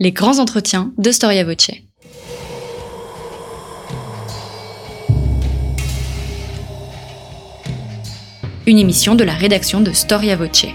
Les 0.00 0.10
grands 0.10 0.40
entretiens 0.40 0.92
de 0.98 1.12
Storia 1.12 1.44
Voce. 1.44 1.70
Une 8.66 8.78
émission 8.78 9.14
de 9.14 9.22
la 9.22 9.34
rédaction 9.34 9.80
de 9.80 9.92
Storia 9.92 10.34
Voce. 10.34 10.66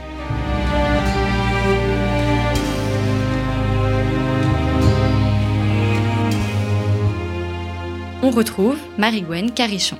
On 8.23 8.31
retrouve 8.31 8.77
Marie-Gwen 8.97 9.51
Carichon. 9.51 9.97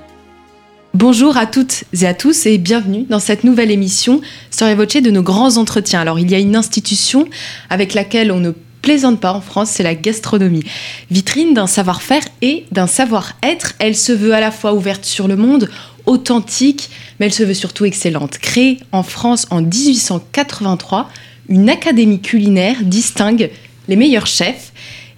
Bonjour 0.94 1.36
à 1.36 1.44
toutes 1.44 1.84
et 1.92 2.06
à 2.06 2.14
tous 2.14 2.46
et 2.46 2.56
bienvenue 2.56 3.04
dans 3.10 3.20
cette 3.20 3.44
nouvelle 3.44 3.70
émission 3.70 4.22
Storia 4.50 4.74
Voce 4.74 4.96
de 4.96 5.10
nos 5.10 5.22
grands 5.22 5.58
entretiens. 5.58 6.00
Alors 6.00 6.18
il 6.18 6.30
y 6.30 6.34
a 6.34 6.38
une 6.38 6.56
institution 6.56 7.28
avec 7.68 7.92
laquelle 7.92 8.32
on 8.32 8.40
ne 8.40 8.52
plaisante 8.82 9.20
pas 9.20 9.32
en 9.32 9.40
France, 9.40 9.70
c'est 9.70 9.82
la 9.82 9.94
gastronomie. 9.94 10.64
Vitrine 11.10 11.54
d'un 11.54 11.66
savoir-faire 11.66 12.22
et 12.42 12.64
d'un 12.72 12.86
savoir-être, 12.86 13.74
elle 13.78 13.96
se 13.96 14.12
veut 14.12 14.34
à 14.34 14.40
la 14.40 14.50
fois 14.50 14.74
ouverte 14.74 15.04
sur 15.04 15.28
le 15.28 15.36
monde, 15.36 15.68
authentique, 16.06 16.90
mais 17.18 17.26
elle 17.26 17.32
se 17.32 17.42
veut 17.42 17.54
surtout 17.54 17.84
excellente. 17.84 18.38
Créée 18.38 18.78
en 18.92 19.02
France 19.02 19.46
en 19.50 19.62
1883, 19.62 21.08
une 21.48 21.68
académie 21.68 22.20
culinaire 22.20 22.76
distingue 22.82 23.50
les 23.88 23.96
meilleurs 23.96 24.26
chefs 24.26 24.72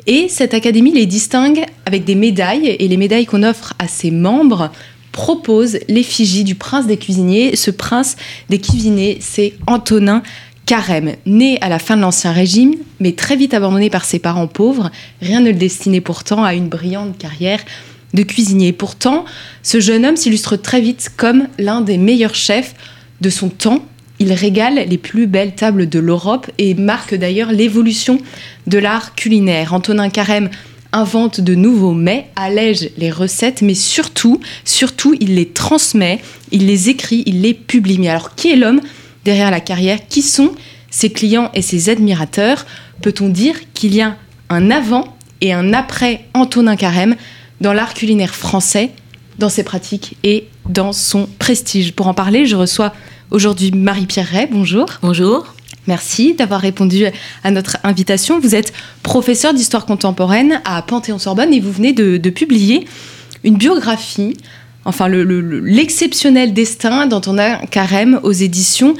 et 0.07 0.29
cette 0.29 0.55
académie 0.55 0.93
les 0.93 1.07
distingue 1.07 1.65
avec 1.87 2.05
des 2.05 2.15
médailles 2.15 2.69
et 2.79 2.89
les 2.89 2.97
médailles 2.97 3.27
qu'on 3.27 3.43
offre 3.43 3.75
à 3.79 3.87
ses 3.87 4.11
membres 4.11 4.71
proposent 5.13 5.79
l'effigie 5.89 6.43
du 6.43 6.55
prince 6.55 6.87
des 6.87 6.97
cuisiniers. 6.97 7.55
Ce 7.55 7.71
prince 7.71 8.17
des 8.49 8.59
cuisiniers, 8.59 9.19
c'est 9.21 9.53
Antonin 9.67 10.23
Carême, 10.73 11.17
né 11.27 11.59
à 11.61 11.69
la 11.69 11.79
fin 11.79 11.99
de 11.99 12.01
l'Ancien 12.01 12.33
Régime, 12.33 12.77
mais 12.99 13.13
très 13.13 13.37
vite 13.37 13.53
abandonné 13.53 13.91
par 13.91 14.07
ses 14.07 14.19
parents 14.19 14.47
pauvres, 14.47 14.91
rien 15.21 15.41
ne 15.41 15.51
le 15.51 15.55
destinait 15.55 16.01
pourtant 16.01 16.45
à 16.45 16.55
une 16.55 16.71
brillante 16.71 17.19
carrière 17.19 17.61
de 18.15 18.23
cuisinier. 18.23 18.73
Pourtant, 18.73 19.27
ce 19.63 19.81
jeune 19.81 20.07
homme 20.07 20.17
s'illustre 20.17 20.57
très 20.57 20.81
vite 20.81 21.11
comme 21.15 21.47
l'un 21.59 21.83
des 21.83 21.99
meilleurs 21.99 22.35
chefs 22.35 22.75
de 23.21 23.29
son 23.29 23.51
temps. 23.51 23.85
Il 24.19 24.33
régale 24.33 24.87
les 24.89 24.97
plus 24.97 25.27
belles 25.27 25.55
tables 25.55 25.91
de 25.91 25.99
l'Europe 25.99 26.51
et 26.57 26.73
marque 26.73 27.15
d'ailleurs 27.15 27.53
l'évolution 27.53 28.17
de 28.67 28.79
l'art 28.79 29.15
culinaire. 29.15 29.75
Antonin 29.75 30.09
Carême 30.09 30.49
invente 30.95 31.43
de 31.43 31.55
nouveaux 31.55 31.93
mets, 31.93 32.31
allège 32.35 32.89
les 32.97 33.11
recettes, 33.11 33.61
mais 33.61 33.75
surtout, 33.75 34.41
surtout, 34.65 35.15
il 35.21 35.35
les 35.35 35.51
transmet, 35.51 36.21
il 36.51 36.65
les 36.65 36.89
écrit, 36.89 37.25
il 37.27 37.43
les 37.43 37.53
publie. 37.53 37.99
Mais 37.99 38.09
alors, 38.09 38.35
qui 38.35 38.53
est 38.53 38.57
l'homme 38.57 38.81
derrière 39.25 39.51
la 39.51 39.61
carrière 39.61 39.99
Qui 40.09 40.23
sont 40.23 40.53
ses 40.91 41.11
clients 41.11 41.51
et 41.55 41.63
ses 41.63 41.89
admirateurs 41.89 42.67
Peut-on 43.01 43.29
dire 43.29 43.57
qu'il 43.75 43.95
y 43.95 44.01
a 44.01 44.17
un 44.49 44.71
avant 44.71 45.17
et 45.41 45.53
un 45.53 45.73
après 45.73 46.27
Antonin 46.35 46.77
Carême 46.77 47.17
dans 47.61 47.73
l'art 47.73 47.95
culinaire 47.95 48.35
français, 48.35 48.91
dans 49.39 49.49
ses 49.49 49.65
pratiques 49.65 50.17
et 50.23 50.49
dans 50.69 50.93
son 50.93 51.29
prestige? 51.39 51.93
Pour 51.93 52.07
en 52.07 52.15
parler, 52.15 52.47
je 52.47 52.57
reçois 52.57 52.93
aujourd'hui 53.31 53.73
Marie-Pierre 53.73 54.29
Ray. 54.29 54.49
Bonjour. 54.51 54.87
Bonjour. 55.03 55.55
Merci 55.89 56.35
d'avoir 56.35 56.61
répondu 56.61 57.07
à 57.43 57.51
notre 57.51 57.79
invitation. 57.83 58.39
Vous 58.39 58.55
êtes 58.55 58.73
professeur 59.03 59.53
d'histoire 59.53 59.85
contemporaine 59.85 60.61
à 60.65 60.81
Panthéon-Sorbonne 60.83 61.53
et 61.53 61.61
vous 61.61 61.73
venez 61.73 61.93
de, 61.93 62.31
publier 62.31 62.87
une 63.43 63.57
biographie 63.57 64.37
enfin 64.85 65.09
l'exceptionnel 65.09 66.51
le, 66.51 66.55
destin 66.55 67.07
d'Antonin 67.07 67.59
Carême 67.71 68.21
aux 68.23 68.33
éditions 68.33 68.95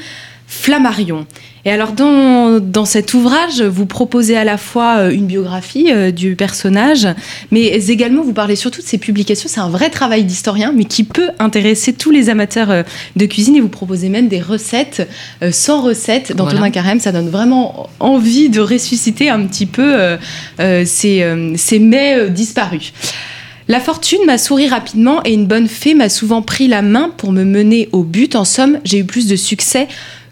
Flammarion. 0.53 1.25
Et 1.65 1.71
alors 1.71 1.93
dans, 1.93 2.59
dans, 2.59 2.85
cet 2.85 3.13
ouvrage, 3.13 3.61
vous 3.61 3.85
proposez 3.85 4.35
à 4.35 4.43
la 4.43 4.57
fois 4.57 4.97
euh, 4.97 5.11
une 5.11 5.25
biographie 5.25 5.87
euh, 5.89 6.11
du 6.11 6.35
personnage, 6.35 7.07
mais 7.51 7.67
également 7.67 8.21
vous 8.21 8.33
parlez 8.33 8.55
surtout 8.55 8.81
de 8.81 8.85
ses 8.85 8.97
publications. 8.97 9.49
C'est 9.49 9.61
un 9.61 9.69
vrai 9.69 9.89
travail 9.89 10.25
d'historien, 10.25 10.73
mais 10.75 10.83
qui 10.83 11.05
peut 11.05 11.29
intéresser 11.39 11.93
tous 11.93 12.11
les 12.11 12.29
amateurs 12.29 12.69
euh, 12.69 12.83
de 13.15 13.25
cuisine. 13.25 13.55
Et 13.55 13.61
vous 13.61 13.69
proposez 13.69 14.09
même 14.09 14.27
des 14.27 14.41
recettes 14.41 15.07
sans 15.51 15.81
recettes 15.81 16.35
d'Antonin 16.35 16.69
Carême. 16.69 16.99
Ça 16.99 17.11
donne 17.11 17.29
vraiment 17.29 17.89
envie 17.99 18.49
de 18.49 18.59
ressusciter 18.59 19.29
un 19.29 19.45
petit 19.45 19.65
peu 19.65 20.17
ces, 20.57 21.53
ces 21.55 21.79
mets 21.79 22.29
disparus. 22.29 22.93
La 23.73 23.79
fortune 23.79 24.19
m'a 24.27 24.37
souri 24.37 24.67
rapidement 24.67 25.21
et 25.25 25.33
une 25.33 25.47
bonne 25.47 25.67
fée 25.67 25.95
m'a 25.95 26.07
souvent 26.07 26.43
pris 26.43 26.67
la 26.67 26.83
main 26.83 27.09
pour 27.17 27.31
me 27.31 27.43
mener 27.43 27.89
au 27.91 28.03
but. 28.03 28.35
En 28.35 28.45
somme, 28.45 28.77
j'ai 28.83 28.99
eu 28.99 29.03
plus 29.03 29.25
de 29.25 29.35
succès 29.35 29.87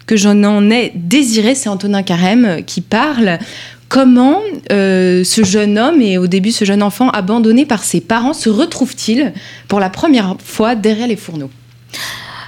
que 0.06 0.16
j'en 0.16 0.44
en 0.44 0.70
ai 0.70 0.92
désiré. 0.94 1.56
C'est 1.56 1.68
Antonin 1.68 2.04
Carême 2.04 2.62
qui 2.64 2.80
parle. 2.80 3.40
Comment 3.88 4.38
euh, 4.70 5.24
ce 5.24 5.42
jeune 5.42 5.76
homme 5.76 6.00
et 6.00 6.18
au 6.18 6.28
début 6.28 6.52
ce 6.52 6.64
jeune 6.64 6.84
enfant 6.84 7.10
abandonné 7.10 7.66
par 7.66 7.82
ses 7.82 8.00
parents 8.00 8.32
se 8.32 8.48
retrouve-t-il 8.48 9.32
pour 9.66 9.80
la 9.80 9.90
première 9.90 10.36
fois 10.38 10.76
derrière 10.76 11.08
les 11.08 11.16
fourneaux? 11.16 11.50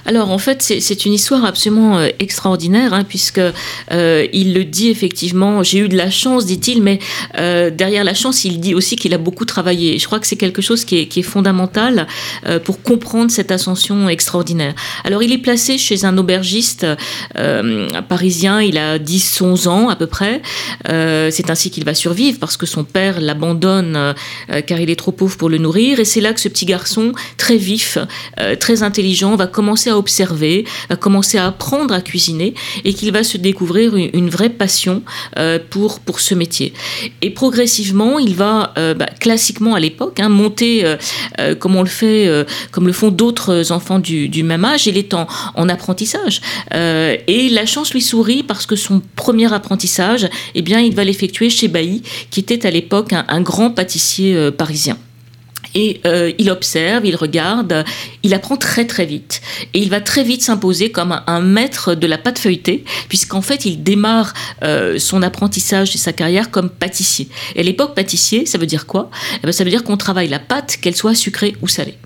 Alors 0.05 0.29
en 0.29 0.37
fait, 0.37 0.61
c'est 0.61 1.05
une 1.05 1.13
histoire 1.13 1.45
absolument 1.45 1.97
euh, 1.97 2.09
extraordinaire, 2.19 2.93
hein, 2.93 3.03
puisque 3.03 3.39
euh, 3.39 4.27
il 4.33 4.53
le 4.53 4.63
dit 4.63 4.89
effectivement. 4.89 5.63
J'ai 5.63 5.79
eu 5.79 5.89
de 5.89 5.97
la 5.97 6.11
chance, 6.11 6.45
dit-il, 6.45 6.81
mais 6.81 6.99
euh, 7.39 7.71
derrière 7.71 8.03
la 8.03 8.13
chance, 8.13 8.45
il 8.45 8.59
dit 8.59 8.75
aussi 8.75 8.95
qu'il 8.95 9.13
a 9.15 9.17
beaucoup 9.17 9.45
travaillé. 9.45 9.97
Je 9.97 10.05
crois 10.05 10.19
que 10.19 10.27
c'est 10.27 10.35
quelque 10.35 10.61
chose 10.61 10.85
qui 10.85 10.97
est, 10.97 11.21
fondamental 11.23 12.07
pour 12.65 12.81
comprendre 12.81 13.31
cette 13.31 13.49
ascension 13.49 14.09
extraordinaire. 14.09 14.73
Alors 15.05 15.23
il 15.23 15.31
est 15.31 15.37
placé 15.37 15.77
chez 15.77 16.03
un 16.03 16.17
aubergiste 16.17 16.85
parisien. 18.09 18.61
Il 18.61 18.77
a 18.77 18.99
10-11 18.99 19.67
ans 19.67 19.89
à 19.89 19.95
peu 19.95 20.05
près. 20.05 20.41
c'est 20.85 21.49
ainsi 21.49 21.71
qu'il 21.71 21.85
va 21.85 21.93
survivre 21.93 22.37
parce 22.39 22.57
que 22.57 22.65
son 22.65 22.83
père 22.83 23.21
l'abandonne 23.21 24.13
car 24.67 24.79
il 24.79 24.89
est 24.89 24.95
trop 24.97 25.13
pauvre 25.13 25.37
pour 25.37 25.49
le 25.49 25.57
nourrir. 25.57 25.99
Et 25.99 26.05
c'est 26.05 26.21
là 26.21 26.33
que 26.33 26.41
ce 26.41 26.49
petit 26.49 26.65
garçon, 26.65 27.13
très 27.37 27.57
vif, 27.57 27.97
très 28.59 28.83
intelligent, 28.83 29.35
va 29.35 29.47
commencer 29.47 29.89
observer, 29.97 30.65
à 30.89 30.95
commencer 30.95 31.37
à 31.37 31.47
apprendre 31.47 31.93
à 31.93 32.01
cuisiner 32.01 32.53
et 32.83 32.93
qu'il 32.93 33.11
va 33.11 33.23
se 33.23 33.37
découvrir 33.37 33.95
une, 33.95 34.29
vraie 34.29 34.49
passion 34.49 35.03
euh, 35.37 35.59
pour, 35.69 35.99
pour 35.99 36.19
ce 36.19 36.33
métier. 36.33 36.73
Et 37.21 37.29
progressivement, 37.29 38.19
il 38.19 38.35
va, 38.35 38.73
euh, 38.77 38.93
bah, 38.93 39.07
classiquement 39.19 39.75
à 39.75 39.79
l'époque, 39.79 40.19
hein, 40.19 40.29
monter 40.29 40.83
euh, 40.83 41.55
comme 41.55 41.75
on 41.75 41.83
le 41.83 41.89
fait, 41.89 42.29
comme 42.71 42.87
le 42.87 42.93
font 42.93 43.09
d'autres 43.09 43.71
enfants 43.71 43.99
du, 43.99 44.43
même 44.43 44.65
âge. 44.65 44.87
Il 44.87 44.97
est 44.97 45.13
en, 45.13 45.27
en 45.55 45.69
apprentissage. 45.69 46.41
et 46.73 47.49
la 47.49 47.65
chance 47.65 47.93
lui 47.93 48.01
sourit 48.01 48.43
parce 48.43 48.65
que 48.65 48.75
son 48.75 49.01
premier 49.15 49.51
apprentissage, 49.53 50.27
eh 50.55 50.61
bien, 50.61 50.79
il 50.79 50.95
va 50.95 51.03
l'effectuer 51.03 51.49
chez 51.49 51.67
Bailly, 51.67 52.03
qui 52.29 52.39
était 52.39 52.65
à 52.65 52.71
l'époque 52.71 53.13
un 53.13 53.41
grand 53.41 53.71
pâtissier 53.71 54.51
parisien. 54.51 54.97
Et 55.75 56.01
euh, 56.05 56.31
il 56.37 56.49
observe, 56.49 57.05
il 57.05 57.15
regarde, 57.15 57.83
il 58.23 58.33
apprend 58.33 58.57
très 58.57 58.87
très 58.87 59.05
vite. 59.05 59.41
Et 59.73 59.79
il 59.79 59.89
va 59.89 60.01
très 60.01 60.23
vite 60.23 60.41
s'imposer 60.41 60.89
comme 60.89 61.21
un, 61.27 61.41
maître 61.41 61.93
de 61.93 62.07
la 62.07 62.17
pâte 62.17 62.39
feuilletée, 62.39 62.83
puisqu'en 63.09 63.41
fait 63.41 63.65
il 63.65 63.83
démarre 63.83 64.33
euh, 64.63 64.97
son 64.97 65.21
apprentissage 65.21 65.93
et 65.95 65.97
sa 65.97 66.13
carrière 66.13 66.49
comme 66.49 66.69
pâtissier. 66.69 67.27
Et 67.55 67.59
à 67.59 67.63
l'époque, 67.63 67.93
pâtissier, 67.93 68.45
ça 68.45 68.57
veut 68.57 68.65
dire 68.65 68.85
quoi? 68.85 69.11
Eh 69.37 69.45
ben, 69.45 69.51
Ça 69.51 69.63
veut 69.63 69.69
dire 69.69 69.83
qu'on 69.83 69.97
travaille 69.97 70.29
la 70.29 70.39
pâte, 70.39 70.77
qu'elle 70.81 70.95
soit 70.95 71.15
sucrée 71.15 71.55
ou 71.61 71.67
salée. 71.67 71.97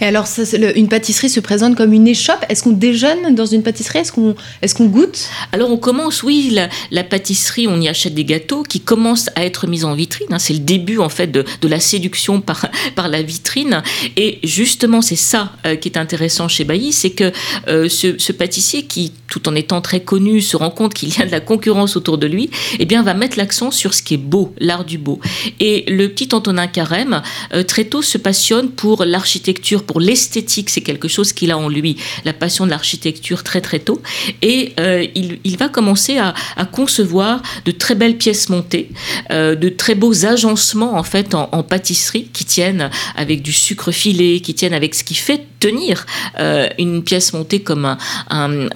Et 0.00 0.04
alors, 0.04 0.26
une 0.74 0.88
pâtisserie 0.88 1.30
se 1.30 1.40
présente 1.40 1.76
comme 1.76 1.92
une 1.92 2.08
échoppe. 2.08 2.44
Est-ce 2.48 2.62
qu'on 2.62 2.72
déjeune 2.72 3.34
dans 3.34 3.46
une 3.46 3.62
pâtisserie? 3.62 4.00
Est-ce 4.00 4.12
qu'on 4.12 4.34
est 4.62 4.88
goûte? 4.88 5.28
Alors, 5.52 5.70
on 5.70 5.76
commence, 5.76 6.22
oui, 6.22 6.56
la, 6.90 7.04
pâtisserie, 7.04 7.66
on 7.68 7.80
y 7.80 7.88
achète 7.88 8.14
des 8.14 8.24
gâteaux 8.24 8.62
qui 8.62 8.80
commencent 8.80 9.30
à 9.34 9.44
être 9.44 9.66
mis 9.66 9.84
en 9.84 9.94
vitrine. 9.94 10.28
Hein. 10.30 10.38
C'est 10.38 10.54
le 10.54 10.60
début, 10.60 10.98
en 10.98 11.08
fait, 11.08 11.28
de, 11.28 11.44
la 11.62 11.80
séduction 11.80 12.40
par, 12.40 12.66
par 12.94 13.08
la 13.08 13.22
vitrine. 13.22 13.82
Et 14.16 14.38
justement, 14.42 15.02
c'est 15.02 15.16
ça 15.16 15.52
euh, 15.66 15.76
qui 15.76 15.88
est 15.88 15.98
intéressant 15.98 16.48
chez 16.48 16.64
Bailly, 16.64 16.92
c'est 16.92 17.10
que 17.10 17.32
euh, 17.68 17.88
ce, 17.88 18.32
pâtissier 18.32 18.84
qui, 18.84 19.12
tout 19.28 19.48
en 19.48 19.54
étant 19.54 19.80
très 19.80 20.00
connu, 20.00 20.40
se 20.40 20.56
rend 20.56 20.70
compte 20.70 20.94
qu'il 20.94 21.16
y 21.16 21.22
a 21.22 21.26
de 21.26 21.30
la 21.30 21.40
concurrence 21.40 21.96
autour 21.96 22.18
de 22.18 22.26
lui, 22.26 22.50
eh 22.78 22.84
bien, 22.84 23.02
va 23.02 23.14
mettre 23.14 23.38
l'accent 23.38 23.70
sur 23.70 23.94
ce 23.94 24.02
qui 24.02 24.14
est 24.14 24.18
beau, 24.18 24.54
l'art 24.58 24.84
du 24.84 24.98
beau. 24.98 25.20
Et 25.60 25.84
le 25.88 26.08
petit 26.08 26.34
Antonin 26.34 26.66
Carême, 26.66 27.22
euh, 27.54 27.62
très 27.62 27.84
tôt, 27.84 28.02
se 28.02 28.18
passionne 28.18 28.70
pour 28.70 29.04
l'architecture 29.04 29.71
pour 29.80 30.00
l'esthétique, 30.00 30.68
c'est 30.68 30.82
quelque 30.82 31.08
chose 31.08 31.32
qu'il 31.32 31.50
a 31.50 31.56
en 31.56 31.68
lui, 31.68 31.96
la 32.24 32.34
passion 32.34 32.66
de 32.66 32.70
l'architecture 32.70 33.42
très 33.42 33.60
très 33.62 33.78
tôt. 33.78 34.02
Et 34.42 34.74
euh, 34.78 35.06
il, 35.14 35.56
va 35.56 35.68
commencer 35.68 36.18
à, 36.18 36.34
concevoir 36.70 37.40
de 37.64 37.70
très 37.70 37.94
belles 37.94 38.18
pièces 38.18 38.48
montées, 38.48 38.90
euh, 39.30 39.54
de 39.54 39.68
très 39.68 39.94
beaux 39.94 40.26
agencements 40.26 40.96
en 40.98 41.02
fait 41.02 41.34
en, 41.34 41.62
pâtisserie 41.62 42.28
qui 42.32 42.44
tiennent 42.44 42.90
avec 43.16 43.42
du 43.42 43.52
sucre 43.52 43.92
filé, 43.92 44.40
qui 44.40 44.54
tiennent 44.54 44.74
avec 44.74 44.94
ce 44.94 45.04
qui 45.04 45.14
fait 45.14 45.46
tenir 45.60 46.06
euh, 46.40 46.68
une 46.78 47.04
pièce 47.04 47.32
montée 47.32 47.60
comme 47.60 47.96
un, 48.28 48.68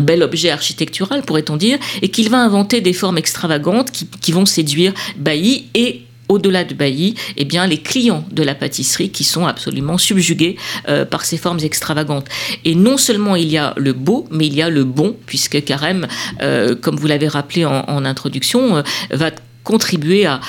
bel 0.00 0.22
objet 0.22 0.50
architectural, 0.50 1.22
pourrait-on 1.22 1.56
dire, 1.56 1.78
et 2.02 2.08
qu'il 2.08 2.28
va 2.30 2.38
inventer 2.38 2.80
des 2.80 2.92
formes 2.92 3.18
extravagantes 3.18 3.92
qui, 3.92 4.06
qui 4.20 4.32
vont 4.32 4.46
séduire 4.46 4.92
Bailly 5.16 5.68
et 5.74 6.02
au-delà 6.30 6.64
de 6.64 6.74
Bailly, 6.74 7.14
eh 7.36 7.44
bien, 7.44 7.66
les 7.66 7.78
clients 7.78 8.24
de 8.30 8.42
la 8.42 8.54
pâtisserie 8.54 9.10
qui 9.10 9.24
sont 9.24 9.46
absolument 9.46 9.98
subjugués 9.98 10.56
par 11.10 11.24
ces 11.24 11.36
formes 11.36 11.60
extravagantes. 11.60 12.26
Et 12.64 12.74
non 12.74 12.96
seulement 12.96 13.36
il 13.36 13.48
y 13.48 13.58
a 13.58 13.74
le 13.76 13.92
beau, 13.92 14.26
mais 14.30 14.46
il 14.46 14.54
y 14.54 14.62
a 14.62 14.70
le 14.70 14.84
bon, 14.84 15.16
puisque 15.26 15.62
Carême, 15.64 16.06
comme 16.80 16.96
vous 16.96 17.06
l'avez 17.06 17.28
rappelé 17.28 17.64
en, 17.64 18.04
introduction, 18.04 18.82
va 19.10 19.30
contribuer 19.64 20.26
à, 20.26 20.40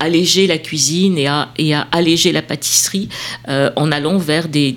alléger 0.00 0.46
la 0.46 0.58
cuisine 0.58 1.18
et 1.18 1.26
à, 1.26 1.48
alléger 1.92 2.32
la 2.32 2.42
pâtisserie 2.42 3.08
euh, 3.48 3.70
en 3.76 3.92
allant 3.92 4.18
vers 4.18 4.48
des, 4.48 4.76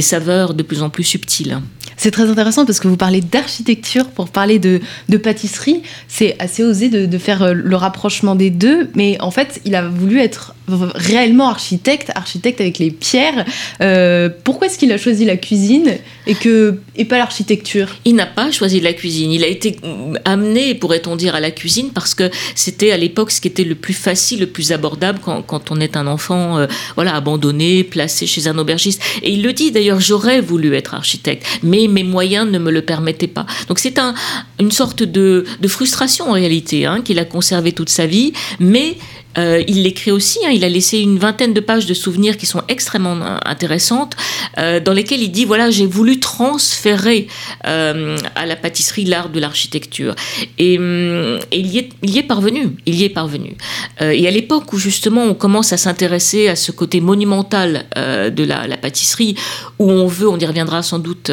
saveurs 0.00 0.54
de 0.54 0.62
plus 0.62 0.82
en 0.82 0.90
plus 0.90 1.04
subtiles. 1.04 1.60
C'est 1.96 2.10
très 2.10 2.28
intéressant 2.28 2.64
parce 2.64 2.80
que 2.80 2.88
vous 2.88 2.96
parlez 2.96 3.20
d'architecture 3.20 4.08
pour 4.08 4.28
parler 4.28 4.58
de, 4.58 4.80
de 5.08 5.16
pâtisserie. 5.16 5.82
C'est 6.08 6.36
assez 6.38 6.62
osé 6.64 6.88
de, 6.88 7.06
de, 7.06 7.18
faire 7.18 7.42
euh, 7.42 7.52
le 7.52 7.76
rapprochement 7.76 8.34
des 8.34 8.50
deux, 8.50 8.90
mais 8.94 9.20
en 9.20 9.30
fait, 9.30 9.60
il 9.64 9.74
a 9.74 9.88
voulu 9.88 10.20
être 10.20 10.54
réellement 10.94 11.48
architecte, 11.48 12.10
architecte 12.14 12.60
avec 12.60 12.78
les 12.78 12.90
pierres. 12.90 13.44
Euh, 13.80 14.28
pourquoi 14.44 14.66
est-ce 14.66 14.78
qu'il 14.78 14.92
a 14.92 14.98
choisi 14.98 15.24
la 15.24 15.36
cuisine 15.36 15.96
et, 16.26 16.34
que, 16.34 16.78
et 16.96 17.04
pas 17.04 17.18
l'architecture? 17.18 17.88
Il 18.04 18.14
n'a 18.14 18.26
pas 18.26 18.50
choisi 18.50 18.80
la 18.80 18.92
cuisine. 18.92 19.32
Il 19.32 19.44
a 19.44 19.46
été 19.46 19.76
amené, 20.24 20.74
pourrait-on 20.74 21.16
dire, 21.16 21.34
à 21.34 21.40
la 21.40 21.50
cuisine 21.50 21.90
parce 21.94 22.14
que 22.14 22.30
c'était 22.54 22.92
à 22.92 22.96
l'époque 22.96 23.30
ce 23.30 23.40
qui 23.40 23.48
était 23.48 23.64
le 23.64 23.74
plus 23.74 23.94
facile, 23.94 24.40
le 24.40 24.46
plus 24.46 24.72
abordable 24.72 25.20
quand, 25.22 25.70
on 25.70 25.80
est 25.80 25.96
un 25.96 26.06
enfant 26.06 26.58
euh, 26.58 26.66
voilà, 26.94 27.14
abandonné, 27.14 27.84
placé 27.84 28.26
chez 28.26 28.46
un 28.46 28.58
aubergiste. 28.58 29.02
Et 29.22 29.32
il 29.32 29.42
le 29.42 29.52
dit 29.52 29.70
d'ailleurs, 29.70 30.00
j'aurais 30.00 30.40
voulu 30.40 30.74
être 30.74 30.94
architecte, 30.94 31.46
mais 31.62 31.86
mes 31.88 32.04
moyens 32.04 32.50
ne 32.50 32.58
me 32.58 32.70
le 32.70 32.82
permettaient 32.82 33.26
pas. 33.26 33.46
Donc 33.68 33.78
c'est 33.78 33.98
un, 33.98 34.14
une 34.60 34.72
sorte 34.72 35.02
de, 35.02 35.44
de 35.60 35.68
frustration 35.68 36.30
en 36.30 36.32
réalité 36.32 36.86
hein, 36.86 37.00
qu'il 37.02 37.18
a 37.18 37.24
conservé 37.24 37.72
toute 37.72 37.88
sa 37.88 38.06
vie, 38.06 38.32
mais 38.60 38.96
euh, 39.38 39.62
il 39.66 39.82
l'écrit 39.84 40.10
aussi, 40.10 40.38
hein, 40.44 40.50
il 40.52 40.64
a 40.64 40.68
laissé 40.68 40.98
une 40.98 41.18
vingtaine 41.18 41.54
de 41.54 41.60
pages 41.60 41.86
de 41.86 41.94
souvenirs 41.94 42.36
qui 42.36 42.46
sont 42.46 42.62
extrêmement 42.68 43.16
euh, 43.22 43.36
intéressantes, 43.44 44.14
euh, 44.58 44.80
dans 44.80 44.92
lesquelles 44.92 45.22
il 45.22 45.30
dit, 45.30 45.44
voilà, 45.44 45.70
j'ai 45.70 45.86
voulu 45.86 46.20
transférer 46.20 47.28
à 47.64 48.46
la 48.46 48.56
pâtisserie 48.56 49.04
l'art 49.04 49.28
de 49.28 49.40
l'architecture. 49.40 50.14
Et, 50.58 50.74
il, 50.74 51.66
y 51.66 51.78
est, 51.78 51.90
il, 52.02 52.10
y 52.10 52.18
est, 52.18 52.22
parvenu, 52.22 52.76
il 52.86 52.94
y 52.94 53.04
est 53.04 53.08
parvenu. 53.08 53.56
et 54.00 54.26
à 54.26 54.30
l'époque 54.30 54.72
où 54.72 54.78
justement 54.78 55.24
on 55.24 55.34
commence 55.34 55.72
à 55.72 55.76
s'intéresser 55.76 56.48
à 56.48 56.56
ce 56.56 56.72
côté 56.72 57.00
monumental 57.00 57.84
de 57.96 58.44
la, 58.44 58.76
pâtisserie, 58.76 59.36
où 59.78 59.90
on 59.90 60.06
veut, 60.06 60.28
on 60.28 60.38
y 60.38 60.46
reviendra 60.46 60.82
sans 60.82 60.98
doute 60.98 61.30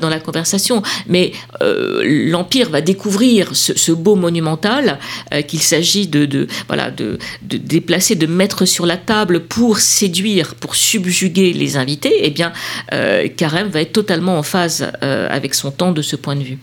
dans 0.00 0.08
la 0.08 0.20
conversation, 0.20 0.82
mais 1.06 1.32
l'Empire 1.60 2.70
va 2.70 2.80
découvrir 2.80 3.54
ce, 3.54 3.92
beau 3.92 4.16
monumental, 4.16 4.98
qu'il 5.46 5.60
s'agit 5.60 6.06
de, 6.06 6.46
voilà, 6.68 6.90
de 6.90 7.18
de 7.42 7.56
déplacer, 7.56 8.14
de 8.14 8.26
mettre 8.26 8.64
sur 8.64 8.86
la 8.86 8.96
table 8.96 9.40
pour 9.40 9.78
séduire, 9.78 10.54
pour 10.54 10.74
subjuguer 10.74 11.52
les 11.52 11.76
invités, 11.76 12.12
eh 12.22 12.30
bien, 12.30 12.52
euh, 12.92 13.28
Carême 13.28 13.68
va 13.68 13.80
être 13.80 13.92
totalement 13.92 14.38
en 14.38 14.42
phase 14.42 14.90
euh, 15.02 15.28
avec 15.30 15.54
son 15.54 15.70
temps 15.70 15.92
de 15.92 16.02
ce 16.02 16.16
point 16.16 16.36
de 16.36 16.42
vue. 16.42 16.58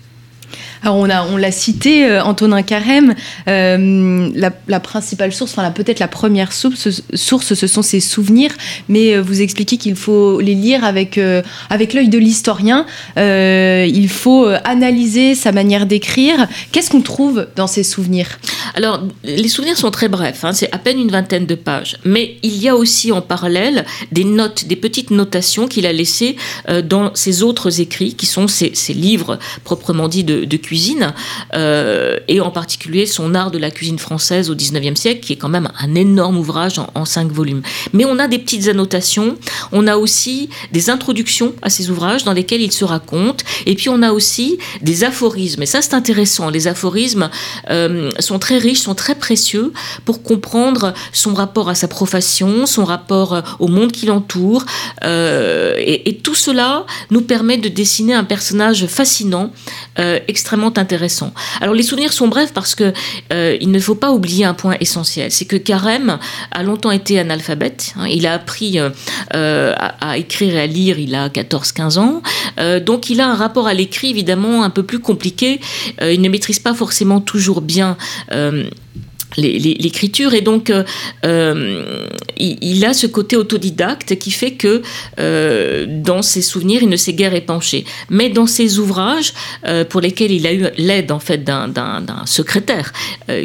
Alors 0.84 0.98
on 0.98 1.10
a, 1.10 1.26
on 1.28 1.38
l'a 1.38 1.54
cité, 1.54 2.06
euh, 2.06 2.22
Antonin 2.22 2.62
Carême, 2.62 3.16
euh, 3.48 4.30
la, 4.36 4.80
principale 4.82 5.32
source, 5.32 5.54
enfin 5.58 5.72
peut-être 5.72 6.00
la 6.00 6.10
première 6.10 6.52
source, 6.52 6.90
source, 7.14 7.54
ce 7.54 7.68
sont 7.68 7.82
ses 7.82 8.02
souvenirs, 8.02 8.52
mais 8.90 9.16
euh, 9.16 9.22
vous 9.22 9.42
expliquez 9.42 9.78
qu'il 9.78 9.96
faut 9.96 10.42
les 10.42 10.56
lire 10.56 10.84
avec, 10.84 11.18
avec 11.70 11.94
l'œil 11.94 12.10
de 12.10 12.18
l'historien, 12.18 12.86
il 13.16 14.10
faut 14.10 14.46
analyser 14.66 15.36
sa 15.36 15.54
manière 15.54 15.86
d'écrire. 15.86 16.48
Qu'est-ce 16.72 16.90
qu'on 16.90 17.02
trouve 17.02 17.48
dans 17.56 17.68
ses 17.68 17.84
souvenirs? 17.84 18.40
Alors 18.76 19.04
les 19.24 19.48
souvenirs 19.48 19.78
sont 19.78 19.92
très 19.92 20.10
brefs, 20.10 20.44
hein, 20.44 20.52
c'est 20.52 20.74
à 20.74 20.80
peine 20.80 21.00
une 21.00 21.12
vingtaine 21.12 21.46
de 21.46 21.56
pages, 21.56 21.98
mais 22.04 22.38
il 22.44 22.58
y 22.62 22.68
a 22.68 22.76
aussi 22.76 23.12
en 23.12 23.22
parallèle 23.22 23.86
des 24.12 24.26
notes, 24.26 24.66
des 24.66 24.76
petites 24.76 25.12
notations 25.12 25.68
qu'il 25.68 25.86
a 25.86 25.94
laissées 25.94 26.36
dans 26.84 27.16
ses 27.16 27.42
autres 27.44 27.80
écrits, 27.80 28.16
qui 28.16 28.26
sont 28.26 28.48
ses, 28.48 28.74
livres 28.90 29.40
proprement 29.64 30.08
dit 30.08 30.24
de, 30.24 30.44
de 30.44 30.58
cuisine 30.58 30.73
cuisine, 30.74 31.14
euh, 31.54 32.18
et 32.28 32.42
en 32.42 32.50
particulier 32.50 33.06
son 33.06 33.36
art 33.36 33.52
de 33.52 33.60
la 33.60 33.70
cuisine 33.70 34.00
française 34.00 34.50
au 34.50 34.56
19e 34.56 34.96
siècle, 34.96 35.20
qui 35.20 35.34
est 35.34 35.36
quand 35.36 35.54
même 35.58 35.70
un 35.80 35.94
énorme 35.94 36.40
ouvrage 36.40 36.80
en, 36.96 37.06
cinq 37.06 37.32
volumes. 37.32 37.62
Mais 37.94 38.06
on 38.06 38.18
a 38.18 38.28
des 38.28 38.40
petites 38.40 38.70
annotations, 38.70 39.38
on 39.72 39.86
a 39.86 39.98
aussi 39.98 40.50
des 40.72 40.90
introductions 40.90 41.54
à 41.62 41.70
ces 41.70 41.92
ouvrages 41.92 42.24
dans 42.24 42.34
lesquels 42.34 42.62
il 42.62 42.72
se 42.72 42.86
raconte, 42.86 43.44
et 43.68 43.76
puis 43.76 43.90
on 43.90 44.02
a 44.02 44.14
aussi 44.14 44.58
des 44.82 45.04
aphorismes. 45.04 45.62
Et 45.62 45.68
ça, 45.68 45.84
c'est 45.84 45.94
intéressant. 45.94 46.50
Les 46.50 46.68
aphorismes 46.68 47.30
euh, 47.70 48.10
sont 48.18 48.40
très 48.40 48.58
riches, 48.58 48.80
sont 48.80 48.96
très 48.96 49.14
précieux 49.14 49.74
pour 50.06 50.24
comprendre 50.24 50.96
son 51.12 51.36
rapport 51.36 51.70
à 51.70 51.76
sa 51.76 51.88
profession, 51.88 52.66
son 52.66 52.84
rapport 52.84 53.34
euh, 53.34 53.42
au 53.60 53.68
monde 53.68 53.92
qui 53.92 54.08
l'entoure. 54.08 54.66
et, 55.04 56.10
et, 56.10 56.16
tout 56.24 56.36
cela 56.36 56.86
nous 57.12 57.22
permet 57.22 57.58
de 57.58 57.70
dessiner 57.70 58.16
un 58.16 58.24
personnage 58.24 58.88
fascinant, 58.88 59.52
extrêmement 60.28 60.63
intéressant. 60.78 61.34
Alors 61.62 61.74
les 61.74 61.84
souvenirs 61.84 62.14
sont 62.14 62.28
brefs 62.28 62.54
parce 62.54 62.76
que 62.76 62.94
euh, 63.32 63.58
il 63.62 63.72
ne 63.72 63.80
faut 63.80 63.96
pas 63.96 64.12
oublier 64.12 64.46
un 64.46 64.54
point 64.54 64.76
essentiel, 64.80 65.32
c'est 65.32 65.46
que 65.46 65.56
Carême 65.56 66.20
a 66.52 66.64
longtemps 66.64 66.92
été 66.92 67.20
analphabète. 67.20 67.94
Hein. 67.98 68.08
il 68.08 68.28
a 68.28 68.34
appris 68.34 68.80
euh, 68.80 68.90
euh, 69.36 69.74
à, 69.78 70.18
écrire 70.18 70.56
et 70.56 70.62
à 70.62 70.68
lire, 70.68 71.00
il 71.00 71.16
a 71.16 71.30
14-15 71.30 72.00
ans, 72.00 72.22
donc 72.82 73.10
il 73.10 73.22
a 73.22 73.28
un 73.28 73.36
rapport 73.36 73.68
à 73.68 73.74
l'écrit 73.74 74.10
évidemment 74.10 74.64
un 74.64 74.70
peu 74.70 74.84
plus 74.84 75.00
compliqué. 75.00 75.60
il 76.02 76.22
ne 76.22 76.30
maîtrise 76.30 76.60
pas 76.60 76.74
forcément 76.74 77.22
toujours 77.22 77.62
bien 77.62 77.98
l'écriture. 79.38 80.34
Et 80.34 80.42
donc 80.42 80.70
euh, 80.70 80.84
euh, 81.26 82.08
il, 82.38 82.86
a 82.86 82.94
ce 82.94 83.08
côté 83.08 83.36
autodidacte 83.36 84.18
qui 84.18 84.32
fait 84.32 84.52
que 84.52 84.82
euh, 85.20 85.86
dans 85.88 86.22
ses 86.22 86.42
souvenirs 86.42 86.82
il 86.84 86.90
ne 86.90 86.96
s'est 86.96 87.14
guère 87.14 87.34
épanché. 87.34 87.86
Mais 88.10 88.30
dans 88.30 88.48
ses 88.48 88.80
ouvrages 88.80 89.34
pour 89.90 90.02
lesquels 90.02 90.32
il 90.32 90.48
a 90.48 90.54
eu 90.54 90.66
l'aide 90.78 91.12
en 91.12 91.20
fait 91.20 91.44
d'un 91.44 92.24
secrétaire 92.26 92.92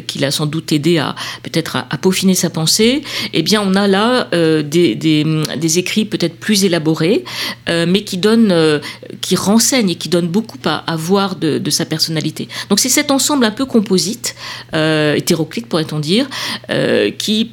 qui 0.07 0.19
l'a 0.19 0.31
sans 0.31 0.47
doute 0.47 0.73
aidé 0.73 0.99
à 0.99 1.15
peut-être 1.43 1.77
à, 1.77 1.99
peaufiner 1.99 2.35
sa 2.35 2.51
pensée 2.51 3.03
eh 3.33 3.43
bien 3.43 3.63
on 3.65 3.75
a 3.75 3.87
là 3.87 4.29
des, 4.63 4.95
des, 4.95 5.79
écrits 5.79 6.05
peut-être 6.05 6.37
plus 6.37 6.65
élaborés 6.65 7.25
mais 7.69 8.03
qui 8.03 8.19
donnent 8.19 8.81
qui 9.21 9.37
renseignent 9.37 9.91
et 9.91 9.95
qui 9.95 10.09
donnent 10.09 10.29
beaucoup 10.29 10.59
à, 10.65 10.97
voir 10.97 11.37
de, 11.37 11.59
de, 11.59 11.71
sa 11.71 11.85
personnalité. 11.85 12.49
Donc 12.69 12.81
c'est 12.81 12.89
cet 12.89 13.11
ensemble 13.11 13.45
un 13.45 13.51
peu 13.51 13.65
composite 13.65 14.35
hétéroclite 14.73 15.67
pour 15.67 15.78
pourrait-on 15.79 16.01
dire, 16.01 16.27
euh, 16.71 17.11
qui 17.11 17.53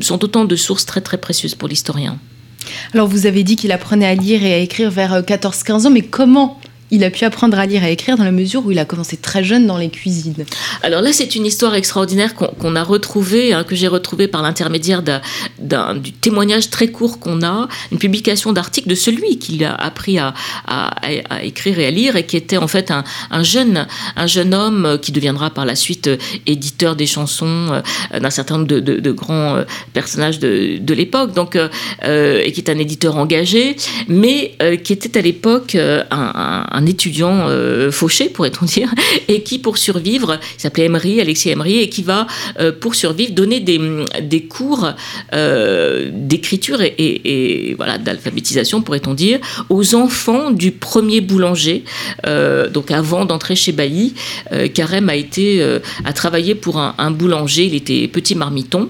sont 0.00 0.22
autant 0.22 0.44
de 0.44 0.56
sources 0.56 0.84
très 0.84 1.00
très 1.00 1.18
précieuses 1.18 1.54
pour 1.54 1.68
l'historien? 1.68 2.18
Alors 2.92 3.08
vous 3.08 3.26
avez 3.26 3.44
dit 3.44 3.56
qu'il 3.56 3.72
apprenait 3.72 4.06
à 4.06 4.14
lire 4.14 4.44
et 4.44 4.52
à 4.52 4.58
écrire 4.58 4.90
vers 4.90 5.22
14-15 5.22 5.70
euh, 5.70 5.86
ans, 5.86 5.90
mais 5.90 6.02
comment 6.02 6.60
il 6.92 7.02
a 7.04 7.10
pu 7.10 7.24
apprendre 7.24 7.58
à 7.58 7.64
lire 7.64 7.82
et 7.82 7.86
à 7.86 7.90
écrire 7.90 8.18
dans 8.18 8.24
la 8.24 8.30
mesure 8.30 8.64
où 8.66 8.70
il 8.70 8.78
a 8.78 8.84
commencé 8.84 9.16
très 9.16 9.42
jeune 9.42 9.66
dans 9.66 9.78
les 9.78 9.88
cuisines. 9.88 10.44
Alors 10.82 11.00
là, 11.00 11.12
c'est 11.12 11.34
une 11.34 11.46
histoire 11.46 11.74
extraordinaire 11.74 12.34
qu'on 12.34 12.76
a 12.76 12.84
retrouvée, 12.84 13.54
hein, 13.54 13.64
que 13.64 13.74
j'ai 13.74 13.88
retrouvée 13.88 14.28
par 14.28 14.42
l'intermédiaire 14.42 15.02
du 15.02 16.12
témoignage 16.12 16.68
très 16.68 16.88
court 16.88 17.18
qu'on 17.18 17.42
a, 17.42 17.66
une 17.90 17.98
publication 17.98 18.52
d'article 18.52 18.90
de 18.90 18.94
celui 18.94 19.38
qui 19.38 19.64
a 19.64 19.74
appris 19.74 20.18
à, 20.18 20.34
écrire 21.42 21.78
et 21.78 21.86
à 21.86 21.90
lire 21.90 22.16
et 22.16 22.26
qui 22.26 22.36
était 22.36 22.58
en 22.58 22.68
fait 22.68 22.90
un, 22.90 23.42
jeune, 23.42 23.86
un 24.16 24.26
jeune 24.26 24.52
homme 24.52 24.98
qui 25.00 25.12
deviendra 25.12 25.48
par 25.48 25.64
la 25.64 25.74
suite 25.74 26.08
euh, 26.08 26.16
éditeur 26.46 26.94
des 26.94 27.06
chansons 27.06 27.82
euh, 28.12 28.20
d'un 28.20 28.30
certain 28.30 28.58
nombre 28.58 28.66
de, 28.66 29.12
grands 29.12 29.56
euh, 29.56 29.64
personnages 29.94 30.38
de, 30.38 30.94
l'époque, 30.94 31.32
donc 31.32 31.56
et 31.56 32.52
qui 32.52 32.60
est 32.60 32.70
un 32.70 32.78
éditeur 32.78 33.16
engagé, 33.16 33.76
mais 34.08 34.56
qui 34.84 34.92
était 34.92 35.18
à 35.18 35.22
l'époque 35.22 35.74
un 35.74 36.81
étudiant 36.86 37.48
euh, 37.48 37.90
fauché, 37.90 38.28
pourrait-on 38.28 38.66
dire, 38.66 38.88
et 39.28 39.42
qui, 39.42 39.58
pour 39.58 39.78
survivre, 39.78 40.38
il 40.56 40.60
s'appelait 40.60 40.84
Emery, 40.84 41.20
Alexis 41.20 41.50
Emery, 41.50 41.78
et 41.78 41.88
qui 41.88 42.02
va, 42.02 42.26
euh, 42.60 42.72
pour 42.72 42.94
survivre, 42.94 43.32
donner 43.32 43.60
des, 43.60 43.80
des 44.22 44.42
cours 44.42 44.90
euh, 45.34 46.10
d'écriture 46.12 46.80
et, 46.80 47.74
voilà 47.76 47.98
d'alphabétisation, 47.98 48.82
pourrait-on 48.82 49.14
dire, 49.14 49.38
aux 49.68 49.94
enfants 49.94 50.50
du 50.50 50.72
premier 50.72 51.20
boulanger. 51.20 51.84
donc 52.72 52.90
avant 52.90 53.24
d'entrer 53.24 53.56
chez 53.56 53.72
Bailly, 53.72 54.14
Carême 54.74 55.08
a 55.08 55.16
été 55.16 55.62
a 56.04 56.12
travaillé 56.12 56.54
pour 56.54 56.78
un, 56.78 57.10
boulanger. 57.10 57.64
Il 57.64 57.74
était 57.74 58.08
petit 58.08 58.34
marmiton, 58.34 58.88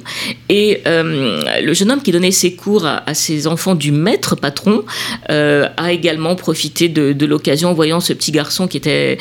et 0.49 0.83
le 0.87 1.73
jeune 1.73 1.91
homme 1.91 2.03
qui 2.03 2.13
donnait 2.13 2.31
ses 2.31 2.55
cours 2.55 2.87
à, 2.87 3.15
ses 3.15 3.47
enfants 3.47 3.75
du 3.75 3.93
maître 3.93 4.35
patron 4.37 4.85
a 5.29 5.93
également 5.93 6.35
profité 6.35 6.89
de, 6.89 7.13
de 7.13 7.27
l'occasion 7.27 7.72
gens, 7.73 7.75
voyant 7.75 8.01
ce 8.01 8.13
petit 8.13 8.33
garçon 8.33 8.69
qui 8.69 8.77
était 8.77 9.19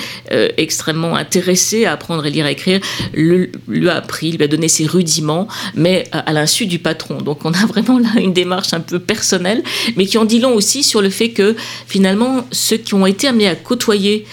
extrêmement 0.58 1.16
intéressé 1.16 1.86
à 1.86 1.94
apprendre 1.94 2.26
à 2.26 2.30
lire 2.30 2.46
et 2.46 2.52
écrire, 2.52 2.80
lui 3.14 3.90
a 3.90 3.96
appris, 3.96 4.32
lui 4.32 4.44
a 4.44 4.48
donné 4.48 4.68
ses 4.68 4.86
rudiments, 4.86 5.48
mais 5.76 6.08
à, 6.12 6.32
l'insu 6.34 6.66
du 6.66 6.80
patron. 6.80 7.18
Donc 7.18 7.46
on 7.46 7.54
a 7.54 7.66
vraiment 7.68 8.00
là 8.00 8.10
une 8.18 8.34
démarche 8.34 8.74
un 8.74 8.80
peu 8.80 9.00
personnelle, 9.00 9.64
mais 9.96 10.06
qui 10.06 10.18
en 10.18 10.26
dit 10.26 10.40
long 10.40 10.54
aussi 10.54 10.84
sur 10.84 11.02
le 11.02 11.10
fait 11.10 11.30
que 11.30 11.56
finalement, 11.88 12.46
ceux 12.52 12.78
qui 12.78 12.94
ont 12.94 13.06
été 13.06 13.28
amenés 13.28 13.48
à 13.48 13.56
côtoyer 13.56 14.26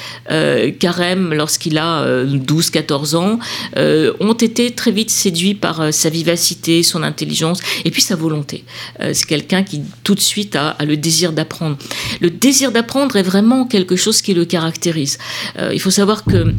Carême 0.78 1.34
lorsqu'il 1.34 1.78
a 1.78 2.25
12-14 2.25 3.16
ans 3.16 3.38
ont 3.76 4.32
été 4.32 4.70
très 4.70 4.90
vite 4.90 5.10
séduits 5.10 5.54
par 5.54 5.92
sa 5.92 6.10
vivacité, 6.10 6.82
son 6.82 7.02
intelligence 7.02 7.60
et 7.84 7.90
puis 7.90 8.02
sa 8.02 8.16
volonté. 8.16 8.64
C'est 9.00 9.26
quelqu'un 9.26 9.62
qui 9.62 9.82
tout 10.04 10.14
de 10.14 10.20
suite 10.20 10.56
a, 10.56 10.76
le 10.84 10.96
désir 10.96 11.32
d'apprendre. 11.32 11.76
Le 12.20 12.30
désir 12.30 12.72
d'apprendre 12.72 13.16
est 13.16 13.22
vraiment 13.22 13.66
quelque 13.66 13.96
chose 13.96 14.08
qui 14.12 14.35
le 14.35 14.45
caractérise. 14.45 15.19
Euh, 15.59 15.71
il 15.73 15.81
faut 15.81 15.91
savoir 15.91 16.25
que 16.25 16.55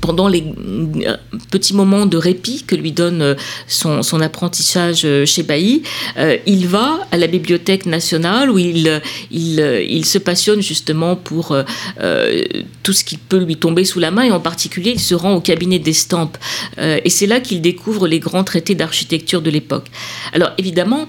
pendant 0.00 0.28
les 0.28 0.42
euh, 1.06 1.16
petits 1.50 1.74
moments 1.74 2.06
de 2.06 2.16
répit 2.16 2.64
que 2.66 2.74
lui 2.74 2.90
donne 2.90 3.20
euh, 3.20 3.34
son, 3.66 4.20
apprentissage 4.20 5.06
chez 5.26 5.42
Bailly, 5.42 5.82
il 6.46 6.66
va 6.66 7.06
à 7.10 7.16
la 7.16 7.26
Bibliothèque 7.26 7.86
nationale 7.86 8.50
où 8.50 8.58
il, 8.58 10.04
se 10.04 10.18
passionne 10.18 10.62
justement 10.62 11.16
pour 11.16 11.56
tout 12.82 12.92
ce 12.92 13.04
qui 13.04 13.16
peut 13.16 13.38
lui 13.44 13.56
tomber 13.56 13.84
sous 13.84 14.00
la 14.00 14.10
main 14.10 14.22
et 14.22 14.30
en 14.30 14.40
particulier 14.40 14.92
il 14.94 15.00
se 15.00 15.14
rend 15.14 15.34
au 15.34 15.40
cabinet 15.40 15.78
d'estampes. 15.78 16.36
et 16.78 17.08
c'est 17.08 17.26
là 17.26 17.40
qu'il 17.40 17.60
découvre 17.60 18.06
les 18.08 18.20
grands 18.20 18.44
traités 18.44 18.74
d'architecture 18.74 19.42
de 19.42 19.50
l'époque. 19.50 19.86
Alors 20.32 20.50
évidemment, 20.58 21.06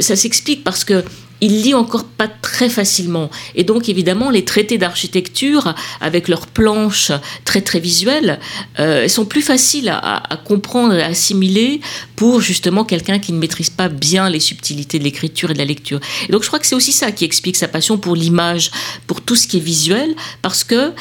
ça 0.00 0.16
s'explique 0.16 0.64
parce 0.64 0.84
que 0.84 1.04
il 1.42 1.60
lit 1.60 1.74
encore 1.74 2.04
pas 2.04 2.28
très 2.28 2.68
facilement. 2.68 3.28
Et 3.56 3.64
donc, 3.64 3.88
évidemment, 3.88 4.30
les 4.30 4.44
traités 4.44 4.78
d'architecture, 4.78 5.74
avec 6.00 6.28
leurs 6.28 6.46
planches 6.46 7.10
très 7.44 7.60
très 7.60 7.80
visuelles, 7.80 8.38
euh, 8.78 9.08
sont 9.08 9.26
plus 9.26 9.42
faciles 9.42 9.88
à, 9.88 10.22
comprendre 10.44 10.94
et 10.94 11.02
à 11.02 11.06
assimiler 11.06 11.80
pour 12.16 12.40
justement 12.40 12.84
quelqu'un 12.84 13.18
qui 13.18 13.32
ne 13.32 13.38
maîtrise 13.38 13.70
pas 13.70 13.88
bien 13.88 14.30
les 14.30 14.40
subtilités 14.40 15.00
de 15.00 15.04
l'écriture 15.04 15.50
et 15.50 15.54
de 15.54 15.58
la 15.58 15.64
lecture. 15.64 16.00
Et 16.28 16.32
donc, 16.32 16.42
je 16.42 16.46
crois 16.46 16.60
que 16.60 16.66
c'est 16.66 16.76
aussi 16.76 16.92
ça 16.92 17.10
qui 17.10 17.24
explique 17.24 17.56
sa 17.56 17.68
passion 17.68 17.98
pour 17.98 18.14
l'image, 18.14 18.70
pour 19.08 19.20
tout 19.20 19.34
ce 19.34 19.48
qui 19.48 19.56
est 19.56 19.60
visuel, 19.60 20.14
parce 20.42 20.62
que 20.62 20.92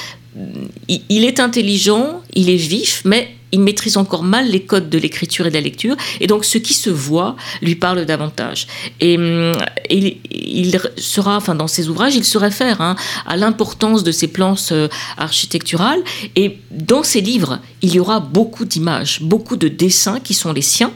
il 0.87 1.25
est 1.25 1.39
intelligent, 1.39 2.21
il 2.33 2.49
est 2.49 2.55
vif, 2.55 3.01
mais 3.05 3.35
il 3.51 3.61
maîtrise 3.61 3.97
encore 3.97 4.23
mal 4.23 4.49
les 4.49 4.61
codes 4.61 4.89
de 4.89 4.97
l'écriture 4.97 5.45
et 5.45 5.49
de 5.49 5.55
la 5.55 5.61
lecture, 5.61 5.95
et 6.19 6.27
donc 6.27 6.45
ce 6.45 6.57
qui 6.57 6.73
se 6.73 6.89
voit 6.89 7.35
lui 7.61 7.75
parle 7.75 8.05
davantage. 8.05 8.67
Et, 8.99 9.17
hum, 9.17 9.53
il, 9.89 10.79
sera, 10.97 11.37
enfin 11.37 11.55
dans 11.55 11.67
ses 11.67 11.89
ouvrages, 11.89 12.15
il 12.15 12.25
se 12.25 12.37
réfère 12.37 12.81
hein, 12.81 12.95
à 13.25 13.37
l'importance 13.37 14.03
de 14.03 14.11
ces 14.11 14.27
plans 14.27 14.55
euh, 14.71 14.87
architecturales, 15.17 16.01
et 16.35 16.57
dans 16.71 17.03
ses 17.03 17.21
livres, 17.21 17.59
il 17.81 17.93
y 17.93 17.99
aura 17.99 18.19
beaucoup 18.19 18.65
d'images, 18.65 19.21
beaucoup 19.21 19.55
de 19.55 19.67
dessins 19.67 20.19
qui 20.19 20.33
sont 20.33 20.53
les 20.53 20.61
siens, 20.61 20.91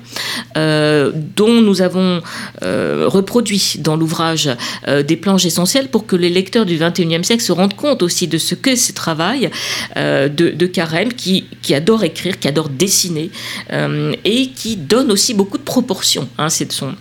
euh, 0.58 1.12
dont 1.36 1.62
nous 1.62 1.82
avons 1.82 2.22
euh, 2.62 3.06
reproduit 3.08 3.76
dans 3.80 3.96
l'ouvrage 3.96 4.50
des 4.88 5.16
planches 5.18 5.46
essentielles 5.46 5.90
pour 5.90 6.06
que 6.06 6.16
les 6.16 6.30
lecteurs 6.30 6.66
du 6.66 6.78
XXIe 6.78 7.24
siècle 7.24 7.44
se 7.44 7.52
rendent 7.52 7.76
compte 7.76 8.04
aussi 8.04 8.28
de 8.28 8.38
ce 8.38 8.56
que 8.56 8.76
ce 8.76 8.92
travail 8.92 9.50
de, 9.96 10.28
de 10.30 10.66
Carême, 10.66 11.14
qui, 11.14 11.46
adore 11.74 12.04
écrire, 12.04 12.40
qui 12.40 12.48
adore 12.48 12.70
dessiner 12.70 13.32
euh, 13.72 14.14
et 14.24 14.50
qui 14.50 14.76
donne 14.76 15.12
aussi 15.12 15.34
beaucoup 15.34 15.58
de 15.58 15.64
proportions. 15.64 16.28
Hein, 16.38 16.50
c'est 16.50 16.72
son 16.72 16.94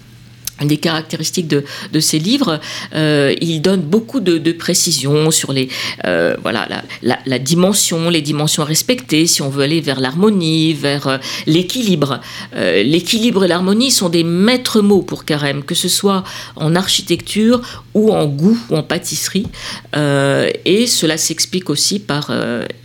des 0.62 0.76
caractéristiques 0.76 1.49
de, 1.49 1.64
de 1.92 2.00
ces 2.00 2.18
livres, 2.18 2.61
euh, 2.94 3.34
il 3.40 3.61
donne 3.61 3.80
beaucoup 3.80 4.20
de, 4.20 4.38
de 4.38 4.52
précisions 4.52 5.30
sur 5.30 5.52
les, 5.52 5.68
euh, 6.06 6.37
voilà, 6.42 6.68
la, 7.02 7.18
la, 7.26 7.38
dimension, 7.38 8.08
les 8.08 8.23
dimensions 8.23 8.62
à 8.62 8.66
respecter, 8.66 9.26
si 9.26 9.42
on 9.42 9.49
veut 9.49 9.64
aller 9.64 9.80
vers 9.80 9.99
l'harmonie, 10.00 10.73
vers 10.73 11.08
euh, 11.08 11.18
l'équilibre. 11.46 12.20
L'équilibre 12.54 13.44
et 13.44 13.49
l'harmonie 13.49 13.90
sont 13.90 14.08
des 14.08 14.25
maîtres 14.25 14.80
mots 14.80 15.02
pour 15.02 15.25
Carême, 15.25 15.64
que 15.64 15.75
ce 15.75 15.88
soit 15.88 16.25
en 16.56 16.75
architecture 16.75 17.61
ou 17.94 18.12
en 18.12 18.26
goût 18.26 18.58
ou 18.70 18.76
en 18.76 18.82
pâtisserie. 18.82 19.46
Et 19.94 20.87
cela 20.87 21.16
s'explique 21.16 21.70
aussi 21.70 21.99
par 21.99 22.30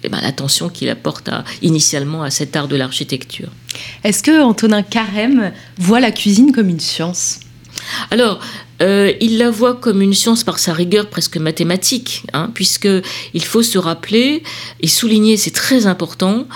eh 0.04 0.10
ben, 0.10 0.20
l'attention 0.22 0.70
qu'il 0.70 0.90
apporte 0.90 1.30
initialement 1.62 2.24
à 2.24 2.30
cet 2.30 2.56
art 2.56 2.68
de 2.68 2.76
l'architecture. 2.76 3.50
Est-ce 4.04 4.24
que 4.24 4.42
Antonin 4.42 4.82
Carême 4.84 5.52
voit 5.78 6.00
la 6.00 6.12
cuisine 6.12 6.52
comme 6.52 6.70
une 6.70 6.80
science? 6.80 7.40
Alors, 8.12 8.40
euh, 8.82 9.12
il 9.20 9.38
la 9.38 9.50
voit 9.50 9.76
comme 9.76 10.02
une 10.02 10.14
science 10.14 10.44
par 10.44 10.60
sa 10.60 10.74
rigueur 10.74 11.08
presque 11.08 11.38
mathématique, 11.38 12.24
hein, 12.34 12.50
puisque 12.54 12.88
il 13.34 13.44
faut 13.44 13.64
se 13.64 13.78
rappeler 13.78 14.44
et 14.82 14.88
souligner, 14.88 15.38
c'est 15.38 15.52
très 15.52 15.86
important, 15.86 16.48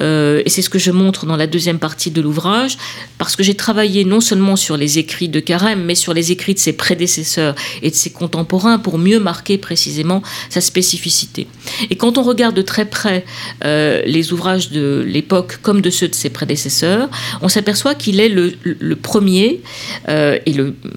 euh, 0.00 0.42
et 0.44 0.50
c'est 0.50 0.62
ce 0.62 0.68
que 0.68 0.78
je 0.78 0.90
montre 0.90 1.26
dans 1.26 1.36
la 1.36 1.46
deuxième 1.46 1.78
partie 1.78 2.10
de 2.10 2.20
l'ouvrage, 2.20 2.76
parce 3.18 3.34
que 3.34 3.42
j'ai 3.42 3.54
travaillé 3.54 4.04
non 4.04 4.20
seulement 4.20 4.56
sur 4.56 4.76
les 4.76 4.98
écrits 4.98 5.28
de 5.28 5.40
Carême, 5.40 5.84
mais 5.84 5.94
sur 5.94 6.12
les 6.12 6.32
écrits 6.32 6.54
de 6.54 6.58
ses 6.58 6.72
prédécesseurs 6.74 7.54
et 7.82 7.90
de 7.90 7.94
ses 7.94 8.10
contemporains 8.10 8.78
pour 8.78 8.98
mieux 8.98 9.20
marquer 9.20 9.56
précisément 9.56 10.22
sa 10.50 10.60
spécificité. 10.60 11.46
Et 11.88 11.96
quand 11.96 12.18
on 12.18 12.22
regarde 12.22 12.54
de 12.54 12.62
très 12.62 12.84
près 12.84 13.24
euh, 13.64 14.02
les 14.04 14.32
ouvrages 14.32 14.70
de 14.70 15.04
l'époque 15.06 15.58
comme 15.62 15.80
de 15.80 15.90
ceux 15.90 16.08
de 16.08 16.14
ses 16.14 16.30
prédécesseurs, 16.30 17.08
on 17.40 17.48
s'aperçoit 17.48 17.94
qu'il 17.94 18.20
est 18.20 18.28
le, 18.28 18.50
premier 18.96 19.60
et 20.08 20.54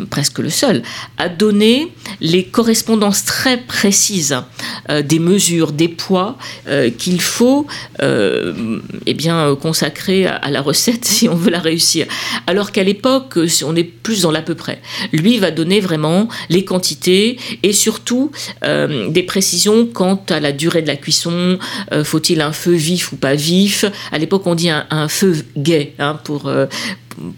presque 0.10 0.40
le 0.40 0.50
seul 0.50 0.73
à 1.18 1.30
donner 1.30 1.92
les 2.22 2.46
correspondances 2.46 3.26
très 3.26 3.58
précises 3.58 4.36
euh, 4.90 5.02
des 5.02 5.20
mesures, 5.20 5.72
des 5.72 5.88
poids 5.88 6.38
euh, 6.68 6.90
qu'il 6.90 7.22
faut 7.22 7.68
euh, 8.02 8.80
eh 9.06 9.14
bien, 9.14 9.56
consacrer 9.56 10.26
à, 10.26 10.50
la 10.50 10.62
recette 10.62 11.06
si 11.14 11.30
on 11.30 11.36
veut 11.36 11.52
la 11.52 11.60
réussir. 11.60 12.06
Alors 12.48 12.72
qu'à 12.72 12.84
l'époque, 12.84 13.38
on 13.66 13.76
est 13.76 13.84
plus 13.84 14.22
dans 14.22 14.32
l'à 14.32 14.42
peu 14.42 14.56
près. 14.56 14.82
Lui 15.12 15.40
va 15.40 15.52
donner 15.52 15.80
vraiment 15.80 16.28
les 16.50 16.66
quantités 16.66 17.38
et 17.64 17.74
surtout 17.74 18.32
des 18.62 19.24
précisions 19.24 19.86
quant 19.86 20.22
à 20.30 20.40
la 20.40 20.52
durée 20.52 20.82
de 20.82 20.88
la 20.88 20.96
cuisson. 20.96 21.58
Faut-il 22.04 22.42
un 22.42 22.52
feu 22.52 22.74
vif 22.74 23.12
ou 23.12 23.16
pas 23.16 23.36
vif? 23.36 23.86
À 24.12 24.18
l'époque, 24.18 24.46
on 24.46 24.56
dit 24.56 24.70
un, 24.70 25.08
feu 25.08 25.36
gai 25.58 25.94
hein, 26.00 26.20
pour, 26.24 26.52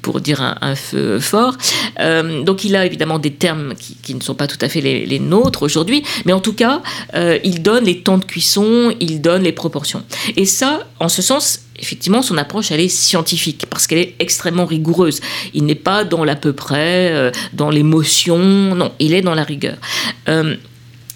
pour 0.01 0.21
dire 0.21 0.41
un, 0.61 0.75
feu 0.75 1.19
fort. 1.19 1.55
Euh, 1.99 2.43
donc 2.43 2.63
il 2.63 2.75
a 2.75 2.85
évidemment 2.85 3.19
des 3.19 3.31
termes 3.31 3.73
qui, 3.75 4.15
ne 4.15 4.21
sont 4.21 4.35
pas 4.35 4.47
tout 4.47 4.57
à 4.61 4.69
fait 4.69 4.81
les, 4.81 5.19
nôtres 5.19 5.63
aujourd'hui, 5.63 6.03
mais 6.25 6.33
en 6.33 6.39
tout 6.39 6.53
cas, 6.53 6.81
euh, 7.15 7.39
il 7.43 7.61
donne 7.61 7.85
les 7.85 8.01
temps 8.01 8.17
de 8.17 8.25
cuisson, 8.25 8.93
il 8.99 9.21
donne 9.21 9.43
les 9.43 9.51
proportions. 9.51 10.03
Et 10.35 10.45
ça, 10.45 10.87
en 10.99 11.09
ce 11.09 11.21
sens, 11.21 11.61
effectivement, 11.79 12.21
son 12.21 12.37
approche, 12.37 12.71
elle 12.71 12.81
est 12.81 12.89
scientifique, 12.89 13.65
parce 13.69 13.87
qu'elle 13.87 13.99
est 13.99 14.15
extrêmement 14.19 14.65
rigoureuse. 14.65 15.21
Il 15.53 15.65
n'est 15.65 15.75
pas 15.75 16.03
dans 16.03 16.23
l'à 16.23 16.35
peu 16.35 16.53
près, 16.53 17.11
euh, 17.11 17.31
dans 17.53 17.69
l'émotion, 17.69 18.37
non, 18.75 18.91
il 18.99 19.13
est 19.13 19.21
dans 19.21 19.35
la 19.35 19.43
rigueur. 19.43 19.77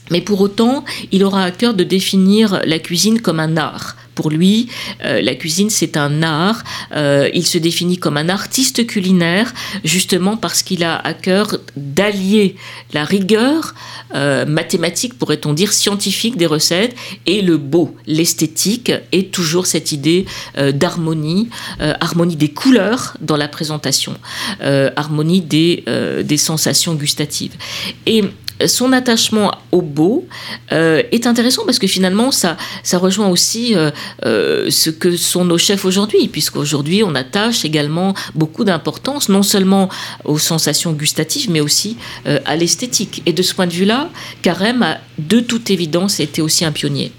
Mais 0.09 0.21
pour 0.21 0.41
autant, 0.41 0.83
il 1.11 1.23
aura 1.23 1.43
à 1.43 1.51
cœur 1.51 1.73
de 1.73 1.83
définir 1.83 2.61
la 2.65 2.79
cuisine 2.79 3.21
comme 3.21 3.39
un 3.39 3.57
art. 3.57 3.95
Pour 4.19 4.31
lui, 4.31 4.67
euh, 5.05 5.21
la 5.21 5.33
cuisine, 5.33 5.69
c'est 5.69 5.95
un 5.95 6.23
art. 6.23 6.65
Euh, 6.93 7.29
il 7.33 7.47
se 7.47 7.57
définit 7.57 7.97
comme 7.97 8.17
un 8.17 8.27
artiste 8.27 8.85
culinaire, 8.85 9.53
justement 9.85 10.35
parce 10.35 10.61
qu'il 10.61 10.83
a 10.83 10.97
à 10.97 11.13
cœur 11.13 11.55
d'allier 11.77 12.57
la 12.91 13.05
rigueur 13.05 13.75
euh, 14.13 14.45
mathématique, 14.45 15.17
pourrait-on 15.17 15.53
dire, 15.53 15.71
scientifique 15.71 16.35
des 16.35 16.47
recettes, 16.47 16.97
et 17.27 17.41
le 17.41 17.55
beau, 17.55 17.95
l'esthétique, 18.07 18.91
et 19.13 19.27
toujours 19.27 19.67
cette 19.67 19.93
idée 19.93 20.25
d'harmonie, 20.73 21.47
harmonie 21.79 22.35
des 22.35 22.49
couleurs 22.49 23.15
dans 23.21 23.37
la 23.37 23.47
présentation, 23.47 24.15
harmonie 24.97 25.39
des, 25.39 25.85
des 26.25 26.37
sensations 26.37 26.95
gustatives. 26.95 27.53
Et 28.05 28.25
son 28.67 28.93
attachement 28.93 29.51
au 29.71 29.81
beau 29.81 30.25
euh, 30.71 31.01
est 31.11 31.27
intéressant 31.27 31.63
parce 31.65 31.79
que 31.79 31.87
finalement, 31.87 32.31
ça, 32.31 32.57
ça 32.83 32.97
rejoint 32.97 33.27
aussi 33.27 33.75
euh, 33.75 33.91
euh, 34.25 34.69
ce 34.69 34.89
que 34.89 35.15
sont 35.15 35.45
nos 35.45 35.57
chefs 35.57 35.85
aujourd'hui, 35.85 36.27
puisqu'aujourd'hui, 36.27 37.03
on 37.03 37.15
attache 37.15 37.65
également 37.65 38.13
beaucoup 38.35 38.63
d'importance, 38.63 39.29
non 39.29 39.43
seulement 39.43 39.89
aux 40.25 40.39
sensations 40.39 40.93
gustatives, 40.93 41.49
mais 41.49 41.61
aussi 41.61 41.97
à 42.45 42.55
l'esthétique. 42.55 43.21
Et 43.25 43.33
de 43.33 43.41
ce 43.41 43.53
point 43.53 43.67
de 43.67 43.73
vue-là, 43.73 44.09
Carême 44.41 44.83
a 44.83 44.97
de 45.17 45.39
toute 45.39 45.69
évidence 45.69 46.19
été 46.19 46.41
aussi 46.41 46.65
un 46.65 46.71
pionnier. 46.71 47.11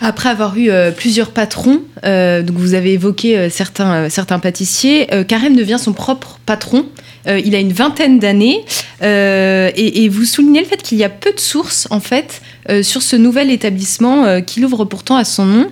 Après 0.00 0.28
avoir 0.28 0.56
eu 0.56 0.70
plusieurs 0.96 1.30
patrons, 1.30 1.82
donc 2.02 2.56
vous 2.56 2.74
avez 2.74 2.92
évoqué 2.92 3.48
certains, 3.50 4.08
certains 4.08 4.38
pâtissiers, 4.38 5.08
Carême 5.26 5.56
devient 5.56 5.78
son 5.78 5.92
propre 5.92 6.38
patron. 6.46 6.86
il 7.26 7.54
a 7.54 7.58
une 7.58 7.72
vingtaine 7.72 8.18
d'années. 8.18 8.64
Euh, 9.02 9.70
et, 9.74 10.08
vous 10.08 10.24
soulignez 10.24 10.60
le 10.60 10.66
fait 10.66 10.82
qu'il 10.82 10.98
y 10.98 11.04
a 11.04 11.08
peu 11.08 11.32
de 11.32 11.40
sources, 11.40 11.86
en 11.90 12.00
fait, 12.00 12.42
euh, 12.68 12.82
sur 12.82 13.02
ce 13.02 13.16
nouvel 13.16 13.50
établissement 13.50 14.24
euh, 14.24 14.40
qu'il 14.40 14.64
ouvre 14.64 14.84
pourtant 14.84 15.16
à 15.16 15.24
son 15.24 15.46
nom. 15.46 15.70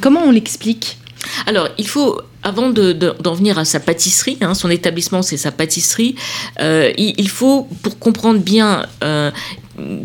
comment 0.00 0.20
on 0.24 0.30
l'explique? 0.30 0.98
Alors, 1.46 1.68
il 1.78 1.86
faut, 1.86 2.20
avant 2.42 2.70
d'en 2.70 3.34
venir 3.34 3.58
à 3.58 3.64
sa 3.64 3.80
pâtisserie, 3.80 4.38
hein, 4.40 4.54
son 4.54 4.70
établissement 4.70 5.22
c'est 5.22 5.36
sa 5.36 5.50
pâtisserie, 5.50 6.14
il, 6.60 7.28
faut, 7.28 7.68
pour 7.82 7.98
comprendre 7.98 8.38
bien 8.38 8.86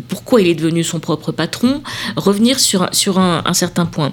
pourquoi 0.08 0.40
il 0.40 0.48
est 0.48 0.54
devenu 0.54 0.84
son 0.84 1.00
propre 1.00 1.32
patron, 1.32 1.82
revenir 2.16 2.60
sur, 2.60 2.88
sur 2.92 3.18
un, 3.18 3.42
certain 3.54 3.86
point. 3.86 4.12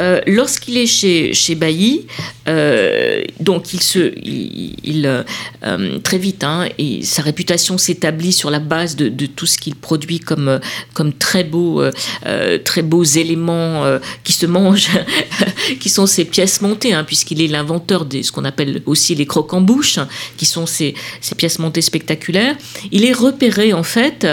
Euh, 0.00 0.20
lorsqu'il 0.26 0.76
est 0.76 0.86
chez, 0.86 1.34
chez 1.34 1.54
Bailly, 1.54 2.06
euh, 2.48 3.22
donc 3.40 3.72
il 3.72 3.82
se, 3.82 4.12
il, 4.22 5.24
euh, 5.64 5.98
très 6.00 6.18
vite, 6.18 6.44
hein, 6.44 6.68
et 6.78 7.02
sa 7.02 7.22
réputation 7.22 7.78
s'établit 7.78 8.32
sur 8.32 8.50
la 8.50 8.58
base 8.58 8.96
de, 8.96 9.08
de 9.08 9.26
tout 9.26 9.46
ce 9.46 9.58
qu'il 9.58 9.74
produit 9.74 10.20
comme, 10.20 10.60
comme 10.94 11.12
très 11.12 11.44
beaux, 11.44 11.82
très 12.64 12.82
beaux 12.82 13.04
éléments 13.04 13.84
qui 14.24 14.32
se 14.32 14.46
mangent, 14.46 14.90
qui 15.80 15.88
sont 15.88 16.06
ses 16.06 16.24
pièces 16.24 16.60
montées, 16.60 16.94
hein, 16.94 17.04
puisqu'il 17.04 17.40
est 17.40 17.46
l'inventeur 17.46 18.04
de 18.04 18.22
ce 18.22 18.32
qu'on 18.32 18.44
appelle 18.44 18.82
aussi 18.86 19.14
les 19.14 19.26
crocs 19.26 19.52
en 19.52 19.60
bouche, 19.60 19.98
qui 20.36 20.46
sont 20.46 20.66
ces, 20.66 20.94
ces 21.20 21.34
pièces 21.34 21.58
montées 21.58 21.82
spectaculaires. 21.82 22.56
Il 22.90 23.04
est 23.04 23.12
repéré 23.12 23.72
en 23.72 23.82
fait 23.82 24.26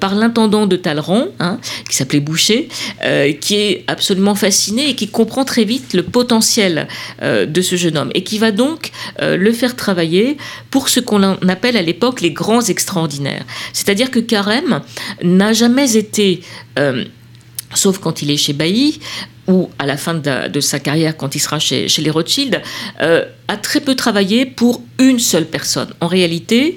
par 0.00 0.07
l'intendant 0.14 0.66
de 0.66 0.76
Talleyrand, 0.76 1.26
hein, 1.40 1.58
qui 1.88 1.96
s'appelait 1.96 2.20
Boucher, 2.20 2.68
euh, 3.04 3.32
qui 3.32 3.56
est 3.56 3.84
absolument 3.86 4.34
fasciné 4.34 4.90
et 4.90 4.94
qui 4.94 5.08
comprend 5.08 5.44
très 5.44 5.64
vite 5.64 5.94
le 5.94 6.02
potentiel 6.02 6.88
euh, 7.22 7.46
de 7.46 7.60
ce 7.60 7.76
jeune 7.76 7.96
homme 7.96 8.10
et 8.14 8.22
qui 8.22 8.38
va 8.38 8.50
donc 8.50 8.90
euh, 9.20 9.36
le 9.36 9.52
faire 9.52 9.76
travailler 9.76 10.36
pour 10.70 10.88
ce 10.88 11.00
qu'on 11.00 11.22
appelle 11.22 11.76
à 11.76 11.82
l'époque 11.82 12.20
les 12.20 12.30
grands 12.30 12.62
extraordinaires. 12.62 13.44
C'est-à-dire 13.72 14.10
que 14.10 14.20
Carême 14.20 14.80
n'a 15.22 15.52
jamais 15.52 15.96
été 15.96 16.40
sauf 17.74 17.98
quand 17.98 18.22
il 18.22 18.30
est 18.30 18.36
chez 18.36 18.52
Bailly, 18.52 19.00
ou 19.46 19.70
à 19.78 19.86
la 19.86 19.96
fin 19.96 20.14
de, 20.14 20.60
sa 20.60 20.78
carrière, 20.78 21.16
quand 21.16 21.34
il 21.34 21.38
sera 21.38 21.58
chez, 21.58 21.86
les 21.98 22.10
Rothschild, 22.10 22.60
a 23.00 23.56
très 23.56 23.80
peu 23.80 23.94
travaillé 23.94 24.44
pour 24.44 24.82
une 24.98 25.18
seule 25.18 25.46
personne. 25.46 25.88
En 26.00 26.06
réalité, 26.06 26.76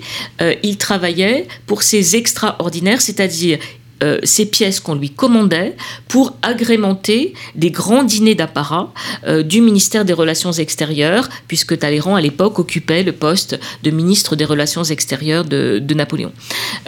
il 0.64 0.78
travaillait 0.78 1.50
pour 1.66 1.84
ses 1.84 2.16
extraordinaires, 2.16 3.02
c'est-à-dire 3.02 3.60
euh, 4.04 4.20
ces 4.24 4.46
pièces 4.46 4.80
qu'on 4.80 4.96
lui 4.96 5.10
commandait 5.10 5.76
pour 6.08 6.36
agrémenter 6.42 7.34
des 7.56 7.72
grands 7.72 8.04
dîners 8.04 8.36
d'apparat 8.36 8.92
euh, 9.28 9.44
du 9.44 9.62
ministère 9.62 10.06
des 10.06 10.14
Relations 10.14 10.52
extérieures, 10.52 11.30
puisque 11.48 11.78
Talleyrand, 11.78 12.16
à 12.16 12.22
l'époque, 12.22 12.60
occupait 12.60 13.04
le 13.04 13.12
poste 13.12 13.60
de 13.84 13.92
ministre 13.92 14.36
des 14.36 14.46
Relations 14.46 14.84
extérieures 14.84 15.46
de, 15.46 15.82
Napoléon. 15.94 16.32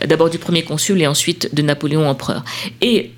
Euh, 0.01 0.07
d'abord 0.07 0.29
du 0.29 0.39
premier 0.39 0.63
consul 0.63 1.01
et 1.01 1.07
ensuite 1.07 1.53
de 1.53 1.61
Napoléon 1.61 2.07
empereur. 2.07 2.43
Et 2.81 3.11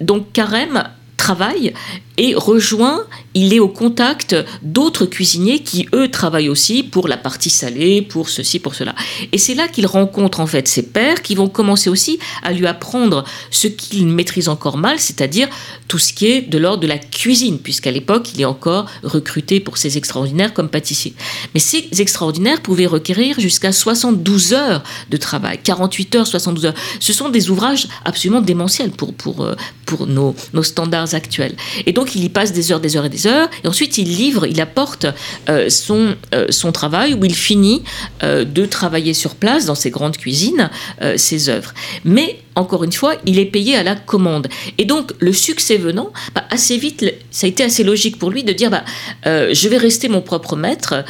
donc 0.00 0.32
Carême 0.32 0.84
travaille 1.16 1.74
et 2.18 2.34
rejoint, 2.34 3.06
il 3.34 3.54
est 3.54 3.60
au 3.60 3.68
contact 3.68 4.34
d'autres 4.62 5.06
cuisiniers 5.06 5.60
qui, 5.60 5.86
eux, 5.94 6.10
travaillent 6.10 6.48
aussi 6.48 6.82
pour 6.82 7.06
la 7.06 7.16
partie 7.16 7.48
salée, 7.48 8.02
pour 8.02 8.28
ceci, 8.28 8.58
pour 8.58 8.74
cela. 8.74 8.94
Et 9.30 9.38
c'est 9.38 9.54
là 9.54 9.68
qu'il 9.68 9.86
rencontre 9.86 10.40
en 10.40 10.46
fait 10.48 10.66
ses 10.66 10.82
pères 10.82 11.22
qui 11.22 11.36
vont 11.36 11.48
commencer 11.48 11.88
aussi 11.88 12.18
à 12.42 12.52
lui 12.52 12.66
apprendre 12.66 13.24
ce 13.52 13.68
qu'il 13.68 14.08
maîtrise 14.08 14.48
encore 14.48 14.76
mal, 14.76 14.98
c'est-à-dire 14.98 15.48
tout 15.86 15.98
ce 15.98 16.12
qui 16.12 16.26
est 16.26 16.42
de 16.42 16.58
l'ordre 16.58 16.82
de 16.82 16.88
la 16.88 16.98
cuisine, 16.98 17.60
puisqu'à 17.60 17.92
l'époque, 17.92 18.30
il 18.34 18.40
est 18.40 18.44
encore 18.44 18.86
recruté 19.04 19.60
pour 19.60 19.78
ses 19.78 19.96
extraordinaires 19.96 20.52
comme 20.52 20.68
pâtissier. 20.68 21.14
Mais 21.54 21.60
ces 21.60 21.88
extraordinaires 22.00 22.60
pouvaient 22.60 22.86
requérir 22.86 23.38
jusqu'à 23.38 23.70
72 23.70 24.54
heures 24.54 24.82
de 25.10 25.16
travail, 25.16 25.60
48 25.62 26.14
heures, 26.16 26.26
72 26.26 26.66
heures. 26.66 26.74
Ce 26.98 27.12
sont 27.12 27.28
des 27.28 27.48
ouvrages 27.50 27.86
absolument 28.04 28.40
démentiels 28.40 28.90
pour, 28.90 29.14
pour, 29.14 29.42
euh, 29.42 29.54
pour 29.86 30.08
nos, 30.08 30.34
nos 30.52 30.64
standards 30.64 31.14
actuels. 31.14 31.54
Et 31.86 31.92
donc, 31.92 32.07
il 32.14 32.24
y 32.24 32.28
passe 32.28 32.52
des 32.52 32.72
heures, 32.72 32.80
des 32.80 32.96
heures 32.96 33.04
et 33.04 33.10
des 33.10 33.26
heures, 33.26 33.48
et 33.64 33.68
ensuite 33.68 33.98
il 33.98 34.08
livre, 34.08 34.46
il 34.46 34.60
apporte 34.60 35.06
euh, 35.48 35.68
son, 35.70 36.14
euh, 36.34 36.46
son 36.50 36.72
travail, 36.72 37.14
où 37.14 37.24
il 37.24 37.34
finit 37.34 37.82
euh, 38.22 38.44
de 38.44 38.66
travailler 38.66 39.14
sur 39.14 39.34
place 39.34 39.66
dans 39.66 39.74
ses 39.74 39.90
grandes 39.90 40.16
cuisines, 40.16 40.70
ses 41.16 41.48
œuvres. 41.48 41.72
Mais 42.04 42.40
encore 42.54 42.82
une 42.82 42.92
fois, 42.92 43.14
il 43.24 43.38
est 43.38 43.46
payé 43.46 43.76
à 43.76 43.82
la 43.82 43.94
commande. 43.94 44.48
Et 44.78 44.84
donc, 44.84 45.12
le 45.20 45.32
succès 45.32 45.76
venant, 45.76 46.12
bah, 46.34 46.44
assez 46.50 46.76
vite, 46.76 47.04
ça 47.30 47.46
a 47.46 47.48
été 47.48 47.62
assez 47.62 47.84
logique 47.84 48.18
pour 48.18 48.30
lui 48.30 48.42
de 48.42 48.52
dire 48.52 48.70
bah, 48.70 48.84
je 49.24 49.68
vais 49.68 49.76
rester 49.76 50.08
mon 50.08 50.20
propre 50.20 50.56
maître 50.56 51.04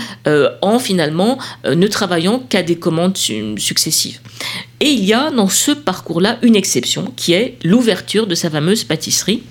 en 0.60 0.78
finalement 0.78 1.38
ne 1.64 1.86
travaillant 1.86 2.40
qu'à 2.40 2.62
des 2.62 2.76
commandes 2.76 3.16
successives. 3.16 4.20
Et 4.80 4.90
il 4.90 5.04
y 5.04 5.12
a 5.12 5.30
dans 5.30 5.48
ce 5.48 5.72
parcours-là 5.72 6.38
une 6.42 6.56
exception 6.56 7.12
qui 7.16 7.32
est 7.32 7.56
l'ouverture 7.64 8.26
de 8.26 8.34
sa 8.34 8.50
fameuse 8.50 8.84
pâtisserie 8.84 9.42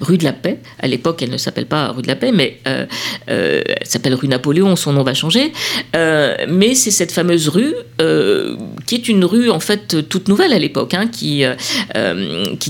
rue 0.00 0.18
de 0.18 0.24
la 0.24 0.32
Paix. 0.32 0.58
À 0.80 0.86
l'époque, 0.86 1.22
elle 1.22 1.30
ne 1.30 1.36
s'appelle 1.36 1.66
pas 1.66 1.88
rue 1.88 2.02
de 2.02 2.08
la 2.08 2.16
Paix, 2.16 2.32
mais 2.32 2.58
euh, 2.66 2.86
euh, 3.30 3.62
elle 3.66 3.86
s'appelle 3.86 4.14
rue 4.14 4.28
Napoléon, 4.28 4.76
son 4.76 4.92
nom 4.92 5.02
va 5.02 5.14
changer. 5.14 5.52
Euh, 5.96 6.36
mais 6.48 6.74
c'est 6.74 6.90
cette 6.90 7.12
fameuse 7.12 7.48
rue 7.48 7.74
qui 8.86 8.94
est 8.94 9.08
une 9.08 9.24
rue 9.24 9.50
en 9.50 9.60
fait 9.60 10.08
toute 10.08 10.28
nouvelle 10.28 10.52
à 10.52 10.58
l'époque, 10.58 10.94
hein, 10.94 11.08
qui, 11.08 11.44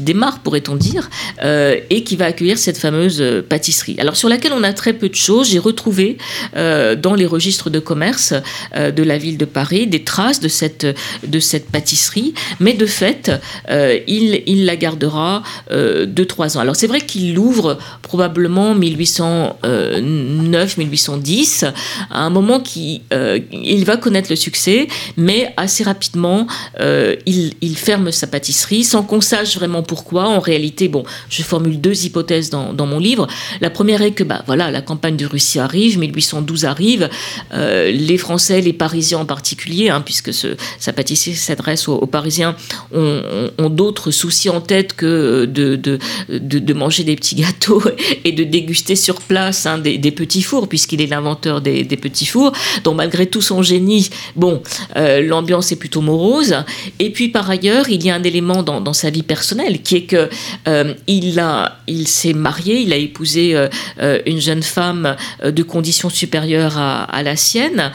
démarre, 0.00 0.40
pourrait-on 0.40 0.74
dire, 0.74 1.10
et 1.42 2.02
qui 2.02 2.16
va 2.16 2.26
accueillir 2.26 2.58
cette 2.58 2.78
fameuse 2.78 3.22
pâtisserie. 3.48 3.96
Alors 3.98 4.16
sur 4.16 4.28
laquelle 4.28 4.52
on 4.52 4.62
a 4.62 4.72
très 4.72 4.94
peu 4.94 5.08
de 5.08 5.14
choses. 5.14 5.50
J'ai 5.50 5.58
retrouvé 5.58 6.16
dans 6.54 7.14
les 7.14 7.26
registres 7.26 7.68
de 7.68 7.78
commerce 7.78 8.32
de 8.74 9.02
la 9.02 9.18
ville 9.18 9.36
de 9.36 9.44
Paris 9.44 9.86
des 9.86 10.02
traces 10.02 10.40
de 10.40 10.48
cette, 10.48 10.86
de 11.26 11.40
cette 11.40 11.70
pâtisserie, 11.70 12.32
mais 12.58 12.72
de 12.72 12.86
fait, 12.86 13.30
il, 13.68 14.42
il 14.46 14.64
la 14.64 14.76
gardera 14.76 15.42
2-3 15.70 16.56
ans. 16.56 16.60
Alors 16.60 16.76
c'est 16.76 16.86
vrai 16.86 17.00
qu'il 17.08 17.34
l'ouvre 17.34 17.76
probablement 18.02 18.76
1809-1810, 18.76 21.72
à 22.10 22.22
un 22.22 22.30
moment 22.30 22.60
qui 22.60 23.02
euh, 23.12 23.40
il 23.52 23.84
va 23.84 23.96
connaître 23.96 24.30
le 24.30 24.36
succès, 24.36 24.86
mais 25.16 25.52
assez 25.56 25.82
rapidement 25.82 26.46
euh, 26.80 27.16
il, 27.26 27.76
ferme 27.76 28.12
sa 28.12 28.26
pâtisserie 28.26 28.84
sans 28.84 29.02
qu'on 29.02 29.20
sache 29.20 29.56
vraiment 29.56 29.82
pourquoi. 29.82 30.28
En 30.28 30.40
réalité, 30.40 30.88
bon, 30.88 31.04
je 31.28 31.42
formule 31.42 31.78
deux 31.80 32.04
hypothèses 32.04 32.50
dans, 32.50 32.86
mon 32.86 32.98
livre. 32.98 33.26
La 33.60 33.70
première 33.70 34.02
est 34.02 34.12
que 34.12 34.24
bah 34.24 34.42
voilà, 34.46 34.70
la 34.70 34.82
campagne 34.82 35.16
de 35.16 35.26
Russie 35.26 35.58
arrive, 35.58 35.98
1812 35.98 36.64
arrive, 36.64 37.10
euh, 37.52 37.90
les 37.90 38.18
Français, 38.18 38.60
les 38.60 38.72
Parisiens 38.72 39.18
en 39.18 39.26
particulier, 39.26 39.90
hein, 39.90 40.02
puisque 40.04 40.32
ce, 40.32 40.56
sa 40.78 40.92
pâtisserie 40.92 41.36
s'adresse 41.36 41.88
aux, 41.88 42.06
Parisiens, 42.06 42.56
ont, 42.92 43.70
d'autres 43.70 44.10
soucis 44.10 44.48
en 44.48 44.60
tête 44.60 44.94
que 44.94 45.44
de, 45.44 45.76
de, 45.76 45.98
de 46.28 46.74
manger 46.74 46.97
des 47.04 47.16
petits 47.16 47.36
gâteaux 47.36 47.82
et 48.24 48.32
de 48.32 48.44
déguster 48.44 48.96
sur 48.96 49.20
place 49.20 49.66
hein, 49.66 49.78
des, 49.78 49.98
petits 50.10 50.42
fours, 50.42 50.68
puisqu'il 50.68 51.00
est 51.00 51.06
l'inventeur 51.06 51.60
des, 51.60 51.84
petits 51.84 52.26
fours. 52.26 52.52
Donc 52.84 52.96
malgré 52.96 53.26
tout 53.26 53.42
son 53.42 53.62
génie, 53.62 54.10
bon, 54.36 54.62
euh, 54.96 55.20
l'ambiance 55.20 55.72
est 55.72 55.76
plutôt 55.76 56.00
morose. 56.00 56.56
Et 56.98 57.10
puis 57.10 57.28
par 57.28 57.48
ailleurs, 57.50 57.88
il 57.88 58.04
y 58.04 58.10
a 58.10 58.14
un 58.14 58.22
élément 58.22 58.62
dans, 58.62 58.92
sa 58.92 59.10
vie 59.10 59.22
personnelle 59.22 59.82
qui 59.82 59.96
est 59.96 60.04
que 60.04 60.28
euh, 60.66 60.94
il 61.06 61.42
il 61.86 62.08
s'est 62.08 62.32
marié, 62.32 62.80
il 62.80 62.92
a 62.92 62.96
épousé 62.96 63.54
euh, 63.54 64.18
une 64.26 64.40
jeune 64.40 64.62
femme 64.62 65.14
de 65.44 65.62
conditions 65.62 66.10
supérieures 66.10 66.78
à 66.78 67.22
la 67.22 67.36
sienne 67.36 67.92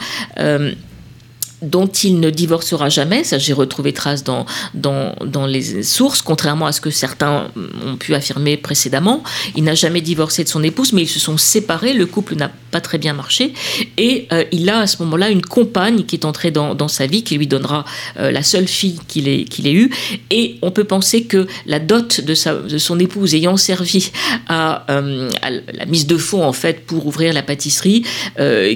dont 1.62 1.86
il 1.86 2.20
ne 2.20 2.30
divorcera 2.30 2.88
jamais, 2.88 3.24
ça 3.24 3.38
j'ai 3.38 3.52
retrouvé 3.52 3.92
trace 3.92 4.24
dans, 4.24 4.46
dans, 4.74 5.14
dans, 5.24 5.46
les 5.46 5.82
sources, 5.82 6.22
contrairement 6.22 6.66
à 6.66 6.72
ce 6.72 6.80
que 6.80 6.90
certains 6.90 7.50
ont 7.86 7.96
pu 7.96 8.14
affirmer 8.14 8.56
précédemment. 8.56 9.22
Il 9.56 9.64
n'a 9.64 9.74
jamais 9.74 10.00
divorcé 10.00 10.44
de 10.44 10.48
son 10.48 10.62
épouse, 10.62 10.92
mais 10.92 11.02
ils 11.02 11.08
se 11.08 11.20
sont 11.20 11.38
séparés, 11.38 11.92
le 11.92 12.06
couple 12.06 12.34
n'a 12.36 12.50
pas 12.70 12.80
très 12.80 12.98
bien 12.98 13.12
marché, 13.12 13.54
et 13.96 14.26
euh, 14.32 14.44
il 14.52 14.68
a 14.68 14.80
à 14.80 14.86
ce 14.86 15.02
moment-là 15.02 15.30
une 15.30 15.42
compagne 15.42 16.04
qui 16.04 16.16
est 16.16 16.24
entrée 16.24 16.50
dans, 16.50 16.74
dans 16.74 16.88
sa 16.88 17.06
vie, 17.06 17.22
qui 17.22 17.36
lui 17.36 17.46
donnera 17.46 17.84
euh, 18.18 18.30
la 18.30 18.42
seule 18.42 18.66
fille 18.66 18.98
qu'il 19.08 19.28
ait, 19.28 19.44
qu'il 19.44 19.66
ait 19.66 19.72
eue, 19.72 19.90
et 20.30 20.56
on 20.62 20.70
peut 20.70 20.84
penser 20.84 21.24
que 21.24 21.46
la 21.66 21.78
dot 21.78 22.20
de, 22.20 22.34
sa, 22.34 22.54
de 22.54 22.78
son 22.78 22.98
épouse 22.98 23.34
ayant 23.34 23.56
servi 23.56 24.10
à, 24.48 24.84
euh, 24.90 25.30
à, 25.42 25.50
la 25.50 25.86
mise 25.86 26.06
de 26.06 26.16
fonds 26.16 26.44
en 26.44 26.52
fait 26.52 26.84
pour 26.84 27.06
ouvrir 27.06 27.32
la 27.32 27.42
pâtisserie, 27.42 28.04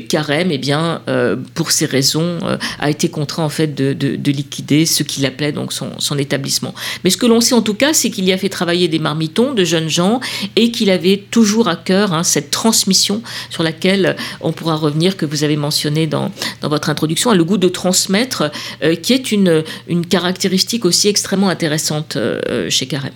Carême, 0.09 0.51
eh 0.53 0.59
bien, 0.59 1.03
pour 1.55 1.71
ces 1.71 1.87
raisons, 1.87 2.39
a 2.79 2.91
été 2.91 3.09
contraint 3.09 3.45
en 3.45 3.49
fait 3.49 3.75
de, 3.75 4.31
liquider 4.31 4.87
ce 4.87 5.03
qu'il 5.03 5.25
appelait 5.27 5.53
donc 5.53 5.73
son, 5.73 6.19
établissement. 6.19 6.75
Mais 7.05 7.11
ce 7.11 7.17
que 7.17 7.27
l'on 7.27 7.41
sait 7.41 7.55
en 7.55 7.63
tout 7.63 7.75
cas, 7.75 7.93
c'est 7.93 8.11
qu'il 8.11 8.25
y 8.25 8.33
a 8.33 8.39
fait 8.39 8.49
travailler 8.49 8.89
des 8.89 8.99
marmitons, 8.99 9.55
de 9.55 9.65
jeunes 9.65 9.89
gens, 9.89 10.21
et 10.57 10.71
qu'il 10.71 10.91
avait 10.91 11.25
toujours 11.31 11.69
à 11.69 11.77
cœur 11.77 12.13
hein, 12.13 12.23
cette 12.23 12.51
transmission 12.51 13.23
sur 13.51 13.63
laquelle 13.63 14.17
on 14.41 14.53
pourra 14.53 14.77
revenir, 14.77 15.17
que 15.17 15.27
vous 15.27 15.45
avez 15.45 15.57
mentionné 15.57 16.07
dans, 16.07 16.31
dans 16.61 16.69
votre 16.69 16.91
introduction, 16.91 17.33
le 17.33 17.45
goût 17.45 17.59
de 17.59 17.69
transmettre, 17.69 18.51
euh, 18.83 18.95
qui 18.97 19.13
est 19.13 19.33
une, 19.33 19.65
une 19.89 20.07
caractéristique 20.07 20.85
aussi 20.85 21.09
extrêmement 21.09 21.49
intéressante 21.49 22.17
euh, 22.17 22.69
chez 22.69 22.87
Carême. 22.87 23.13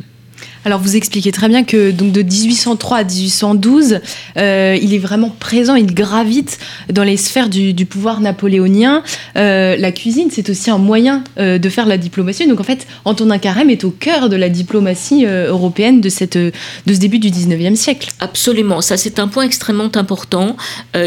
Alors 0.65 0.81
vous 0.81 0.95
expliquez 0.95 1.33
très 1.33 1.49
bien 1.49 1.65
que 1.65 1.91
donc 1.91 2.13
de 2.13 2.23
1803 2.23 2.99
à 2.99 3.05
1812, 3.05 4.01
euh, 4.37 4.79
il 4.81 4.95
est 4.95 4.99
vraiment 4.99 5.31
présent, 5.31 5.75
il 5.75 5.93
gravite 5.93 6.59
dans 6.89 7.03
les 7.03 7.17
sphères 7.17 7.49
du, 7.49 7.75
pouvoir 7.87 8.21
napoléonien. 8.21 9.03
Euh, 9.37 9.77
la 9.77 9.91
cuisine, 9.91 10.29
c'est 10.31 10.49
aussi 10.51 10.71
un 10.71 10.79
moyen 10.79 11.25
euh, 11.39 11.59
de 11.59 11.69
faire 11.69 11.87
la 11.87 11.99
diplomatie. 11.99 12.47
Donc 12.47 12.61
en 12.61 12.65
fait, 12.65 12.87
Antonin 13.05 13.39
Carême 13.39 13.71
est 13.71 13.83
au 13.83 13.91
cœur 13.91 14.29
de 14.29 14.37
la 14.37 14.49
diplomatie 14.49 15.25
européenne 15.27 16.01
de, 16.01 16.09
cette, 16.09 16.39
de 16.39 16.53
ce 16.87 16.99
début 16.99 17.19
du 17.19 17.31
19e 17.31 17.75
siècle. 17.75 18.11
Absolument, 18.21 18.81
ça 18.81 18.97
c'est 18.97 19.19
un 19.19 19.27
point 19.27 19.45
extrêmement 19.45 19.91
important. 19.97 20.57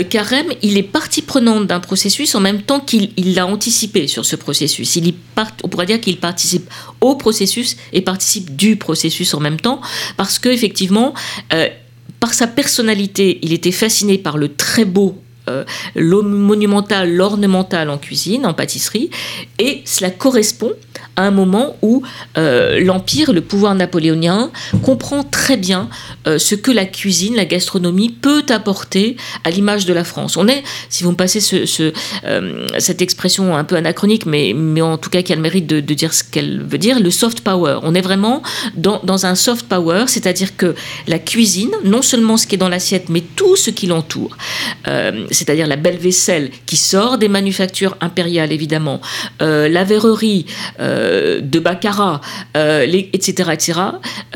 Carême, 0.10 0.48
il 0.62 0.78
est 0.78 0.84
partie 0.84 1.22
prenante 1.22 1.68
d'un 1.68 1.80
processus 1.80 2.36
en 2.36 2.41
même 2.41 2.62
temps 2.62 2.82
qu'il 2.82 3.12
l'a 3.18 3.48
anticipé 3.48 4.08
sur 4.08 4.26
ce 4.26 4.36
processus. 4.36 4.96
Il 4.98 5.13
part, 5.13 5.52
on 5.63 5.70
pourrait 5.70 5.86
dire 5.86 6.02
qu'il 6.02 6.18
participe 6.18 6.70
au 7.02 7.15
processus 7.15 7.78
et 7.94 8.02
participe 8.02 8.56
du 8.56 8.76
processus 8.76 9.34
en 9.34 9.44
même 9.49 9.60
temps, 9.60 9.81
parce 10.17 10.39
que 10.39 10.49
effectivement, 10.49 11.13
euh, 11.53 11.69
par 12.19 12.34
sa 12.34 12.47
personnalité, 12.47 13.39
il 13.41 13.53
était 13.53 13.71
fasciné 13.71 14.17
par 14.17 14.38
le 14.38 14.55
très 14.55 14.86
beau 14.86 15.21
euh, 15.49 15.63
monumental, 15.95 17.13
l'ornemental 17.13 17.89
en 17.89 17.97
cuisine, 17.97 18.45
en 18.45 18.53
pâtisserie, 18.53 19.10
et 19.60 19.84
cela 19.86 20.10
correspond 20.10 20.71
à 21.17 21.23
un 21.23 21.31
moment 21.31 21.77
où 21.81 22.01
euh, 22.38 22.79
l'Empire, 22.79 23.31
le 23.31 23.41
pouvoir 23.41 23.75
napoléonien, 23.75 24.51
comprend 24.84 25.23
très 25.23 25.55
bien 25.55 25.88
euh, 26.27 26.38
ce 26.39 26.55
que 26.55 26.71
la 26.71 26.86
cuisine, 26.86 27.36
la 27.36 27.45
gastronomie 27.45 28.10
peut 28.10 28.43
apporter 28.49 29.17
à 29.43 29.51
l'image 29.51 29.86
de 29.86 29.93
la 29.93 30.03
France. 30.03 30.36
On 30.36 30.47
est, 30.47 30.63
si 30.89 31.03
vous 31.03 31.12
me 31.12 31.15
passez 31.15 31.39
ce, 31.39 31.65
cette 32.79 33.01
expression 33.01 33.55
un 33.55 33.63
peu 33.63 33.75
anachronique, 33.75 34.25
mais, 34.25 34.53
en 34.81 34.97
tout 34.97 35.10
cas 35.10 35.21
qui 35.21 35.31
a 35.31 35.36
le 35.36 35.41
mérite 35.41 35.67
de, 35.67 35.79
dire 35.79 36.13
ce 36.13 36.23
qu'elle 36.23 36.62
veut 36.63 36.77
dire, 36.77 36.99
le 36.99 37.12
soft 37.12 37.41
power. 37.41 37.79
On 37.84 37.93
est 37.93 38.01
vraiment 38.01 38.41
dans 38.75 39.25
un 39.25 39.36
soft 39.36 39.67
power, 39.67 40.05
c'est-à-dire 40.08 40.58
que 40.58 40.75
la 41.08 41.19
cuisine, 41.19 41.71
non 41.84 42.01
seulement 42.01 42.38
ce 42.38 42.47
qui 42.47 42.55
est 42.55 42.58
dans 42.58 42.69
l'assiette, 42.69 43.10
mais 43.10 43.21
tout 43.36 43.55
ce 43.55 43.69
qui 43.69 43.88
l'entoure, 43.88 44.36
c'est-à-dire 45.36 45.67
la 45.67 45.76
belle 45.76 45.98
vaisselle 45.98 46.50
qui 46.65 46.78
sort 46.78 47.17
des 47.17 47.28
manufactures 47.28 47.98
impériales, 48.02 48.52
évidemment, 48.52 49.02
la 49.39 49.84
verrerie, 49.84 50.45
euh, 50.80 51.41
de 51.41 51.60
baccarat, 51.60 52.21
euh, 52.58 52.86
etc., 53.13 53.50
etc., 53.54 53.80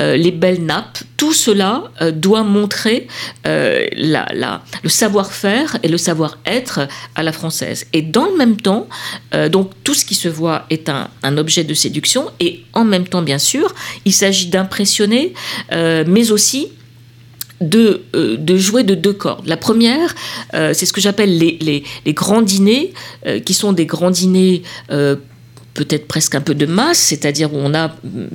euh, 0.00 0.16
les 0.16 0.30
belles 0.30 0.64
nappes, 0.64 0.98
tout 1.16 1.32
cela 1.32 1.84
doit 2.12 2.44
montrer 2.44 3.06
le 3.44 4.88
savoir-faire 4.88 5.76
et 5.82 5.88
le 5.88 5.98
savoir-être 5.98 6.88
à 7.14 7.22
la 7.22 7.32
française. 7.32 7.86
Et 7.92 8.00
dans 8.00 8.24
le 8.26 8.36
même 8.36 8.56
temps, 8.56 8.88
donc 9.50 9.70
tout 9.84 9.92
ce 9.92 10.06
qui 10.06 10.14
se 10.14 10.28
voit 10.28 10.64
est 10.70 10.88
un, 10.88 11.08
un, 11.22 11.36
objet 11.36 11.62
de 11.62 11.74
séduction, 11.74 12.30
et 12.40 12.64
en 12.72 12.84
même 12.84 13.06
temps, 13.06 13.20
bien 13.20 13.38
sûr, 13.38 13.74
il 14.06 14.14
s'agit 14.14 14.46
d'impressionner, 14.46 15.34
mais 15.70 16.32
aussi 16.32 16.68
de, 17.60 18.02
de, 18.14 18.56
jouer 18.56 18.82
de 18.82 18.94
deux 18.94 19.12
cordes. 19.12 19.46
La 19.46 19.56
première, 19.56 20.14
c'est 20.52 20.86
ce 20.86 20.92
que 20.92 21.00
j'appelle 21.00 21.36
les, 21.36 21.58
les, 21.60 21.84
les, 22.06 22.12
grands 22.14 22.42
dîners, 22.42 22.92
qui 23.44 23.54
sont 23.54 23.72
des 23.72 23.86
grands 23.86 24.10
dîners 24.10 24.62
peut-être 25.74 26.06
presque 26.08 26.34
un 26.34 26.40
peu 26.40 26.54
de 26.54 26.66
masse, 26.66 26.98
c'est-à-dire 26.98 27.52
où 27.52 27.58
on 27.58 27.74
a 27.74 27.90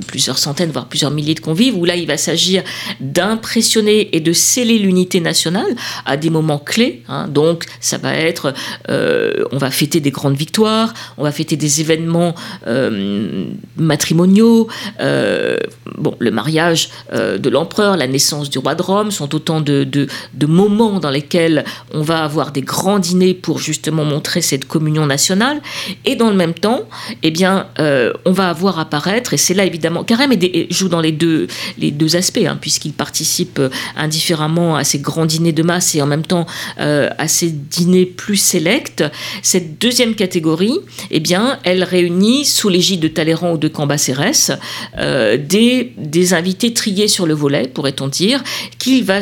plusieurs 0.08 0.38
centaines, 0.38 0.72
voire 0.72 0.88
plusieurs 0.88 1.12
milliers 1.12 1.34
de 1.34 1.40
convives, 1.40 1.78
où 1.78 1.86
là 1.86 1.96
il 1.96 2.08
va 2.08 2.18
s'agir 2.18 2.64
d'impressionner 3.00 4.16
et 4.16 4.20
de 4.20 4.34
sceller 4.34 4.80
l'unité 4.80 5.20
nationale 5.20 5.76
à 6.06 6.18
des 6.18 6.30
moments 6.30 6.60
clés. 6.60 7.04
Hein. 7.08 7.28
Donc 7.28 7.66
ça 7.80 7.98
va 7.98 8.16
être, 8.16 8.54
euh, 8.90 9.44
on 9.52 9.58
va 9.58 9.72
fêter 9.72 10.00
des 10.00 10.12
grandes 10.12 10.38
victoires, 10.38 10.94
on 11.18 11.24
va 11.24 11.32
fêter 11.32 11.56
des 11.56 11.82
événements 11.82 12.36
euh, 12.68 13.46
matrimoniaux, 13.78 14.68
euh, 15.02 15.58
bon, 15.98 16.16
le 16.20 16.32
mariage 16.32 16.90
de 17.14 17.50
l'empereur, 17.50 17.98
la 17.98 18.08
naissance 18.08 18.50
du 18.50 18.60
roi 18.60 18.76
de 18.76 18.82
Rome 18.82 19.12
sont 19.12 19.34
autant 19.36 19.62
de, 19.62 20.08
moments 20.48 21.00
dans 21.00 21.10
lesquels 21.10 21.66
on 21.92 22.02
va 22.02 22.24
avoir 22.24 22.52
des 22.52 22.62
grands 22.62 23.00
dîners 23.00 23.34
pour 23.34 23.60
justement 23.60 24.06
montrer 24.06 24.42
cette 24.42 24.66
communion 24.66 25.06
nationale. 25.06 25.62
Et 26.06 26.16
dans 26.16 26.30
le 26.30 26.36
même 26.36 26.54
temps, 26.54 26.88
eh 27.28 27.32
bien, 27.32 27.66
euh, 27.80 28.14
on 28.26 28.32
va 28.32 28.50
avoir 28.50 28.78
apparaître, 28.78 29.34
et 29.34 29.38
c'est 29.38 29.56
là 29.56 29.66
évidemment, 29.66 30.04
Carême 30.04 30.34
joue 30.70 30.90
dans 30.90 31.02
les 31.02 31.12
deux, 31.12 31.48
les 31.80 31.90
deux 31.90 32.16
aspects, 32.16 32.46
hein, 32.46 32.56
puisqu'il 32.62 32.94
participe 32.94 33.58
euh, 33.58 33.70
indifféremment 33.96 34.76
à 34.76 34.84
ces 34.84 35.00
grands 35.00 35.26
dîners 35.26 35.52
de 35.52 35.64
masse 35.64 35.96
et 35.96 36.04
en 36.04 36.06
même 36.06 36.22
temps 36.22 36.46
euh, 36.80 37.10
à 37.18 37.28
ces 37.28 37.50
dîners 37.50 38.06
plus 38.06 38.36
sélects. 38.36 39.04
Cette 39.42 39.82
deuxième 39.82 40.14
catégorie, 40.14 40.78
eh 41.10 41.20
bien, 41.20 41.58
elle 41.64 41.84
réunit 41.84 42.46
sous 42.46 42.70
l'égide 42.70 43.00
de 43.00 43.08
Talleyrand 43.08 43.54
ou 43.54 43.58
de 43.58 43.70
Cambacérès 43.70 44.52
des, 44.96 45.94
des 45.98 46.34
invités 46.36 46.74
triés 46.74 47.08
sur 47.08 47.26
le 47.26 47.34
volet, 47.34 47.68
pourrait-on 47.68 48.08
dire, 48.08 48.44
qu'il 48.78 49.04
va 49.04 49.22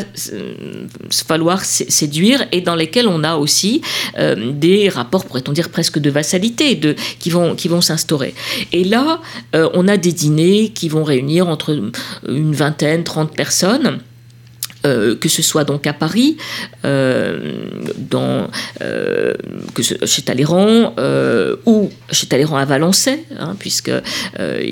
falloir 1.10 1.64
séduire 1.64 2.46
et 2.52 2.60
dans 2.60 2.76
lesquels 2.76 3.08
on 3.08 3.24
a 3.24 3.36
aussi 3.36 3.82
des 4.18 4.90
rapports, 4.90 5.26
pourrait-on 5.26 5.54
dire, 5.54 5.70
presque 5.70 6.00
de 6.00 6.10
vassalité, 6.10 6.76
de, 6.76 6.96
qui 7.20 7.30
vont, 7.30 7.56
qui 7.56 7.70
vont 7.70 7.82
Et 8.72 8.84
là, 8.84 9.20
euh, 9.56 9.70
on 9.74 9.88
a 9.88 9.98
des 9.98 10.12
dîners 10.12 10.70
qui 10.70 10.90
vont 10.90 11.04
réunir 11.04 11.48
entre 11.48 11.78
une 12.28 12.54
vingtaine, 12.54 13.04
trente 13.04 13.36
personnes. 13.36 14.00
Euh, 14.86 15.16
que 15.16 15.30
ce 15.30 15.42
soit 15.42 15.64
donc 15.64 15.88
à 15.88 15.94
Paris, 15.94 16.36
euh, 16.84 17.54
dans, 17.98 18.50
euh, 18.82 19.34
chez 19.80 20.24
Talleyrand 20.24 20.94
ou 21.66 21.90
chez 22.12 22.28
Talleyrand 22.28 22.58
à 22.58 22.66
Valençay, 22.66 23.24
hein, 23.40 23.56
puisque 23.58 23.92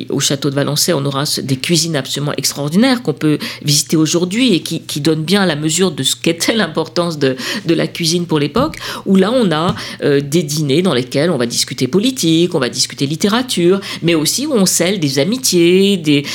au 0.10 0.19
château 0.19 0.50
de 0.50 0.56
Valençay, 0.56 0.91
on 0.91 1.06
aura 1.06 1.24
des 1.41 1.56
cuisines 1.56 1.95
absolument 1.95 2.34
extraordinaires 2.36 3.04
qu'on 3.04 3.13
peut 3.13 3.38
visiter 3.63 3.95
aujourd'hui 3.95 4.54
et 4.54 4.62
qui, 4.62 4.82
qui, 4.82 5.00
donnent 5.00 5.24
bien 5.24 5.45
la 5.45 5.56
mesure 5.56 5.91
de 5.91 6.04
ce 6.04 6.17
qu'était 6.17 6.54
l'importance 6.56 7.17
de, 7.17 7.38
de, 7.65 7.74
la 7.74 7.88
cuisine 7.88 8.26
pour 8.26 8.39
l'époque, 8.39 8.76
où 9.06 9.15
là 9.15 9.32
on 9.32 9.50
a 9.52 9.76
des 10.02 10.43
dîners 10.43 10.82
dans 10.82 10.93
lesquels 10.93 11.30
on 11.30 11.38
va 11.38 11.45
discuter 11.45 11.88
politique, 11.88 12.54
on 12.54 12.60
va 12.60 12.69
discuter 12.69 13.08
littérature, 13.08 13.80
mais 14.02 14.15
aussi 14.15 14.45
où 14.45 14.54
on 14.54 14.65
scelle 14.65 15.00
des 15.00 15.19
amitiés, 15.19 15.95
des, 15.95 16.26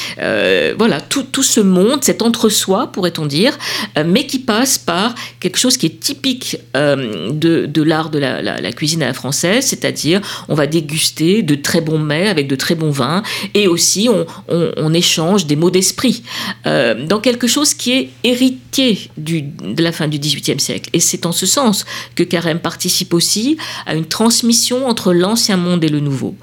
voilà, 0.78 1.02
tout, 1.02 1.24
tout 1.24 1.42
ce 1.42 1.60
monde, 1.60 2.02
cet 2.02 2.22
entre-soi, 2.22 2.90
pourrait-on 2.92 3.26
dire, 3.26 3.58
mais 4.04 4.26
qui 4.26 4.38
passe 4.38 4.78
par 4.78 5.14
quelque 5.40 5.58
chose 5.58 5.76
qui 5.76 5.86
est 5.86 6.00
typique 6.00 6.58
euh, 6.76 7.30
de, 7.32 7.82
l'art 7.82 8.10
de 8.10 8.18
la, 8.18 8.72
cuisine 8.72 9.02
à 9.02 9.06
la 9.06 9.14
française, 9.14 9.64
c'est-à-dire 9.66 10.20
on 10.48 10.54
va 10.54 10.66
déguster 10.66 11.42
de 11.42 11.54
très 11.54 11.80
bons 11.80 11.98
mets 11.98 12.28
avec 12.28 12.46
de 12.48 12.56
très 12.56 12.74
bons 12.74 12.90
vins, 12.90 13.22
et 13.54 13.68
aussi 13.68 14.08
on, 14.48 14.94
échange 14.96 15.46
des 15.46 15.56
mots 15.56 15.70
d'esprit 15.70 16.22
euh, 16.64 17.06
dans 17.06 17.20
quelque 17.20 17.46
chose 17.46 17.74
qui 17.74 17.92
est 17.92 18.10
héritier 18.24 19.10
du, 19.18 19.42
de 19.42 19.82
la 19.82 19.92
fin 19.92 20.08
du 20.08 20.18
XVIIIe 20.18 20.58
siècle. 20.58 20.88
Et 20.94 21.00
c'est 21.00 21.26
en 21.26 21.32
ce 21.32 21.44
sens 21.44 21.84
que 22.14 22.22
Carême 22.22 22.60
participe 22.60 23.12
aussi 23.12 23.58
à 23.84 23.94
une 23.94 24.06
transmission 24.06 24.88
entre 24.88 25.12
l'ancien 25.12 25.58
monde 25.58 25.84
et 25.84 25.88
le 25.88 26.00
nouveau, 26.00 26.34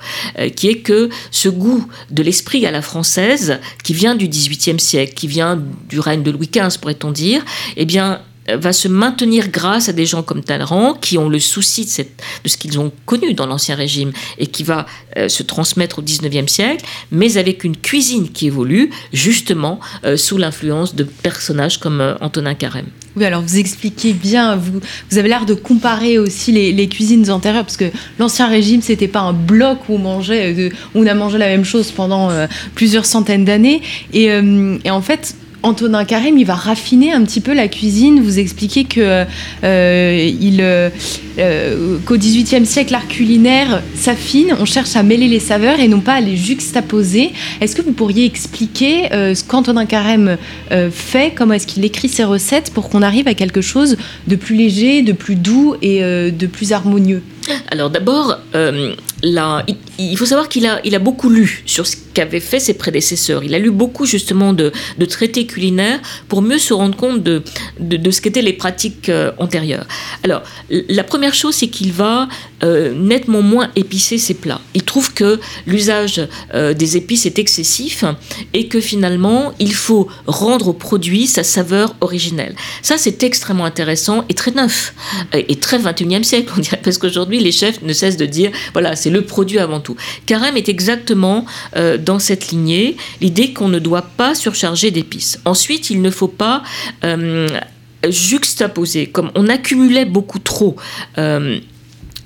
qui 0.56 0.68
est 0.68 0.80
que 0.80 1.10
ce 1.32 1.50
goût 1.50 1.88
de 2.12 2.22
l'esprit 2.22 2.66
à 2.66 2.72
la 2.72 2.82
française, 2.82 3.60
qui 3.84 3.94
vient 3.94 4.16
du 4.16 4.28
XVIIIe 4.28 4.80
siècle, 4.80 5.14
qui 5.14 5.28
vient 5.28 5.60
du 5.90 6.00
règne 6.00 6.22
de 6.22 6.32
Louis 6.32 6.50
XV, 6.52 6.78
pourrait-on 6.80 7.12
dire, 7.14 7.44
eh 7.78 7.86
bien, 7.86 8.20
va 8.52 8.74
se 8.74 8.88
maintenir 8.88 9.50
grâce 9.50 9.90
à 9.90 9.94
des 9.94 10.06
gens 10.06 10.22
comme 10.22 10.44
Talleyrand 10.44 10.94
qui 10.94 11.18
ont 11.18 11.30
le 11.30 11.40
souci 11.40 11.86
de, 11.86 12.50
ce 12.50 12.58
qu'ils 12.58 12.80
ont 12.80 12.92
connu 13.06 13.34
dans 13.34 13.46
l'Ancien 13.46 13.76
Régime 13.76 14.12
et 14.38 14.48
qui 14.48 14.64
va 14.64 14.86
euh, 15.18 15.30
se 15.30 15.44
transmettre 15.44 16.00
au 16.00 16.02
19e 16.02 16.48
siècle, 16.48 16.84
mais 17.12 17.38
avec 17.38 17.64
une 17.64 17.78
cuisine 17.78 18.30
qui 18.30 18.48
évolue 18.48 18.90
justement 19.14 19.80
euh, 20.06 20.18
sous 20.18 20.38
l'influence 20.38 20.96
de 20.96 21.04
personnages 21.04 21.80
comme 21.80 22.02
euh, 22.02 22.16
Antonin 22.20 22.54
Carême. 22.54 22.88
Oui, 23.16 23.26
alors 23.26 23.44
vous 23.44 23.58
expliquez 23.58 24.12
bien, 24.12 24.56
vous, 24.56 24.82
vous 25.10 25.18
avez 25.18 25.30
l'air 25.30 25.46
de 25.46 25.54
comparer 25.54 26.18
aussi 26.18 26.52
les, 26.52 26.90
cuisines 26.90 27.30
antérieures, 27.30 27.64
parce 27.64 27.78
que 27.78 27.92
l'Ancien 28.18 28.48
Régime, 28.48 28.82
c'était 28.82 29.08
pas 29.08 29.22
un 29.22 29.34
bloc 29.34 29.78
où 29.88 29.96
on 29.96 30.00
mangeait, 30.00 30.72
où 30.96 31.00
on 31.00 31.06
a 31.06 31.14
mangé 31.14 31.38
la 31.38 31.48
même 31.48 31.64
chose 31.64 31.92
pendant 31.92 32.32
plusieurs 32.74 33.06
centaines 33.06 33.46
d'années. 33.46 33.84
Et 34.14 34.32
en 34.90 35.02
fait, 35.02 35.36
Antonin 35.64 36.04
Carême, 36.04 36.38
il 36.38 36.46
va 36.46 36.56
raffiner 36.56 37.14
un 37.14 37.24
petit 37.24 37.40
peu 37.40 37.54
la 37.54 37.70
cuisine. 37.70 38.22
Vous 38.22 38.38
expliquez 38.38 38.84
que 38.84 39.00
euh, 39.00 39.26
euh, 39.64 40.90
euh, 41.40 41.98
qu'au 42.06 42.18
XVIIIe 42.18 42.66
siècle, 42.66 42.92
l'art 42.92 43.08
culinaire 43.08 43.82
s'affine. 43.96 44.56
On 44.60 44.66
cherche 44.66 44.98
à 44.98 45.04
mêler 45.04 45.30
les 45.30 45.40
saveurs 45.40 45.80
et 45.80 45.88
non 45.88 46.02
pas 46.02 46.16
à 46.16 46.22
les 46.22 46.36
juxtaposer. 46.36 47.32
Est-ce 47.62 47.78
que 47.78 47.82
vous 47.82 47.94
pourriez 47.94 48.26
expliquer 48.26 49.08
ce 49.12 49.44
qu'Antonin 49.44 49.86
Carême 49.86 50.38
fait 50.92 51.34
Comment 51.34 51.54
est-ce 51.54 51.68
qu'il 51.68 51.86
écrit 51.86 52.10
ses 52.10 52.26
recettes 52.26 52.72
pour 52.74 52.90
qu'on 52.90 53.02
arrive 53.02 53.30
à 53.30 53.34
quelque 53.34 53.62
chose 53.62 53.96
de 54.28 54.36
plus 54.36 54.56
léger, 54.56 55.02
de 55.02 55.14
plus 55.14 55.36
doux 55.36 55.76
et 55.82 56.02
de 56.02 56.46
plus 56.46 56.74
harmonieux? 56.74 57.22
Alors 57.70 57.90
d'abord, 57.90 58.38
euh, 58.56 58.96
il, 59.98 60.18
faut 60.18 60.26
savoir 60.26 60.50
qu'il 60.50 60.66
a, 60.66 61.00
beaucoup 61.00 61.30
lu 61.30 61.64
sur 61.66 61.88
ce 61.88 61.96
qu'avaient 62.14 62.40
fait 62.40 62.60
ses 62.60 62.74
prédécesseurs. 62.74 63.44
Il 63.44 63.56
a 63.56 63.60
lu 63.60 63.72
beaucoup 63.72 64.06
justement 64.06 64.54
de, 64.54 64.72
traités 65.10 65.46
culinaires 65.46 66.00
pour 66.28 66.42
mieux 66.42 66.58
se 66.58 66.74
rendre 66.74 66.96
compte 66.96 67.24
de, 67.24 67.42
ce 68.12 68.22
qu'étaient 68.22 68.42
les 68.42 68.54
pratiques 68.54 69.10
euh, 69.10 69.32
antérieures. 69.38 69.86
Alors, 70.24 70.44
la 70.70 71.04
première 71.04 71.34
chose, 71.34 71.56
c'est 71.56 71.68
qu'il 71.68 71.92
va 71.92 72.28
euh, 72.64 72.94
nettement 72.94 73.42
moins 73.42 73.70
épicer 73.76 74.18
ses 74.18 74.34
plats. 74.34 74.62
Il 74.74 74.84
trouve 74.84 75.14
que 75.14 75.40
l'usage 75.68 76.22
des 76.54 76.98
épices 76.98 77.26
est 77.26 77.40
excessif 77.40 78.04
et 78.54 78.68
que 78.68 78.80
finalement, 78.80 79.54
il 79.60 79.74
faut 79.74 80.08
rendre 80.28 80.70
au 80.70 80.74
produit 80.74 81.28
sa 81.28 81.44
saveur 81.44 81.96
originelle. 82.02 82.56
Ça, 82.82 82.98
c'est 82.98 83.24
extrêmement 83.24 83.66
intéressant 83.66 84.26
et 84.30 84.34
très 84.34 84.52
neuf 84.52 84.94
et 85.34 85.56
très 85.56 85.78
21e 85.78 86.24
siècle, 86.24 86.54
on 86.56 86.60
dirait, 86.60 86.80
parce 86.84 86.98
qu'aujourd'hui, 86.98 87.33
les 87.40 87.52
chefs 87.52 87.82
ne 87.82 87.94
cessent 87.94 88.18
de 88.18 88.26
dire, 88.26 88.52
voilà, 88.74 88.96
c'est 88.96 89.10
le 89.10 89.22
produit 89.24 89.60
avant 89.60 89.80
tout. 89.80 89.96
Carême 90.26 90.58
est 90.58 90.70
exactement 90.70 91.46
euh, 91.76 91.98
dans 91.98 92.20
cette 92.20 92.50
lignée, 92.50 92.98
l'idée 93.22 93.54
qu'on 93.54 93.70
ne 93.70 93.80
doit 93.80 94.08
pas 94.18 94.36
surcharger 94.36 94.92
d'épices. 94.92 95.40
Ensuite, 95.46 95.90
il 95.90 96.02
ne 96.02 96.10
faut 96.10 96.28
pas 96.28 96.64
euh, 97.04 97.48
juxtaposer, 98.08 99.08
comme 99.08 99.32
on 99.36 99.48
accumulait 99.48 100.06
beaucoup 100.06 100.40
trop. 100.40 100.76
Euh, 101.18 101.60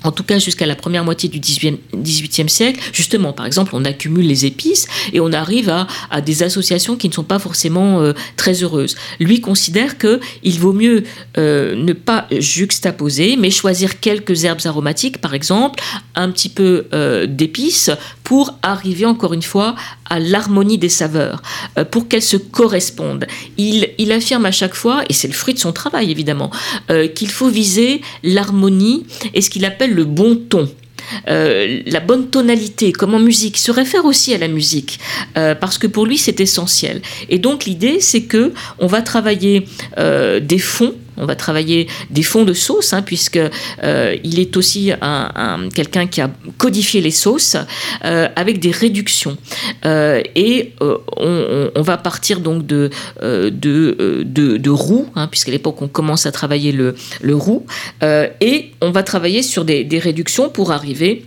en 0.04 0.12
tout 0.12 0.22
cas 0.22 0.38
jusqu'à 0.38 0.66
la 0.66 0.74
première 0.74 1.04
moitié 1.04 1.28
du 1.28 1.40
XVIIIe 1.40 2.48
siècle, 2.48 2.80
justement, 2.92 3.32
par 3.32 3.46
exemple, 3.46 3.72
on 3.74 3.84
accumule 3.84 4.26
les 4.26 4.46
épices 4.46 4.86
et 5.12 5.20
on 5.20 5.32
arrive 5.32 5.70
à, 6.10 6.20
des 6.20 6.42
associations 6.42 6.96
qui 6.96 7.08
ne 7.08 7.14
sont 7.14 7.24
pas 7.24 7.38
forcément 7.38 8.00
euh, 8.00 8.12
très 8.36 8.62
heureuses. 8.62 8.96
Lui 9.20 9.40
considère 9.40 9.98
que 9.98 10.20
il 10.42 10.58
vaut 10.58 10.72
mieux 10.72 11.04
euh, 11.36 11.74
ne 11.74 11.92
pas 11.92 12.26
juxtaposer, 12.30 13.36
mais 13.36 13.50
choisir 13.50 14.00
quelques 14.00 14.44
herbes 14.44 14.60
aromatiques, 14.64 15.18
par 15.18 15.34
exemple, 15.34 15.82
un 16.14 16.30
petit 16.30 16.48
peu 16.48 16.86
euh, 16.92 17.26
d'épices, 17.26 17.90
pour 18.28 18.58
arriver 18.62 19.06
encore 19.06 19.32
une 19.32 19.42
fois 19.42 19.74
à 20.04 20.18
l'harmonie 20.18 20.76
des 20.76 20.90
saveurs, 20.90 21.40
pour 21.90 22.08
qu'elles 22.08 22.20
se 22.20 22.36
correspondent. 22.36 23.26
Il, 23.56 24.12
affirme 24.12 24.44
à 24.44 24.52
chaque 24.52 24.74
fois, 24.74 25.02
et 25.08 25.14
c'est 25.14 25.28
le 25.28 25.34
fruit 25.34 25.54
de 25.54 25.58
son 25.58 25.72
travail 25.72 26.10
évidemment, 26.10 26.50
qu'il 27.14 27.30
faut 27.30 27.48
viser 27.48 28.02
l'harmonie 28.22 29.06
et 29.32 29.40
ce 29.40 29.48
qu'il 29.48 29.64
appelle 29.64 29.94
le 29.94 30.04
bon 30.04 30.36
ton. 30.36 30.68
Euh, 31.28 31.80
la 31.86 32.00
bonne 32.00 32.28
tonalité, 32.28 32.92
comme 32.92 33.14
en 33.14 33.18
musique, 33.18 33.58
se 33.58 33.70
réfère 33.70 34.04
aussi 34.04 34.34
à 34.34 34.38
la 34.38 34.48
musique, 34.48 34.98
euh, 35.36 35.54
parce 35.54 35.78
que 35.78 35.86
pour 35.86 36.06
lui 36.06 36.18
c'est 36.18 36.40
essentiel. 36.40 37.02
Et 37.28 37.38
donc 37.38 37.64
l'idée 37.64 38.00
c'est 38.00 38.22
que 38.22 38.52
on 38.78 38.86
va 38.86 39.02
travailler 39.02 39.66
euh, 39.98 40.40
des 40.40 40.58
fonds 40.58 40.94
on 41.18 41.26
va 41.26 41.34
travailler 41.34 41.88
des 42.10 42.22
fonds 42.22 42.44
de 42.44 42.52
sauce, 42.52 42.92
hein, 42.92 43.02
puisque 43.02 43.38
euh, 43.82 44.16
il 44.24 44.38
est 44.38 44.56
aussi 44.56 44.92
un, 45.00 45.68
quelqu'un 45.74 46.06
qui 46.06 46.20
a 46.20 46.30
codifié 46.56 47.00
les 47.00 47.10
sauces 47.10 47.56
euh, 48.04 48.28
avec 48.36 48.60
des 48.60 48.70
réductions. 48.70 49.36
Euh, 49.84 50.22
et 50.34 50.72
on, 50.80 51.82
va 51.82 51.96
partir 51.96 52.40
donc 52.40 52.66
de, 52.66 52.90
de, 53.22 54.22
de, 54.24 54.70
roux, 54.70 55.08
hein, 55.14 55.26
puisqu'à 55.26 55.52
l'époque 55.52 55.80
on 55.80 55.88
commence 55.88 56.26
à 56.26 56.32
travailler 56.32 56.72
le, 56.72 56.94
le 57.22 57.34
roux, 57.34 57.64
et 58.02 58.72
on 58.80 58.90
va 58.90 59.02
travailler 59.02 59.42
sur 59.42 59.64
des, 59.64 59.98
réductions 59.98 60.48
pour 60.48 60.70
arriver 60.70 61.24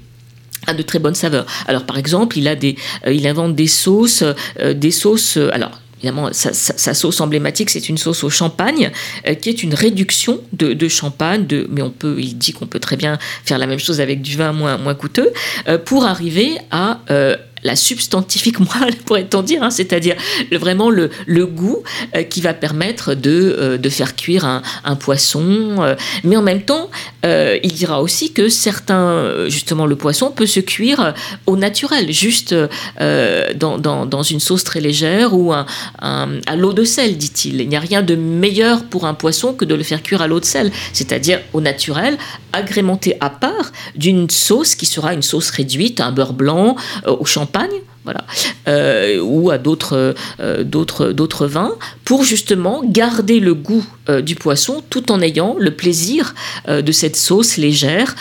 à 0.67 0.73
de 0.73 0.81
très 0.83 0.99
bonnes 0.99 1.15
saveurs. 1.15 1.45
Alors 1.67 1.85
par 1.85 1.97
exemple, 1.97 2.37
il 2.37 2.47
a 2.47 2.55
des, 2.55 2.75
il 3.07 3.27
invente 3.27 3.55
des 3.55 3.67
sauces, 3.67 4.23
des 4.59 4.91
sauces. 4.91 5.37
alors 5.51 5.80
évidemment, 6.01 6.29
sa, 6.33 6.93
sauce 6.93 7.21
emblématique, 7.21 7.69
c'est 7.69 7.89
une 7.89 7.97
sauce 7.97 8.23
au 8.23 8.29
champagne, 8.29 8.91
euh, 9.27 9.35
qui 9.35 9.49
est 9.49 9.63
une 9.63 9.73
réduction 9.73 10.41
de, 10.53 10.87
champagne, 10.87 11.45
mais 11.69 11.81
on 11.81 11.91
peut, 11.91 12.15
il 12.19 12.37
dit 12.37 12.53
qu'on 12.53 12.65
peut 12.65 12.79
très 12.79 12.97
bien 12.97 13.19
faire 13.45 13.57
la 13.57 13.67
même 13.67 13.79
chose 13.79 14.01
avec 14.01 14.21
du 14.21 14.35
vin 14.35 14.51
moins, 14.51 14.77
moins 14.77 14.95
coûteux, 14.95 15.31
euh, 15.67 15.77
pour 15.77 16.05
arriver 16.05 16.57
à 16.71 16.99
euh, 17.11 17.37
la 17.63 17.75
substantifique 17.75 18.59
moelle, 18.75 18.95
pourrait-on 19.05 19.41
dire, 19.41 19.63
hein, 19.63 19.69
c'est-à-dire 19.69 20.15
vraiment 20.51 20.89
le, 20.89 21.09
goût 21.45 21.83
euh, 22.15 22.23
qui 22.23 22.41
va 22.41 22.53
permettre 22.53 23.13
de, 23.13 23.31
euh, 23.31 23.89
faire 23.89 24.15
cuire 24.15 24.45
un, 24.45 24.95
poisson. 24.95 25.77
Euh. 25.79 25.95
mais 26.23 26.37
en 26.37 26.41
même 26.41 26.61
temps, 26.61 26.89
il 27.23 27.73
dira 27.73 28.01
aussi 28.01 28.31
que 28.31 28.49
certains, 28.49 29.47
justement, 29.47 29.85
le 29.85 29.95
poisson 29.95 30.31
peut 30.31 30.45
se 30.45 30.59
cuire 30.59 31.13
au 31.45 31.57
naturel, 31.57 32.11
juste 32.11 32.55
dans, 32.99 34.23
une 34.23 34.39
sauce 34.39 34.63
très 34.63 34.79
légère 34.79 35.33
ou 35.33 35.51
à 35.53 36.55
l'eau 36.55 36.73
de 36.73 36.83
sel, 36.83 37.17
dit-il. 37.17 37.61
Il 37.61 37.69
n'y 37.69 37.75
a 37.75 37.79
rien 37.79 38.01
de 38.01 38.15
meilleur 38.15 38.83
pour 38.85 39.05
un 39.05 39.13
poisson 39.13 39.53
que 39.53 39.65
de 39.65 39.75
le 39.75 39.83
faire 39.83 40.03
cuire 40.03 40.21
à 40.21 40.27
l'eau 40.27 40.39
de 40.39 40.45
sel, 40.45 40.71
c'est-à-dire 40.93 41.41
au 41.53 41.61
naturel, 41.61 42.17
agrémenté 42.53 43.17
à 43.19 43.29
part 43.29 43.71
d'une 43.95 44.29
sauce 44.29 44.75
qui 44.75 44.85
sera 44.85 45.13
une 45.13 45.21
sauce 45.21 45.49
réduite, 45.49 45.99
un 45.99 46.11
beurre 46.11 46.33
blanc, 46.33 46.75
au 47.05 47.25
champagne 47.51 47.81
voilà, 48.03 48.23
euh, 48.67 49.19
ou 49.21 49.51
à 49.51 49.59
d'autres, 49.59 50.15
euh, 50.39 50.63
d'autres, 50.63 51.11
d'autres 51.11 51.45
vins, 51.45 51.73
pour 52.03 52.23
justement 52.23 52.81
garder 52.83 53.39
le 53.39 53.53
goût 53.53 53.85
euh, 54.09 54.21
du 54.21 54.33
poisson 54.33 54.83
tout 54.89 55.11
en 55.11 55.21
ayant 55.21 55.55
le 55.59 55.71
plaisir 55.71 56.33
de 56.67 56.91
cette 56.91 57.15
sauce 57.15 57.57
légère 57.57 58.15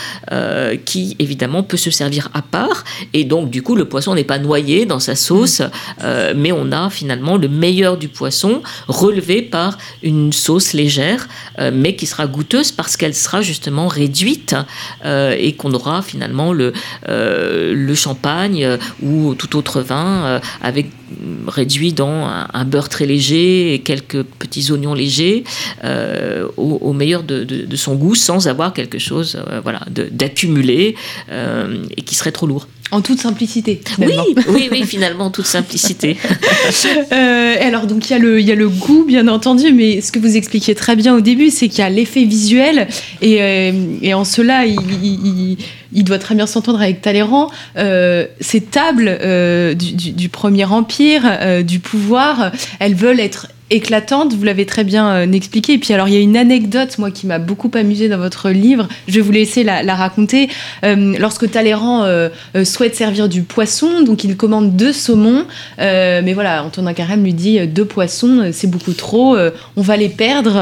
qui 0.84 1.16
évidemment 1.18 1.62
peut 1.62 1.76
se 1.76 1.90
servir 1.90 2.28
à 2.34 2.42
part. 2.42 2.84
Et 3.12 3.24
donc 3.24 3.50
du 3.50 3.62
coup, 3.62 3.76
le 3.76 3.84
poisson 3.84 4.14
n'est 4.14 4.24
pas 4.24 4.38
noyé 4.38 4.86
dans 4.86 5.00
sa 5.00 5.14
sauce, 5.14 5.62
mais 6.36 6.52
on 6.52 6.72
a 6.72 6.90
finalement 6.90 7.36
le 7.36 7.48
meilleur 7.48 7.96
du 7.96 8.08
poisson 8.08 8.62
relevé 8.88 9.42
par 9.42 9.78
une 10.02 10.32
sauce 10.32 10.72
légère, 10.72 11.28
mais 11.72 11.96
qui 11.96 12.06
sera 12.06 12.26
goûteuse 12.26 12.72
parce 12.72 12.96
qu'elle 12.96 13.14
sera 13.14 13.42
justement 13.42 13.88
réduite 13.88 14.54
et 15.04 15.54
qu'on 15.56 15.72
aura 15.74 16.02
finalement 16.02 16.52
le, 16.52 16.72
le 17.06 17.94
champagne 17.94 18.78
ou 19.02 19.34
tout 19.34 19.56
autre 19.56 19.69
vin 19.78 20.24
euh, 20.24 20.40
avec 20.62 20.86
réduit 21.46 21.92
dans 21.92 22.26
un, 22.52 22.64
beurre 22.64 22.88
très 22.88 23.06
léger 23.06 23.74
et 23.74 23.80
quelques 23.80 24.22
petits 24.22 24.70
oignons 24.70 24.94
légers 24.94 25.44
euh, 25.84 26.46
au, 26.56 26.92
meilleur 26.92 27.22
de, 27.22 27.76
son 27.76 27.94
goût 27.94 28.14
sans 28.14 28.48
avoir 28.48 28.72
quelque 28.72 28.98
chose 28.98 29.36
euh, 29.36 29.60
voilà, 29.60 29.80
d'accumulé 29.88 30.94
et 31.96 32.02
qui 32.02 32.14
serait 32.14 32.32
trop 32.32 32.46
lourd. 32.46 32.68
En 32.92 33.02
toute 33.02 33.20
simplicité. 33.20 33.80
Oui, 33.98 34.14
oui, 34.48 34.68
oui, 34.72 34.84
finalement, 34.84 35.26
en 35.26 35.30
toute 35.30 35.46
simplicité. 35.46 36.16
alors, 37.60 37.86
donc, 37.86 38.10
il 38.10 38.12
y, 38.12 38.16
a 38.16 38.18
le, 38.18 38.40
il 38.40 38.46
y 38.46 38.50
a 38.50 38.56
le 38.56 38.68
goût, 38.68 39.04
bien 39.06 39.28
entendu, 39.28 39.72
mais 39.72 40.00
ce 40.00 40.10
que 40.10 40.18
vous 40.18 40.36
expliquiez 40.36 40.74
très 40.74 40.96
bien 40.96 41.14
au 41.14 41.20
début, 41.20 41.50
c'est 41.50 41.68
qu'il 41.68 41.80
y 41.80 41.82
a 41.82 41.90
l'effet 41.90 42.24
visuel, 42.24 42.88
et, 43.22 43.72
et, 44.02 44.14
en 44.14 44.24
cela, 44.24 44.66
il, 44.66 44.78
il 45.02 45.56
doit 45.92 46.18
très 46.18 46.34
bien 46.34 46.46
s'entendre 46.46 46.80
avec 46.80 47.00
Talleyrand. 47.00 47.50
Euh, 47.76 48.26
ces 48.40 48.60
tables 48.60 49.08
euh, 49.08 49.74
du, 49.74 50.28
Premier 50.28 50.64
Empire, 50.64 51.22
euh, 51.24 51.62
du 51.62 51.80
pouvoir, 51.80 52.52
elles 52.78 52.94
veulent 52.94 53.20
être 53.20 53.48
éclatante, 53.70 54.34
vous 54.34 54.44
l'avez 54.44 54.66
très 54.66 54.84
bien 54.84 55.10
euh, 55.10 55.32
expliqué. 55.32 55.74
Et 55.74 55.78
puis 55.78 55.94
alors 55.94 56.08
il 56.08 56.14
y 56.14 56.16
a 56.16 56.20
une 56.20 56.36
anecdote 56.36 56.98
moi 56.98 57.10
qui 57.10 57.26
m'a 57.26 57.38
beaucoup 57.38 57.70
amusée 57.74 58.08
dans 58.08 58.18
votre 58.18 58.50
livre, 58.50 58.88
je 59.08 59.14
vais 59.14 59.20
vous 59.20 59.32
laisser 59.32 59.64
la, 59.64 59.94
raconter. 59.94 60.48
Euh, 60.84 61.14
lorsque 61.18 61.50
Talleyrand 61.50 62.04
euh, 62.04 62.28
souhaite 62.64 62.96
servir 62.96 63.28
du 63.28 63.42
poisson, 63.42 64.02
donc 64.02 64.24
il 64.24 64.36
commande 64.36 64.76
deux 64.76 64.92
saumons, 64.92 65.44
mais 65.78 66.32
voilà, 66.34 66.64
Antonin 66.64 66.92
Carême 66.92 67.24
lui 67.24 67.34
dit 67.34 67.66
deux 67.66 67.84
poissons, 67.84 68.50
c'est 68.52 68.68
beaucoup 68.68 68.92
trop, 68.92 69.36
on 69.76 69.82
va 69.82 69.96
les 69.96 70.08
perdre. 70.08 70.52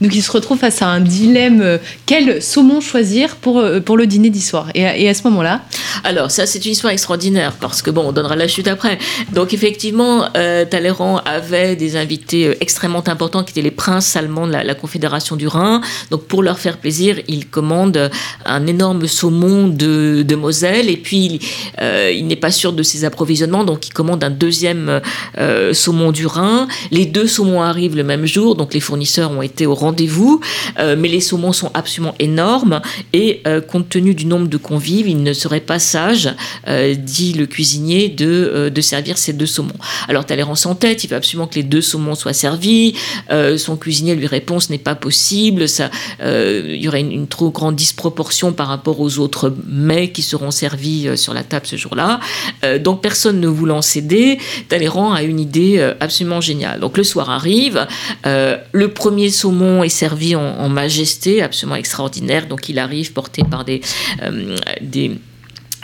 donc 0.00 0.14
il 0.14 0.22
se 0.22 0.30
retrouve 0.30 0.58
face 0.58 0.82
à 0.82 0.86
un 0.86 1.00
dilemme, 1.00 1.78
quel 2.06 2.42
saumon 2.42 2.80
choisir 2.80 3.36
pour, 3.36 3.62
pour 3.84 3.96
le 3.96 4.06
dîner 4.06 4.30
d'histoire? 4.30 4.68
Et, 4.74 4.82
et, 4.82 5.08
à 5.08 5.14
ce 5.14 5.22
moment-là? 5.24 5.62
Alors 6.02 6.30
ça 6.30 6.46
c'est 6.46 6.64
une 6.64 6.72
histoire 6.72 6.92
extraordinaire 6.92 7.52
parce 7.60 7.82
que 7.82 7.90
bon, 7.90 8.08
on 8.08 8.12
donnera 8.12 8.36
la 8.36 8.48
chute 8.48 8.68
après. 8.68 8.98
Donc 9.32 9.54
effectivement, 9.54 10.28
Talleyrand 10.32 11.18
avait 11.18 11.76
des 11.76 11.96
invités 11.96 12.33
euh, 12.34 12.54
extrêmement 12.60 13.06
importants, 13.08 13.44
qui 13.44 13.52
étaient 13.52 13.62
les 13.62 13.70
princes 13.70 14.16
allemands 14.16 14.46
de 14.46 14.52
la, 14.52 14.74
Confédération 14.74 15.36
du 15.36 15.46
Rhin. 15.46 15.80
Donc 16.10 16.24
pour 16.24 16.42
leur 16.42 16.58
faire 16.58 16.78
plaisir, 16.78 17.20
il 17.28 17.46
commande 17.46 18.10
un 18.44 18.66
énorme 18.66 19.06
saumon 19.06 19.68
de, 19.68 20.34
Moselle, 20.34 20.88
et 20.90 20.96
puis 20.96 21.38
euh, 21.80 22.12
il 22.12 22.26
n'est 22.26 22.36
pas 22.36 22.50
sûr 22.50 22.72
de 22.72 22.82
ses 22.82 23.04
approvisionnements, 23.04 23.62
donc 23.62 23.86
il 23.86 23.92
commande 23.92 24.24
un 24.24 24.30
deuxième 24.30 25.00
euh, 25.38 25.72
saumon 25.72 26.10
du 26.10 26.26
Rhin. 26.26 26.66
Les 26.90 27.06
deux 27.06 27.28
saumons 27.28 27.62
arrivent 27.62 27.96
le 27.96 28.02
même 28.02 28.26
jour, 28.26 28.56
donc 28.56 28.74
les 28.74 28.80
fournisseurs 28.80 29.30
ont 29.30 29.42
été 29.42 29.64
au 29.64 29.74
rendez-vous, 29.74 30.40
mais 30.78 31.08
les 31.08 31.20
saumons 31.20 31.52
sont 31.52 31.70
absolument 31.72 32.14
énormes, 32.18 32.80
et 33.12 33.42
compte 33.68 33.88
tenu 33.88 34.14
du 34.14 34.26
nombre 34.26 34.48
de 34.48 34.56
convives, 34.56 35.08
il 35.08 35.22
ne 35.22 35.32
serait 35.32 35.60
pas 35.60 35.78
sage, 35.78 36.34
dit 36.66 37.32
le 37.34 37.46
cuisinier, 37.46 38.08
de, 38.08 38.70
de 38.74 38.80
servir 38.80 39.18
ces 39.18 39.32
deux 39.32 39.46
saumons. 39.46 39.72
Alors 40.08 40.26
Talleyrand 40.26 40.56
s'entête, 40.56 41.04
il 41.04 41.10
veut 41.10 41.16
absolument 41.16 41.46
que 41.46 41.54
les 41.54 41.62
deux 41.62 41.80
saumons 41.80 42.14
soit 42.24 42.32
servi. 42.32 42.94
son 43.56 43.76
cuisinier 43.76 44.14
lui 44.14 44.26
répond 44.26 44.58
ce 44.60 44.70
n'est 44.70 44.78
pas 44.78 44.94
possible, 44.94 45.68
ça, 45.68 45.90
il 46.20 46.76
y 46.76 46.88
aurait 46.88 47.00
une, 47.00 47.26
trop 47.26 47.50
grande 47.50 47.76
disproportion 47.76 48.52
par 48.52 48.68
rapport 48.68 49.00
aux 49.00 49.18
autres 49.18 49.54
mets 49.66 50.10
qui 50.10 50.22
seront 50.22 50.50
servis 50.50 51.18
sur 51.18 51.34
la 51.34 51.42
table 51.42 51.66
ce 51.66 51.76
jour-là. 51.76 52.20
donc 52.80 53.02
personne 53.02 53.40
ne 53.40 53.48
voulant 53.48 53.82
céder, 53.82 54.38
Talleyrand 54.68 55.12
a 55.12 55.22
une 55.22 55.38
idée 55.38 55.92
absolument 56.00 56.40
géniale. 56.40 56.80
Donc 56.80 56.96
le 56.96 57.04
soir 57.04 57.28
arrive, 57.28 57.86
le 58.24 58.86
premier 58.88 59.28
saumon 59.28 59.82
est 59.82 59.88
servi 59.90 60.34
en, 60.34 60.40
en 60.40 60.68
majesté, 60.70 61.42
absolument 61.42 61.76
extraordinaire. 61.76 62.46
Donc 62.46 62.68
il 62.70 62.78
arrive 62.78 63.12
porté 63.12 63.42
par 63.44 63.64
des, 63.64 63.82
des 64.80 65.12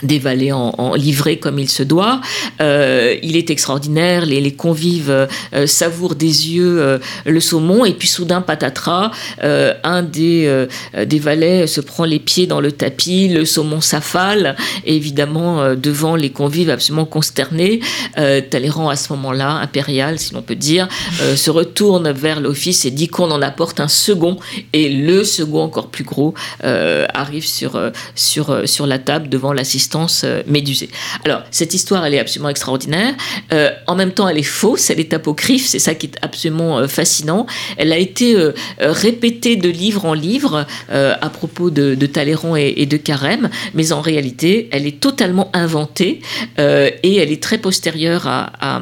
des 0.03 0.19
valets 0.19 0.53
en, 0.53 0.75
en, 0.79 0.95
livrée 0.95 1.39
comme 1.39 1.59
il 1.59 1.69
se 1.69 1.83
doit. 1.83 2.21
Euh, 2.61 3.17
il 3.23 3.37
est 3.37 3.51
extraordinaire, 3.51 4.27
les, 4.27 4.41
les 4.41 4.53
convives 4.53 5.11
euh, 5.55 5.67
savourent 5.67 6.15
des 6.15 6.51
yeux 6.51 6.81
euh, 6.81 6.99
le 7.25 7.41
saumon, 7.41 7.85
et 7.85 7.93
puis 7.93 8.09
soudain, 8.09 8.41
patatras, 8.41 9.11
euh, 9.43 9.75
un 9.85 10.03
des, 10.03 10.45
euh, 10.47 10.67
des 11.05 11.19
valets 11.19 11.67
se 11.67 11.81
prend 11.81 12.05
les 12.05 12.19
pieds 12.19 12.47
dans 12.47 12.61
le 12.61 12.73
tapis, 12.73 13.29
le 13.29 13.45
saumon 13.45 13.81
s'affale, 13.81 14.57
évidemment, 14.85 15.75
devant 15.75 16.17
les 16.17 16.31
convives 16.31 16.71
absolument 16.71 17.05
consternés, 17.05 17.81
Talleyrand, 18.15 18.89
à 18.89 18.97
ce 18.97 19.13
moment-là, 19.13 19.51
impérial, 19.57 20.19
si 20.19 20.35
l'on 20.35 20.43
peut 20.43 20.55
dire, 20.55 20.89
se 21.37 21.51
retourne 21.51 22.11
vers 22.11 22.41
l'office 22.41 22.85
et 22.85 22.91
dit 22.91 23.09
qu'on 23.09 23.31
en 23.31 23.43
apporte 23.43 23.81
un 23.81 23.89
second, 23.89 24.37
et 24.73 24.89
le 24.89 25.25
second, 25.25 25.63
encore 25.63 25.89
plus 25.89 26.05
gros, 26.05 26.35
arrive 26.63 27.47
sur, 27.47 27.81
sur, 28.15 28.69
sur 28.69 28.87
la 28.87 28.99
table 28.99 29.29
devant 29.29 29.53
l'assistant 29.53 29.90
euh, 30.25 30.43
médusée. 30.47 30.89
Alors, 31.25 31.43
cette 31.51 31.75
histoire, 31.75 32.05
elle 32.07 32.15
est 32.15 32.19
absolument 32.19 32.49
extraordinaire. 32.49 33.15
Euh, 33.53 33.71
en 33.87 33.97
même 33.97 34.13
temps, 34.13 34.29
elle 34.29 34.39
est 34.39 34.43
fausse, 34.43 34.91
elle 34.91 35.01
est 35.01 35.13
apocryphe, 35.13 35.67
c'est 35.67 35.79
ça 35.79 35.95
qui 35.95 36.07
est 36.07 36.17
absolument 36.23 36.79
euh, 36.79 36.89
fascinant. 36.89 37.47
Elle 37.77 37.93
a 37.93 37.99
été 37.99 38.37
répétée 38.79 39.57
de 39.57 39.69
livre 39.69 40.05
en 40.05 40.15
livre 40.15 40.67
à 40.89 41.31
propos 41.31 41.71
de, 41.71 41.95
Talleyrand 42.07 42.57
et, 42.57 42.87
de 42.87 42.97
Carême, 42.97 43.51
mais 43.75 43.93
en 43.93 44.01
réalité, 44.01 44.69
elle 44.73 44.87
est 44.87 45.01
totalement 45.01 45.51
inventée 45.53 46.21
et 46.59 47.17
elle 47.17 47.33
est 47.33 47.43
très 47.43 47.59
postérieure 47.59 48.27
à, 48.27 48.81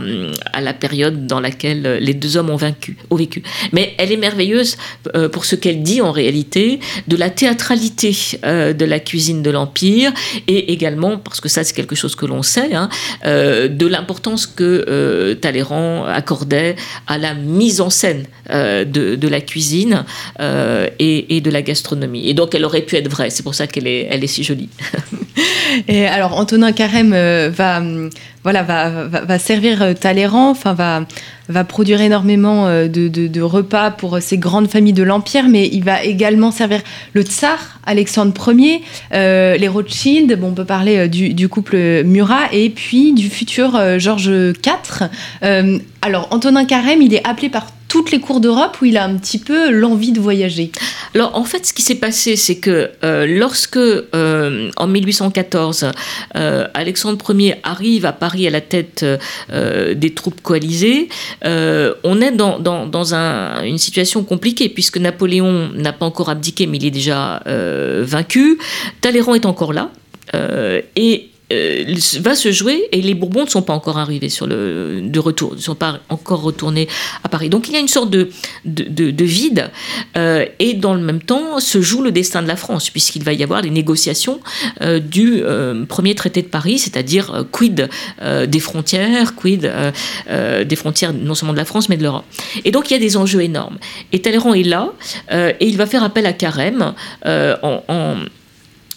la 0.61 0.75
période 0.75 1.27
dans 1.27 1.40
laquelle 1.40 1.99
les 2.01 2.14
deux 2.14 2.37
hommes 2.37 2.51
ont, 2.51 2.57
vaincu, 2.57 2.97
ont 3.11 3.16
vécu. 3.16 3.42
Mais 3.73 3.94
elle 3.99 4.12
est 4.12 4.16
merveilleuse 4.16 4.77
pour 5.33 5.44
ce 5.44 5.57
qu'elle 5.57 5.83
dit 5.83 6.01
en 6.01 6.12
réalité 6.12 6.81
de 7.07 7.16
la 7.16 7.31
théâtralité 7.31 8.16
de 8.42 8.85
la 8.85 9.01
cuisine 9.01 9.42
de 9.42 9.51
l'Empire 9.51 10.12
et 10.47 10.73
également 10.73 10.98
parce 11.23 11.41
que 11.41 11.49
ça 11.49 11.65
c'est 11.65 11.75
quelque 11.75 11.95
chose 11.95 12.15
que 12.15 12.27
l'on 12.27 12.43
sait, 12.43 12.75
hein, 12.75 12.89
euh, 13.25 13.69
de 13.69 13.87
l'importance 13.87 14.47
que 14.47 14.85
euh, 14.89 15.35
Talleyrand 15.35 16.05
accordait 16.05 16.77
à 17.07 17.19
la 17.19 17.35
mise 17.35 17.81
en 17.81 17.91
scène 17.91 18.25
euh, 18.51 18.85
de, 18.85 19.29
la 19.29 19.41
cuisine 19.41 20.05
et, 20.39 21.41
de 21.41 21.51
la 21.51 21.63
gastronomie. 21.63 22.29
Et 22.29 22.35
donc 22.35 22.55
elle 22.55 22.65
aurait 22.65 22.83
pu 22.83 22.97
être 22.97 23.09
vraie, 23.09 23.31
c'est 23.31 23.43
pour 23.43 23.55
ça 23.55 23.67
qu'elle 23.67 23.87
est, 23.87 24.09
elle 24.11 24.25
est 24.25 24.29
si 24.29 24.43
jolie. 24.43 24.69
et 25.89 26.07
alors 26.07 26.37
Antonin 26.37 26.73
Carême 26.73 27.13
va, 27.49 27.83
voilà, 28.49 28.63
va, 28.63 29.39
servir 29.39 29.95
Talleyrand, 29.99 30.51
enfin 30.51 30.73
va, 30.75 31.05
va 31.49 31.65
produire 31.65 32.01
énormément 32.01 32.67
de, 32.67 33.09
de, 33.09 33.41
repas 33.41 33.91
pour 33.91 34.19
ces 34.21 34.39
grandes 34.39 34.69
familles 34.69 34.93
de 34.93 35.03
l'Empire, 35.03 35.49
mais 35.49 35.69
il 35.73 35.85
va 35.85 36.03
également 36.03 36.51
servir 36.51 36.81
le 37.13 37.23
tsar 37.23 37.79
Alexandre 37.87 38.35
Ier, 38.53 38.83
les 39.13 39.69
Rothschild, 39.69 40.39
on 40.49 40.55
peut 40.55 40.65
parler 40.65 40.97
euh, 40.97 41.09
du, 41.09 41.49
couple 41.49 42.03
Murat 42.05 42.53
et 42.53 42.71
puis 42.71 43.13
du 43.13 43.29
futur 43.29 43.77
euh, 43.77 43.99
Georges 43.99 44.27
IV. 44.29 45.09
Euh, 45.43 45.79
alors, 46.03 46.29
Antonin 46.31 46.65
Carême, 46.65 47.03
il 47.03 47.15
est 47.15 47.27
appelé 47.27 47.49
par 47.49 47.67
toutes 47.88 48.11
les 48.11 48.20
cours 48.20 48.40
d'Europe 48.40 48.77
où 48.81 48.85
il 48.85 48.96
a 48.96 49.05
un 49.05 49.16
petit 49.16 49.38
peu 49.38 49.70
l'envie 49.70 50.12
de 50.12 50.20
voyager 50.20 50.70
Alors 51.14 51.35
en 51.35 51.44
fait, 51.44 51.66
ce 51.66 51.72
qui 51.72 51.83
s'est 51.83 51.94
passé, 51.94 52.37
c'est 52.37 52.59
que 52.59 52.90
lorsque 53.03 53.79
en 54.12 54.87
1814, 54.87 55.90
Alexandre 56.35 57.35
Ier 57.35 57.57
arrive 57.62 58.05
à 58.07 58.12
Paris 58.12 58.46
à 58.46 58.51
la 58.51 58.61
tête 58.61 59.05
des 59.51 60.14
troupes 60.14 60.40
coalisées, 60.42 61.09
on 61.44 62.20
est 62.20 62.33
dans, 62.33 63.14
une 63.64 63.79
situation 63.79 64.22
compliquée 64.24 64.68
puisque 64.68 64.98
Napoléon 64.98 65.70
n'a 65.74 65.92
pas 65.92 66.07
encore 66.07 66.29
abdiqué, 66.29 66.66
mais 66.66 66.77
il 66.77 66.87
est 66.87 66.90
déjà 66.90 67.42
vaincu. 67.46 68.59
Talleyrand 69.01 69.35
est 69.35 69.46
encore 69.46 69.72
là. 69.72 69.90
Euh, 70.35 70.83
et 70.96 71.31
euh, 71.51 71.95
va 72.21 72.35
se 72.35 72.53
jouer 72.53 72.89
et 72.93 73.01
les 73.01 73.15
Bourbons 73.15 73.45
ne 73.45 73.49
sont 73.49 73.63
pas 73.63 73.73
encore 73.73 73.97
arrivés 73.97 74.29
sur 74.29 74.47
le 74.47 75.01
de 75.03 75.19
retour, 75.19 75.55
ne 75.55 75.61
sont 75.61 75.75
pas 75.75 76.01
encore 76.11 76.43
retournés 76.43 76.89
à 77.25 77.31
Paris. 77.31 77.49
Donc 77.49 77.69
il 77.69 77.75
y 77.75 77.77
a 77.77 77.81
une 77.81 77.89
sorte 77.89 78.11
de, 78.11 78.29
de, 78.67 79.25
vide 79.25 79.71
euh, 80.19 80.45
et 80.59 80.75
dans 80.75 80.93
le 80.93 81.01
même 81.01 81.23
temps 81.23 81.59
se 81.59 81.81
joue 81.81 82.03
le 82.03 82.13
destin 82.13 82.43
de 82.43 82.49
la 82.49 82.57
France 82.57 82.91
puisqu'il 82.91 83.25
va 83.25 83.33
y 83.33 83.43
avoir 83.43 83.63
les 83.63 83.71
négociations 83.71 84.41
du 85.01 85.43
premier 85.89 86.15
traité 86.15 86.43
de 86.43 86.49
Paris, 86.49 86.79
c'est-à-dire 86.79 87.47
quid 87.51 87.89
des 88.47 88.61
frontières, 88.61 89.35
quid 89.35 89.71
des 90.29 90.77
frontières 90.77 91.13
non 91.13 91.35
seulement 91.35 91.53
de 91.53 91.59
la 91.59 91.65
France 91.65 91.89
mais 91.89 91.97
de 91.97 92.03
l'Europe. 92.03 92.25
Et 92.65 92.71
donc 92.71 92.91
il 92.91 92.95
y 92.95 92.97
a 92.97 93.01
des 93.01 93.17
enjeux 93.17 93.43
énormes. 93.43 93.79
Et 94.13 94.21
Talleyrand 94.21 94.55
est 94.55 94.63
là 94.63 94.93
et 95.31 95.67
il 95.67 95.77
va 95.77 95.87
faire 95.87 96.03
appel 96.03 96.27
à 96.27 96.33
Carême 96.33 96.95
en, 97.25 97.83
en 97.89 98.17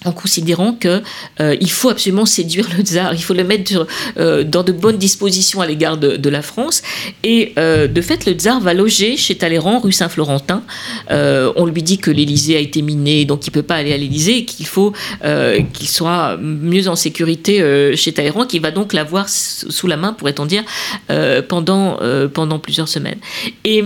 en 0.04 0.12
considérant 0.12 0.74
que 0.74 1.02
euh, 1.40 1.56
il 1.62 1.70
faut 1.70 1.90
absolument 1.90 2.26
séduire 2.26 2.68
le 2.76 2.84
tsar, 2.84 3.14
il 3.14 3.22
faut 3.22 3.34
le 3.34 3.44
mettre 3.44 3.86
euh, 4.18 4.44
dans 4.44 4.64
de 4.64 4.72
bonnes 4.72 4.98
dispositions 4.98 5.62
à 5.62 5.68
l'égard 5.68 5.98
de, 5.98 6.30
la 6.30 6.42
France. 6.42 6.82
Et 7.24 7.54
euh, 7.60 7.88
de 7.88 8.02
fait, 8.02 8.26
le 8.26 8.34
tsar 8.34 8.62
va 8.62 8.74
loger 8.74 9.18
chez 9.18 9.36
Talleyrand, 9.36 9.80
rue 9.80 9.92
Saint-Florentin. 9.92 10.64
on 11.10 11.66
lui 11.66 11.84
dit 11.84 11.98
que 11.98 12.10
l'Élysée 12.10 12.56
a 12.56 12.60
été 12.60 12.82
miné, 12.82 13.26
donc 13.26 13.46
il 13.46 13.52
peut 13.52 13.64
pas 13.64 13.76
aller 13.76 13.94
à 13.94 13.98
l'Élysée, 13.98 14.38
et 14.38 14.46
qu'il 14.46 14.66
faut 14.66 14.94
qu'il 15.74 15.90
soit 15.90 16.38
mieux 16.38 16.88
en 16.88 16.96
sécurité 16.96 17.96
chez 17.96 18.14
Talleyrand, 18.14 18.46
qui 18.46 18.60
va 18.60 18.72
donc 18.72 18.94
l'avoir 18.94 19.28
sous 19.30 19.88
la 19.88 19.98
main, 19.98 20.14
pourrait-on 20.14 20.46
dire, 20.46 20.64
pendant 21.48 22.00
pendant 22.34 22.60
plusieurs 22.60 22.88
semaines. 22.88 23.20
Et 23.66 23.84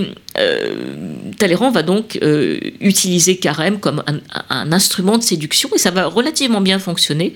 Talleyrand 1.38 1.72
va 1.72 1.82
donc 1.82 2.20
utiliser 2.80 3.38
Carême 3.38 3.80
comme 3.80 4.04
un 4.50 4.72
instrument 4.72 5.18
de 5.18 5.24
séduction, 5.24 5.70
et 5.74 5.80
ça 5.80 5.92
va 5.92 6.05
relativement 6.08 6.62
bien 6.62 6.80
fonctionner, 6.80 7.34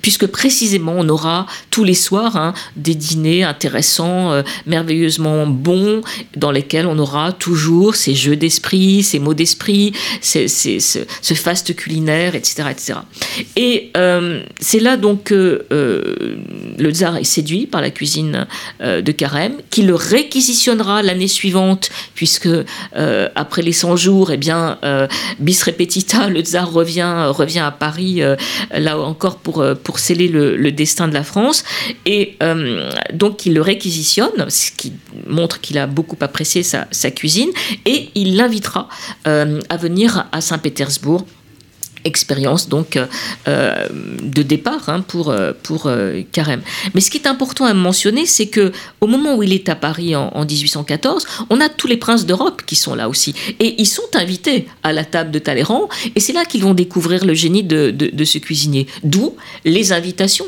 puisque 0.00 0.26
précisément 0.26 0.94
on 0.96 1.08
aura 1.08 1.46
tous 1.70 1.84
les 1.84 1.94
soirs 1.94 2.36
hein, 2.36 2.54
des 2.76 2.94
dîners 2.94 3.44
intéressants, 3.44 4.32
euh, 4.32 4.42
merveilleusement 4.66 5.46
bons, 5.46 6.02
dans 6.36 6.50
lesquels 6.50 6.86
on 6.86 6.98
aura 6.98 7.32
toujours 7.32 7.94
ces 7.94 8.14
jeux 8.14 8.36
d'esprit, 8.36 9.02
ces 9.02 9.18
mots 9.18 9.34
d'esprit, 9.34 9.92
ce, 10.20 10.46
ce, 10.48 11.34
faste 11.34 11.74
culinaire, 11.74 12.34
etc. 12.34 12.64
etc. 12.70 12.94
Et 13.56 13.90
euh, 13.96 14.42
c'est 14.60 14.80
là 14.80 14.96
donc 14.96 15.24
que 15.24 15.66
euh, 15.72 16.36
le 16.78 16.90
tsar 16.90 17.16
est 17.16 17.24
séduit 17.24 17.66
par 17.66 17.80
la 17.80 17.90
cuisine 17.90 18.46
de 18.80 19.12
Carême, 19.12 19.56
qui 19.70 19.82
le 19.82 19.94
réquisitionnera 19.94 21.02
l'année 21.02 21.28
suivante, 21.28 21.90
puisque 22.14 22.48
après 23.34 23.62
les 23.62 23.72
100 23.72 23.96
jours, 23.96 24.30
eh 24.30 24.36
bien, 24.36 24.78
bis 25.38 25.62
repetita, 25.62 26.28
le 26.28 26.40
tsar 26.40 26.70
revient, 26.70 27.30
revient 27.30 27.60
à 27.60 27.70
Paris 27.70 28.11
euh, 28.20 28.36
là 28.70 28.98
encore 28.98 29.38
pour, 29.38 29.60
euh, 29.60 29.74
pour 29.74 29.98
sceller 29.98 30.28
le, 30.28 30.72
destin 30.72 31.08
de 31.08 31.14
la 31.14 31.24
France. 31.24 31.64
Et 32.06 32.36
euh, 32.42 32.90
donc 33.12 33.46
il 33.46 33.54
le 33.54 33.62
réquisitionne, 33.62 34.48
ce 34.48 34.70
qui 34.72 34.92
montre 35.26 35.60
qu'il 35.60 35.78
a 35.78 35.86
beaucoup 35.86 36.16
apprécié 36.20 36.62
sa, 36.62 36.86
sa 36.90 37.10
cuisine, 37.10 37.50
et 37.86 38.10
il 38.14 38.36
l'invitera 38.36 38.88
à 39.24 39.76
venir 39.76 40.26
à 40.32 40.40
Saint-Pétersbourg 40.40 41.24
expérience 42.04 42.68
donc 42.68 42.98
euh, 43.48 43.88
de 44.22 44.42
départ 44.42 44.88
hein, 44.88 45.04
pour, 45.06 45.30
euh, 45.30 45.52
pour 45.62 45.86
euh, 45.86 46.22
Carême. 46.32 46.62
Mais 46.94 47.00
ce 47.00 47.10
qui 47.10 47.18
est 47.18 47.26
important 47.26 47.64
à 47.64 47.74
mentionner, 47.74 48.26
c'est 48.26 48.46
que 48.46 48.72
au 49.00 49.06
moment 49.06 49.36
où 49.36 49.42
il 49.42 49.52
est 49.52 49.68
à 49.68 49.74
Paris 49.74 50.14
en, 50.16 50.44
1814, 50.44 51.26
on 51.50 51.60
a 51.60 51.68
tous 51.68 51.86
les 51.86 51.96
princes 51.96 52.26
d'Europe 52.26 52.62
qui 52.66 52.76
sont 52.76 52.94
là 52.94 53.08
aussi. 53.08 53.34
Et 53.60 53.80
ils 53.80 53.86
sont 53.86 54.02
invités 54.14 54.66
à 54.82 54.92
la 54.92 55.04
table 55.04 55.30
de 55.30 55.38
Talleyrand, 55.38 55.88
et 56.14 56.20
c'est 56.20 56.32
là 56.32 56.44
qu'ils 56.44 56.62
vont 56.62 56.74
découvrir 56.74 57.24
le 57.24 57.34
génie 57.34 57.62
de, 57.62 58.24
ce 58.24 58.38
cuisinier. 58.38 58.86
D'où 59.04 59.34
les 59.64 59.92
invitations 59.92 60.46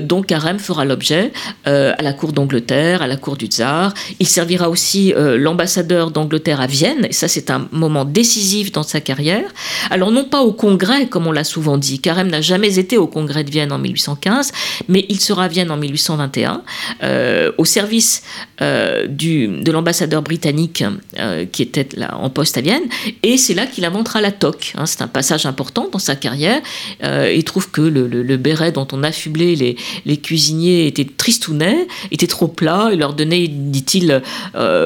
dont 0.00 0.22
Carême 0.22 0.58
fera 0.58 0.84
l'objet 0.84 1.32
à 1.64 2.02
la 2.02 2.12
cour 2.12 2.32
d'Angleterre, 2.32 3.02
à 3.02 3.06
la 3.06 3.16
cour 3.16 3.36
du 3.36 3.46
tsar. 3.46 3.94
Il 4.18 4.26
servira 4.26 4.68
aussi 4.68 5.12
l'ambassadeur 5.16 6.10
d'Angleterre 6.10 6.60
à 6.60 6.66
Vienne, 6.66 7.06
et 7.08 7.12
ça 7.12 7.28
c'est 7.28 7.50
un 7.50 7.68
moment 7.72 8.04
décisif 8.04 8.72
dans 8.72 8.82
sa 8.82 9.00
carrière. 9.00 9.48
Alors 9.90 10.10
non 10.10 10.24
pas 10.24 10.42
au 10.42 10.52
congrès, 10.70 11.06
comme 11.08 11.26
on 11.26 11.32
l'a 11.32 11.42
souvent 11.42 11.78
dit. 11.78 11.98
Carême 11.98 12.28
n'a 12.28 12.40
jamais 12.40 12.78
été 12.78 12.96
au 12.96 13.08
congrès 13.08 13.42
de 13.42 13.50
Vienne 13.50 13.72
en 13.72 13.78
1815, 13.78 14.52
mais 14.88 15.04
il 15.08 15.18
sera 15.18 15.44
à 15.44 15.48
Vienne 15.48 15.70
en 15.72 15.76
1821, 15.76 16.62
euh, 17.02 17.50
au 17.58 17.64
service 17.64 18.22
euh, 18.62 19.08
du, 19.08 19.48
de 19.48 19.72
l'ambassadeur 19.72 20.22
britannique 20.22 20.84
euh, 21.18 21.44
qui 21.44 21.62
était 21.62 21.88
là 21.96 22.16
en 22.16 22.30
poste 22.30 22.56
à 22.56 22.60
Vienne, 22.60 22.84
et 23.24 23.36
c'est 23.36 23.54
là 23.54 23.66
qu'il 23.66 23.84
inventera 23.84 24.20
la 24.20 24.30
toque. 24.30 24.74
Hein. 24.76 24.86
c'est 24.86 25.02
un 25.02 25.08
passage 25.08 25.44
important 25.44 25.88
dans 25.90 25.98
sa 25.98 26.14
carrière. 26.14 26.60
il 27.02 27.44
trouve 27.44 27.70
que 27.72 27.80
le, 27.80 28.36
béret 28.36 28.70
dont 28.70 28.86
on 28.92 29.02
affublait 29.02 29.56
les, 29.56 29.76
les 30.06 30.16
cuisiniers 30.18 30.86
était 30.86 31.04
tristounet, 31.04 31.88
était 32.12 32.28
trop 32.28 32.46
plat, 32.46 32.90
il 32.92 33.00
leur 33.00 33.14
donnait, 33.14 33.48
dit-il, 33.48 34.22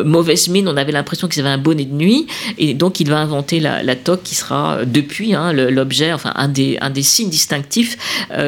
mauvaise 0.05 0.49
mine, 0.49 0.67
on 0.67 0.79
avait 0.79 0.93
l'impression 0.93 1.29
qu'ils 1.29 1.43
avaient 1.43 1.55
un 1.55 1.59
bonnet 1.59 1.85
de 1.85 1.95
nuit, 1.95 2.27
et 2.57 2.73
donc 2.73 3.01
il 3.01 3.11
va 3.11 3.19
inventer 3.19 3.61
la, 3.61 3.97
toque 3.97 4.23
qui 4.23 4.35
sera 4.35 4.85
depuis 4.87 5.35
hein, 5.35 5.53
l'objet, 5.75 6.13
enfin 6.13 6.33
un 6.37 6.49
des, 6.49 6.79
un 6.81 6.91
des 6.91 7.03
signes 7.03 7.31
distinctifs 7.31 7.97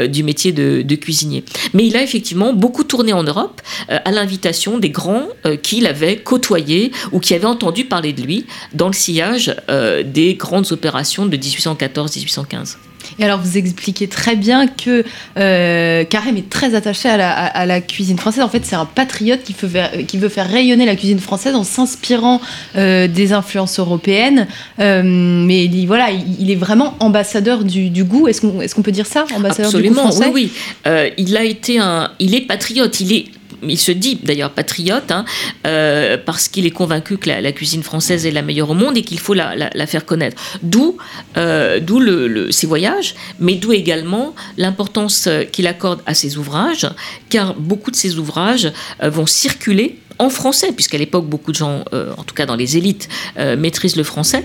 du 0.08 0.22
métier 0.22 0.52
de, 0.52 0.82
cuisinier. 0.96 1.44
Mais 1.74 1.86
il 1.86 1.96
a 1.96 2.02
effectivement 2.02 2.52
beaucoup 2.52 2.84
tourné 2.84 3.12
en 3.12 3.22
Europe 3.22 3.60
euh, 3.90 3.98
à 4.04 4.10
l'invitation 4.10 4.78
des 4.78 4.90
grands 4.90 5.28
euh, 5.44 5.56
qu'il 5.56 5.86
avait 5.86 6.16
côtoyés 6.16 6.92
ou 7.12 7.20
qui 7.20 7.34
avaient 7.34 7.44
entendu 7.44 7.84
parler 7.84 8.12
de 8.12 8.22
lui 8.22 8.46
dans 8.72 8.88
le 8.88 8.94
sillage 8.94 9.54
euh, 9.68 10.02
des 10.02 10.34
grandes 10.34 10.72
opérations 10.72 11.26
de 11.26 11.36
1814-1815. 11.36 12.76
Et 13.18 13.24
alors, 13.24 13.40
vous 13.40 13.56
expliquez 13.56 14.08
très 14.08 14.36
bien 14.36 14.66
que 14.66 15.04
euh, 15.38 16.04
Carême 16.04 16.36
est 16.36 16.48
très 16.48 16.74
attaché 16.74 17.08
à 17.08 17.66
la, 17.66 17.80
cuisine 17.80 18.18
française. 18.18 18.42
En 18.42 18.48
fait, 18.48 18.64
c'est 18.64 18.76
un 18.76 18.86
patriote 18.86 19.42
qui 19.44 19.54
veut, 19.60 20.04
qui 20.06 20.18
veut 20.18 20.28
faire 20.28 20.48
rayonner 20.48 20.86
la 20.86 20.96
cuisine 20.96 21.18
française 21.18 21.54
en 21.54 21.64
s'inspirant 21.64 22.40
euh, 22.76 23.08
des 23.08 23.32
influences 23.32 23.78
européennes. 23.78 24.46
Euh, 24.80 25.02
mais 25.04 25.64
il, 25.64 25.86
voilà, 25.86 26.08
il, 26.10 26.50
est 26.50 26.56
vraiment 26.56 26.94
ambassadeur 27.00 27.64
du, 27.64 28.04
goût. 28.04 28.28
Est-ce 28.28 28.40
qu'on 28.40 28.60
est 28.60 28.82
peut 28.82 28.92
dire 28.92 29.06
ça 29.06 29.24
ambassadeur 29.34 29.66
Absolument, 29.66 30.02
du 30.02 30.08
goût 30.08 30.12
français? 30.12 30.30
oui, 30.32 30.52
oui. 30.86 31.12
il 31.18 31.36
a 31.36 31.44
été 31.44 31.78
un, 31.78 32.10
il 32.18 32.34
est 32.34 32.42
patriote. 32.42 33.00
Il 33.00 33.12
est 33.12 33.26
il 33.62 33.78
se 33.78 33.92
dit 33.92 34.18
d'ailleurs 34.22 34.50
patriote, 34.50 35.10
hein, 35.10 35.24
euh, 35.66 36.16
parce 36.24 36.48
qu'il 36.48 36.66
est 36.66 36.70
convaincu 36.70 37.18
que 37.18 37.28
la, 37.28 37.52
cuisine 37.52 37.82
française 37.82 38.26
est 38.26 38.30
la 38.30 38.42
meilleure 38.42 38.70
au 38.70 38.74
monde 38.74 38.96
et 38.96 39.02
qu'il 39.02 39.18
faut 39.18 39.34
la, 39.34 39.86
faire 39.86 40.04
connaître. 40.04 40.40
D'où 40.62 40.96
euh, 41.36 42.50
ses 42.50 42.66
voyages, 42.66 43.14
mais 43.38 43.54
d'où 43.54 43.72
également 43.72 44.34
l'importance 44.56 45.28
qu'il 45.52 45.66
accorde 45.66 46.00
à 46.06 46.14
ses 46.14 46.38
ouvrages, 46.38 46.88
car 47.28 47.54
beaucoup 47.54 47.90
de 47.90 47.96
ses 47.96 48.18
ouvrages 48.18 48.72
euh, 49.02 49.10
vont 49.10 49.26
circuler 49.26 49.98
en 50.18 50.30
français, 50.30 50.72
puisqu'à 50.72 50.98
l'époque, 50.98 51.26
beaucoup 51.26 51.52
de 51.52 51.56
gens, 51.56 51.84
euh, 51.92 52.12
en 52.16 52.22
tout 52.22 52.34
cas 52.34 52.46
dans 52.46 52.56
les 52.56 52.76
élites, 52.76 53.08
euh, 53.38 53.56
maîtrisent 53.56 53.96
le 53.96 54.02
français. 54.02 54.44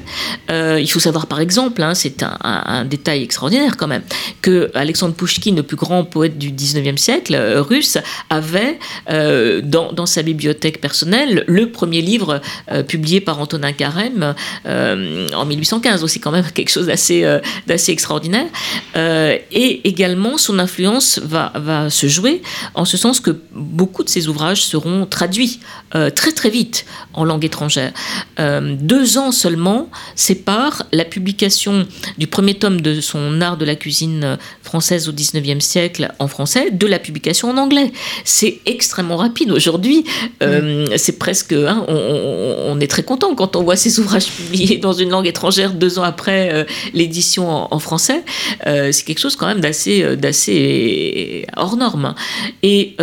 Euh, 0.50 0.80
il 0.82 0.90
faut 0.92 1.00
savoir, 1.00 1.28
par 1.28 1.40
exemple, 1.40 1.82
hein, 1.82 1.94
c'est 1.94 2.24
un, 2.24 2.86
détail 2.86 3.24
extraordinaire 3.24 3.78
quand 3.78 3.88
même, 3.88 4.02
que 4.42 4.72
Alexandre 4.74 5.14
Pouchkine, 5.14 5.56
le 5.56 5.64
plus 5.64 5.78
grand 5.78 6.04
poète 6.04 6.38
du 6.38 6.52
19e 6.52 6.98
siècle 6.98 7.36
russe, 7.60 7.98
avait 8.30 8.80
dans, 9.08 10.06
sa 10.06 10.24
bibliothèque 10.24 10.82
personnelle 10.82 11.44
le 11.48 11.70
premier 11.70 12.02
livre 12.02 12.42
publié 12.88 13.22
par 13.22 13.40
Antonin 13.40 13.72
Carême 13.72 14.34
en 14.66 15.46
1815, 15.46 16.04
aussi 16.04 16.20
quand 16.20 16.32
même 16.32 16.46
quelque 16.54 16.72
chose 16.72 16.88
d'assez 16.88 17.92
extraordinaire. 17.92 18.48
et 18.96 19.88
également, 19.88 20.38
son 20.38 20.60
influence 20.60 21.20
va 21.24 21.90
se 21.90 22.08
jouer 22.08 22.42
en 22.74 22.86
ce 22.86 22.98
sens 22.98 23.20
que 23.20 23.32
beaucoup 23.54 24.04
de 24.04 24.10
ses 24.10 24.28
ouvrages 24.28 24.64
seront 24.64 25.06
traduits 25.06 25.61
euh, 25.96 26.10
très 26.10 26.32
très 26.32 26.50
vite 26.50 26.86
en 27.14 27.26
langue 27.26 27.44
étrangère. 27.44 27.92
Euh, 28.40 28.76
deux 28.80 29.18
ans 29.18 29.32
seulement 29.32 29.90
séparent 30.16 30.84
la 30.94 31.04
publication 31.04 31.86
du 32.18 32.28
premier 32.28 32.54
tome 32.54 32.80
de 32.80 33.02
son 33.02 33.42
art 33.42 33.58
de 33.58 33.66
la 33.66 33.76
cuisine 33.76 34.38
française 34.64 35.10
au 35.10 35.12
19e 35.12 35.60
siècle 35.60 36.14
en 36.20 36.28
français 36.30 36.72
de 36.72 36.88
la 36.88 36.98
publication 36.98 37.50
en 37.50 37.58
anglais. 37.58 37.92
C'est 38.24 38.60
extrêmement 38.66 39.18
rapide 39.18 39.52
aujourd'hui. 39.52 40.06
Euh, 40.42 40.88
c'est 40.96 41.20
presque... 41.20 41.54
Hein, 41.54 41.86
on, 41.90 42.80
est 42.80 42.88
très 42.88 43.04
content 43.04 43.36
quand 43.36 43.56
on 43.56 43.64
voit 43.64 43.76
ces 43.76 44.00
ouvrages 44.00 44.28
publiés 44.28 44.78
dans 44.78 44.94
une 44.94 45.10
langue 45.10 45.28
étrangère 45.28 45.74
deux 45.74 46.00
ans 46.00 46.04
après 46.04 46.66
l'édition 46.94 47.50
en, 47.50 47.68
en, 47.70 47.80
français. 47.80 48.24
c'est 48.66 49.04
quelque 49.04 49.20
chose 49.20 49.36
quand 49.36 49.48
même 49.48 49.60
d'assez, 49.60 50.16
d'assez 50.16 51.46
hors 51.58 51.76
norme. 51.76 52.16
Et 52.64 52.96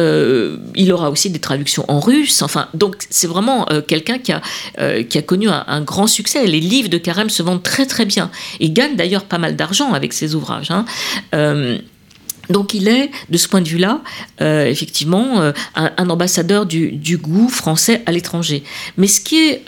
il 0.75 0.93
aura 0.93 1.11
aussi 1.11 1.31
des 1.31 1.39
traductions 1.39 1.85
en 1.89 2.01
russe 2.01 2.43
Donc 2.75 2.97
c'est 3.11 3.27
vraiment 3.27 3.67
euh, 3.71 3.81
quelqu'un 3.81 4.19
qui 4.19 4.33
a, 4.33 4.41
euh, 4.79 5.03
connu 5.27 5.49
un, 5.49 5.81
grand 5.83 6.07
succès. 6.07 6.47
Les 6.47 6.61
livres 6.61 6.89
de 6.89 6.99
Carême 6.99 7.31
se 7.31 7.43
vendent 7.43 7.63
très 7.63 7.87
très 7.87 8.05
bien. 8.05 8.31
Il 8.61 8.73
gagne 8.73 8.97
d'ailleurs 8.97 9.25
pas 9.25 9.39
mal 9.39 9.57
d'argent 9.57 9.93
avec 9.93 10.13
ses 10.13 10.35
ouvrages. 10.35 10.71
Hein. 10.71 10.85
Euh, 12.51 12.53
donc 12.59 12.75
il 12.75 12.89
est, 12.89 13.11
de 13.29 13.39
ce 13.39 13.47
point 13.49 13.61
de 13.61 13.69
vue-là, 13.69 14.01
effectivement, 14.41 15.53
un, 15.75 16.11
ambassadeur 16.11 16.67
du, 16.67 17.19
goût 17.19 17.49
français 17.49 18.03
à 18.07 18.13
l'étranger. 18.13 18.63
Mais 18.97 19.07
ce 19.07 19.21
qui 19.21 19.37
est 19.37 19.63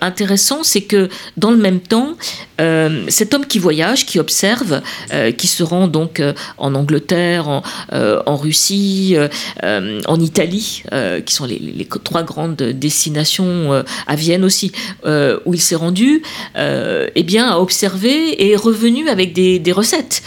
intéressant, 0.00 0.62
c'est 0.62 0.82
que 0.82 1.08
dans 1.36 1.50
le 1.50 1.56
même 1.56 1.80
temps, 1.80 2.16
euh, 2.62 3.04
cet 3.08 3.34
homme 3.34 3.46
qui 3.46 3.58
voyage, 3.58 4.06
qui 4.06 4.18
observe, 4.18 4.82
euh, 5.12 5.32
qui 5.32 5.48
se 5.48 5.62
rend 5.62 5.88
donc 5.88 6.20
euh, 6.20 6.32
en 6.58 6.74
Angleterre, 6.74 7.48
en, 7.48 8.36
Russie, 8.36 9.16
en 9.62 10.20
Italie, 10.20 10.82
qui 11.24 11.34
sont 11.34 11.44
les, 11.44 11.86
trois 12.04 12.22
grandes 12.22 12.56
destinations, 12.56 13.84
à 14.06 14.16
Vienne 14.16 14.44
aussi, 14.44 14.72
où 15.04 15.54
il 15.54 15.60
s'est 15.60 15.76
rendu, 15.76 16.22
eh 16.56 17.22
bien, 17.22 17.50
a 17.50 17.58
observé 17.58 18.30
et 18.30 18.52
est 18.52 18.56
revenu 18.56 19.08
avec 19.08 19.32
des, 19.32 19.72
recettes 19.72 20.22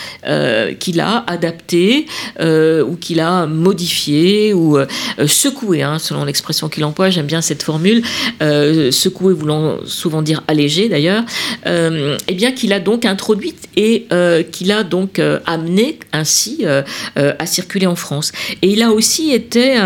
qu'il 0.80 1.00
a 1.00 1.24
adaptées 1.28 1.95
ou 2.40 2.96
qu'il 2.96 3.20
a 3.20 3.46
modifiées 3.46 4.54
ou 4.54 4.78
secouées, 5.26 5.84
hein, 5.84 6.00
selon 6.00 6.26
l'expression 6.26 6.70
qu'il 6.70 6.84
emploie. 6.84 7.10
J'aime 7.10 7.26
bien 7.26 7.42
cette 7.42 7.64
formule, 7.64 8.04
secouées 8.40 9.34
voulant 9.34 9.78
souvent 9.86 10.22
dire 10.22 10.44
allégé 10.48 10.90
d'ailleurs 10.90 11.24
eh 11.66 12.34
bien 12.34 12.52
qu'il 12.52 12.74
a 12.74 12.80
donc 12.80 13.06
introduite 13.06 13.70
et 13.76 14.06
euh, 14.12 14.44
qu'il 14.44 14.72
a 14.72 14.84
donc 14.84 15.20
euh, 15.20 15.40
amené 15.46 16.00
ainsi 16.12 16.60
euh, 16.64 16.84
à 17.16 17.46
circuler 17.46 17.88
en 17.88 17.96
France. 17.96 18.32
Et 18.62 18.70
il 18.70 18.82
a 18.82 18.92
aussi 18.92 19.32
été 19.32 19.78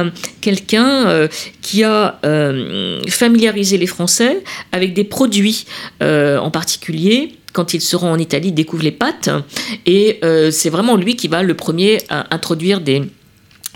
quelqu'un 0.41 1.27
qui 1.61 1.83
a 1.83 2.19
familiarisé 3.09 3.77
les 3.77 3.87
Français 3.87 4.43
avec 4.71 4.93
des 4.93 5.03
produits, 5.03 5.65
en 6.01 6.51
particulier 6.51 7.38
quand 7.53 7.73
ils 7.73 7.81
seront 7.81 8.11
en 8.11 8.17
Italie, 8.17 8.51
découvrent 8.51 8.83
les 8.83 8.91
pâtes. 8.91 9.29
Et 9.85 10.19
c'est 10.51 10.69
vraiment 10.69 10.95
lui 10.95 11.15
qui 11.15 11.27
va 11.27 11.43
le 11.43 11.55
premier 11.55 11.99
introduire 12.09 12.81
des, 12.81 13.03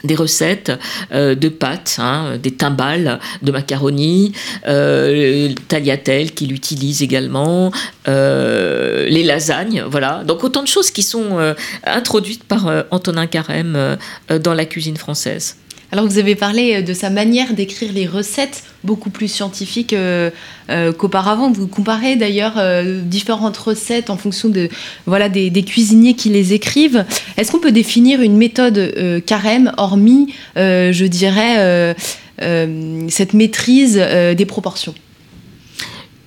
des 0.03 0.15
recettes 0.15 0.71
euh, 1.11 1.35
de 1.35 1.49
pâtes, 1.49 1.97
hein, 1.99 2.37
des 2.41 2.51
timbales 2.51 3.19
de 3.41 3.51
macaroni, 3.51 4.33
euh, 4.67 5.53
tagliatelle 5.67 6.31
qu'il 6.33 6.51
utilise 6.51 7.01
également, 7.01 7.71
euh, 8.07 9.07
les 9.07 9.23
lasagnes, 9.23 9.83
voilà. 9.87 10.23
Donc 10.25 10.43
autant 10.43 10.61
de 10.61 10.67
choses 10.67 10.91
qui 10.91 11.03
sont 11.03 11.39
euh, 11.39 11.53
introduites 11.85 12.43
par 12.43 12.69
Antonin 12.91 13.27
Carême 13.27 13.97
dans 14.29 14.53
la 14.53 14.65
cuisine 14.65 14.97
française. 14.97 15.57
Alors 15.93 16.07
vous 16.07 16.17
avez 16.17 16.33
parlé 16.33 16.81
de 16.81 16.91
sa 16.91 17.11
manière 17.11 17.53
d'écrire 17.53 17.93
les 17.93 18.07
recettes 18.07 18.63
beaucoup 18.83 19.11
plus 19.11 19.27
scientifique 19.27 19.93
euh, 19.93 20.31
euh, 20.71 20.91
qu'auparavant. 20.91 21.51
Vous 21.51 21.67
comparez 21.67 22.15
d'ailleurs 22.15 22.55
euh, 22.57 22.99
différentes 23.03 23.57
recettes 23.57 24.09
en 24.09 24.17
fonction 24.17 24.49
de, 24.49 24.69
voilà, 25.05 25.29
des, 25.29 25.51
cuisiniers 25.63 26.15
qui 26.15 26.29
les 26.29 26.53
écrivent. 26.53 27.05
Est-ce 27.37 27.51
qu'on 27.51 27.59
peut 27.59 27.71
définir 27.71 28.21
une 28.21 28.37
méthode 28.37 29.21
carême, 29.27 29.71
hormis, 29.77 30.33
je 30.55 31.05
dirais, 31.05 31.95
cette 32.39 33.33
maîtrise 33.35 33.95
des 33.95 34.45
proportions? 34.47 34.95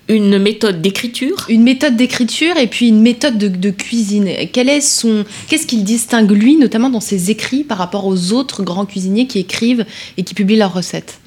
Une 0.09 0.39
méthode 0.39 0.81
d'écriture? 0.81 1.47
Une 1.49 1.63
méthode 1.63 1.97
d'écriture 1.97 2.57
et 2.57 2.67
puis 2.67 2.89
une 2.89 3.01
méthode 3.01 3.39
de, 3.39 3.71
cuisine. 3.71 4.29
Quel 4.53 4.69
est 4.69 4.81
son, 4.81 5.25
qu'est-ce 5.49 5.67
qu'il 5.67 5.85
distingue 5.85 6.31
lui, 6.31 6.57
notamment 6.57 6.91
dans 6.91 7.01
ses 7.01 7.31
écrits, 7.31 7.65
par 7.65 7.79
rapport 7.79 8.07
aux 8.07 8.33
autres 8.33 8.63
grands 8.63 8.87
cuisiniers 8.87 9.27
qui 9.27 9.39
écrivent 9.39 9.85
et 10.17 10.23
qui 10.23 10.35
publient 10.35 10.57
leurs 10.57 10.73
recettes? 10.75 11.19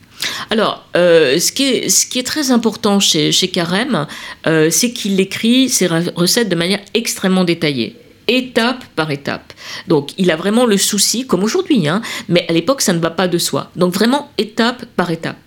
Alors, 0.50 0.86
euh, 0.98 1.40
ce, 1.40 1.52
qui 1.52 1.64
est, 1.64 1.90
ce 1.90 2.06
qui 2.06 2.20
est 2.20 2.24
très 2.24 2.52
important 2.52 3.00
chez, 3.00 3.32
chez 3.32 3.48
Carême, 3.50 4.08
euh, 4.48 4.70
c'est 4.70 4.92
qu'il 4.92 5.20
écrit 5.20 5.70
ses 5.70 5.88
recettes 5.88 6.50
de 6.50 6.56
manière 6.56 6.80
extrêmement 6.94 7.44
détaillée 7.44 7.96
étape 8.30 8.86
par 8.96 9.12
étape. 9.12 9.54
Donc 9.88 10.12
il 10.18 10.32
a 10.32 10.36
vraiment 10.36 10.66
le 10.66 10.78
souci, 10.78 11.26
comme 11.26 11.44
aujourd'hui, 11.44 11.88
hein, 11.88 12.02
mais 12.30 12.46
à 12.48 12.54
l'époque 12.54 12.82
ça 12.82 12.94
ne 12.94 13.00
va 13.00 13.10
pas 13.10 13.28
de 13.28 13.38
soi. 13.38 13.72
Donc 13.76 13.94
vraiment 13.94 14.30
étape 14.38 14.86
par 14.96 15.10
étape. 15.12 15.38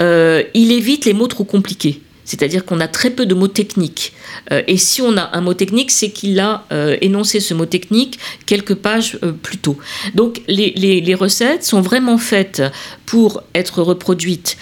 Euh, 0.00 0.44
il 0.54 0.72
évite 0.72 1.04
les 1.04 1.12
mots 1.12 1.26
trop 1.26 1.44
compliqués. 1.44 2.00
C'est-à-dire 2.24 2.64
qu'on 2.64 2.80
a 2.80 2.88
très 2.88 3.10
peu 3.10 3.26
de 3.26 3.34
mots 3.34 3.48
techniques. 3.48 4.12
Euh, 4.50 4.62
et 4.66 4.76
si 4.76 5.02
on 5.02 5.16
a 5.16 5.30
un 5.32 5.40
mot 5.40 5.54
technique, 5.54 5.90
c'est 5.90 6.10
qu'il 6.10 6.38
a 6.40 6.64
euh, 6.72 6.96
énoncé 7.00 7.40
ce 7.40 7.54
mot 7.54 7.66
technique 7.66 8.18
quelques 8.46 8.74
pages 8.74 9.18
euh, 9.22 9.32
plus 9.32 9.58
tôt. 9.58 9.76
Donc 10.14 10.42
les, 10.48 11.14
recettes 11.14 11.64
sont 11.64 11.82
vraiment 11.82 12.16
faites 12.16 12.62
pour 13.04 13.42
être 13.54 13.82
reproduites 13.82 14.56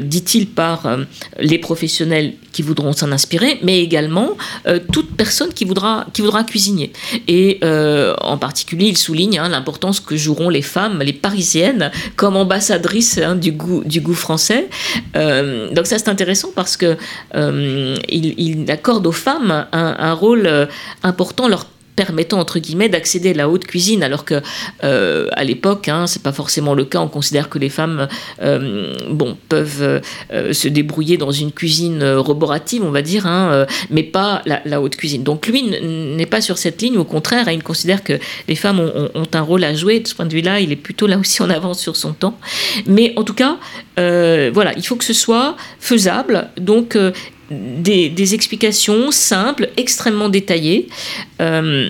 dit-il, 0.00 0.46
par 0.46 0.98
les 1.38 1.58
professionnels 1.58 2.32
qui 2.50 2.62
voudront 2.62 2.94
s'en 2.94 3.12
inspirer, 3.12 3.58
mais 3.62 3.80
également 3.80 4.38
toute 4.90 5.14
personne 5.16 5.52
qui 5.52 5.66
voudra, 5.66 6.06
qui 6.14 6.22
voudra 6.22 6.44
cuisiner. 6.44 6.92
Et 7.28 7.60
en 7.62 8.38
particulier, 8.38 8.86
il 8.86 8.96
souligne 8.96 9.38
hein, 9.38 9.48
l'importance 9.50 10.00
que 10.00 10.16
joueront 10.16 10.48
les 10.48 10.62
femmes, 10.62 11.02
les 11.02 11.12
parisiennes, 11.12 11.90
comme 12.16 12.36
ambassadrices 12.36 13.18
hein, 13.18 13.36
du, 13.36 13.52
goût, 13.52 13.82
du 13.84 14.00
goût 14.00 14.14
français. 14.14 14.68
donc 15.14 15.86
ça, 15.86 15.98
c'est 15.98 16.08
intéressant 16.08 16.48
parce 16.54 16.78
que 16.78 16.79
il, 16.82 17.98
il, 18.08 18.70
accorde 18.70 19.06
aux 19.06 19.12
femmes 19.12 19.66
un, 19.72 19.96
un 19.98 20.12
rôle 20.12 20.68
important, 21.02 21.48
leur 21.48 21.66
permettant 21.96 22.38
entre 22.38 22.58
guillemets 22.58 22.88
d'accéder 22.88 23.30
à 23.30 23.34
la 23.34 23.48
haute 23.48 23.66
cuisine, 23.66 24.02
alors 24.02 24.24
que 24.24 24.40
euh, 24.84 25.28
à 25.32 25.44
l'époque, 25.44 25.88
hein, 25.88 26.06
c'est 26.06 26.22
pas 26.22 26.32
forcément 26.32 26.74
le 26.74 26.84
cas. 26.84 27.00
On 27.00 27.08
considère 27.08 27.48
que 27.48 27.58
les 27.58 27.68
femmes, 27.68 28.08
euh, 28.42 28.94
bon, 29.10 29.36
peuvent 29.48 30.00
euh, 30.32 30.52
se 30.52 30.68
débrouiller 30.68 31.16
dans 31.16 31.30
une 31.30 31.52
cuisine 31.52 32.02
roborative, 32.04 32.82
on 32.84 32.90
va 32.90 33.02
dire, 33.02 33.26
hein, 33.26 33.66
mais 33.90 34.02
pas 34.02 34.42
la, 34.46 34.80
haute 34.80 34.96
cuisine. 34.96 35.22
Donc 35.22 35.46
lui 35.46 35.62
n'est 35.62 36.26
pas 36.26 36.40
sur 36.40 36.58
cette 36.58 36.80
ligne. 36.80 36.96
Au 36.96 37.04
contraire, 37.04 37.48
hein, 37.48 37.52
il 37.52 37.62
considère 37.62 38.02
que 38.02 38.18
les 38.48 38.56
femmes 38.56 38.80
ont, 38.80 39.10
un 39.32 39.42
rôle 39.42 39.64
à 39.64 39.74
jouer. 39.74 40.00
De 40.00 40.08
ce 40.08 40.14
point 40.14 40.26
de 40.26 40.32
vue-là, 40.32 40.60
il 40.60 40.72
est 40.72 40.76
plutôt 40.76 41.06
là 41.06 41.18
aussi 41.18 41.42
en 41.42 41.50
avance 41.50 41.80
sur 41.80 41.96
son 41.96 42.12
temps. 42.12 42.38
Mais 42.86 43.12
en 43.16 43.24
tout 43.24 43.34
cas, 43.34 43.58
voilà, 43.96 44.72
il 44.76 44.86
faut 44.86 44.96
que 44.96 45.04
ce 45.04 45.12
soit 45.12 45.56
faisable. 45.78 46.48
Donc 46.56 46.96
des, 47.50 48.34
explications 48.34 49.10
simples, 49.10 49.70
extrêmement 49.76 50.28
détaillées. 50.28 50.88
Euh, 51.40 51.88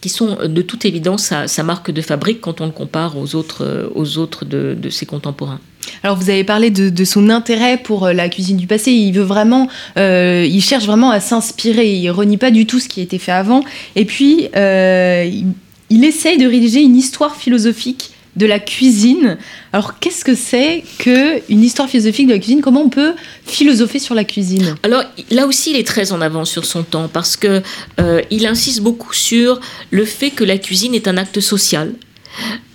qui 0.00 0.10
sont 0.10 0.38
de 0.46 0.62
toute 0.62 0.84
évidence 0.84 1.32
sa, 1.46 1.62
marque 1.64 1.90
de 1.90 2.00
fabrique 2.02 2.40
quand 2.40 2.60
on 2.60 2.66
le 2.66 2.70
compare 2.70 3.18
aux 3.18 3.34
autres, 3.34 3.90
aux 3.96 4.18
autres 4.18 4.44
de, 4.44 4.76
ses 4.90 5.06
contemporains. 5.06 5.58
Alors 6.04 6.16
vous 6.16 6.30
avez 6.30 6.44
parlé 6.44 6.70
de, 6.70 7.04
son 7.04 7.28
intérêt 7.30 7.78
pour 7.78 8.06
euh, 8.06 8.12
la 8.12 8.28
cuisine 8.28 8.56
du 8.56 8.68
passé. 8.68 8.92
Il 8.92 9.10
veut 9.10 9.24
vraiment, 9.24 9.68
euh, 9.96 10.46
il 10.48 10.62
cherche 10.62 10.86
vraiment 10.86 11.10
à 11.10 11.18
s'inspirer. 11.18 11.94
Il 11.94 12.08
renie 12.10 12.36
pas 12.36 12.52
du 12.52 12.64
tout 12.64 12.78
ce 12.78 12.88
qui 12.88 13.00
a 13.00 13.02
été 13.02 13.18
fait 13.18 13.32
avant. 13.32 13.64
Et 13.96 14.04
puis 14.04 14.48
il, 14.54 15.46
il 15.90 16.04
essaye 16.04 16.38
de 16.38 16.46
rédiger 16.46 16.80
une 16.80 16.96
histoire 16.96 17.34
philosophique 17.34 18.12
de 18.38 18.46
la 18.46 18.60
cuisine. 18.60 19.36
Alors, 19.72 19.98
qu'est-ce 19.98 20.24
que 20.24 20.34
c'est 20.34 20.84
que 20.98 21.42
une 21.50 21.62
histoire 21.62 21.88
philosophique 21.88 22.28
de 22.28 22.32
la 22.32 22.38
cuisine? 22.38 22.60
Comment 22.60 22.82
on 22.82 22.88
peut 22.88 23.14
philosopher 23.44 23.98
sur 23.98 24.14
la 24.14 24.24
cuisine? 24.24 24.76
Alors, 24.84 25.02
là 25.30 25.46
aussi, 25.46 25.72
il 25.72 25.76
est 25.76 25.86
très 25.86 26.12
en 26.12 26.20
avance 26.20 26.50
sur 26.50 26.64
son 26.64 26.84
temps 26.84 27.08
parce 27.08 27.36
que 27.36 27.62
euh, 28.00 28.22
il 28.30 28.46
insiste 28.46 28.80
beaucoup 28.80 29.12
sur 29.12 29.60
le 29.90 30.04
fait 30.04 30.30
que 30.30 30.44
la 30.44 30.56
cuisine 30.56 30.94
est 30.94 31.08
un 31.08 31.16
acte 31.16 31.40
social. 31.40 31.92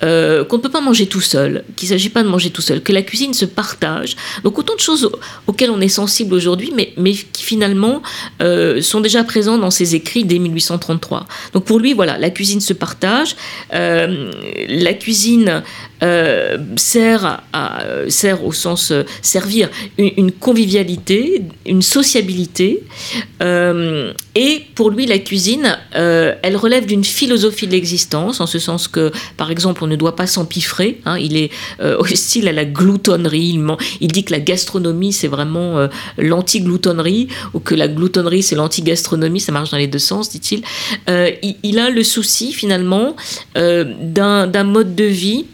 Euh, 0.04 0.44
qu'on 0.44 0.58
ne 0.58 0.62
peut 0.62 0.70
pas 0.70 0.82
manger 0.82 1.08
tout 1.08 1.22
seul, 1.22 1.64
qu'il 1.76 1.88
ne 1.88 1.94
s'agit 1.94 2.10
pas 2.10 2.24
de 2.24 2.28
manger 2.28 2.50
tout 2.50 2.62
seul, 2.62 2.82
que 2.82 2.92
la 2.92 3.04
cuisine 3.04 3.34
se 3.34 3.46
partage. 3.46 4.18
Donc 4.44 4.60
autant 4.60 4.76
de 4.76 4.82
choses 4.82 5.10
auxquelles 5.48 5.70
on 5.70 5.80
est 5.80 5.88
sensible 5.88 6.34
aujourd'hui, 6.34 6.74
mais, 6.76 6.94
mais 6.98 7.14
qui 7.14 7.44
finalement 7.44 8.02
euh, 8.42 8.82
sont 8.82 9.00
déjà 9.00 9.24
présents 9.24 9.58
dans 9.58 9.72
ses 9.72 9.96
écrits 9.96 10.26
dès 10.26 10.40
1833. 10.40 11.26
Donc 11.54 11.64
pour 11.64 11.80
lui, 11.80 11.94
voilà, 11.94 12.18
la 12.18 12.30
cuisine 12.32 12.60
se 12.60 12.74
partage, 12.74 13.36
euh, 13.74 14.32
la 14.68 14.94
cuisine 14.94 15.64
sert, 16.76 17.42
à, 17.54 17.84
sert 18.10 18.46
au 18.46 18.52
sens 18.52 18.92
servir 19.22 19.70
une, 19.98 20.32
convivialité, 20.32 21.44
une 21.66 21.82
sociabilité, 21.82 22.84
et 24.36 24.62
pour 24.76 24.90
lui, 24.90 25.06
la 25.06 25.20
cuisine, 25.20 25.78
elle 25.94 26.58
relève 26.58 26.86
d'une 26.86 27.04
philosophie 27.04 27.68
de 27.68 27.72
l'existence, 27.72 28.42
en 28.42 28.48
ce 28.48 28.60
sens 28.60 28.88
que, 28.88 29.12
par 29.38 29.52
exemple, 29.52 29.84
on 29.84 29.88
ne 29.88 29.96
doit 29.96 30.16
pas 30.16 30.28
s'empiffrer. 30.28 31.00
Hein. 31.06 31.18
il 31.18 31.38
est 31.38 31.52
euh, 31.82 31.98
hostile 32.00 32.48
à 32.48 32.52
la 32.52 32.66
gloutonnerie. 32.66 33.60
Il, 34.02 34.12
dit 34.12 34.24
que 34.24 34.32
la 34.32 34.40
gastronomie, 34.40 35.14
c'est 35.14 35.28
vraiment 35.28 35.78
euh, 35.78 35.88
l'anti-gloutonnerie, 36.18 37.28
ou 37.54 37.60
que 37.60 37.76
la 37.76 37.88
gloutonnerie, 37.88 38.44
c'est 38.44 38.56
l'anti-gastronomie. 38.56 39.40
Ça 39.40 39.52
marche 39.52 39.72
dans 39.72 39.78
les 39.78 39.88
deux 39.88 40.00
sens, 40.00 40.30
dit-il. 40.30 40.64
Euh, 41.10 41.32
il, 41.64 41.80
a 41.80 41.90
le 41.90 42.04
souci, 42.04 42.54
finalement, 42.54 43.16
d'un 43.56 44.64
mode 44.64 44.96
de 44.96 45.06
vie 45.06 45.46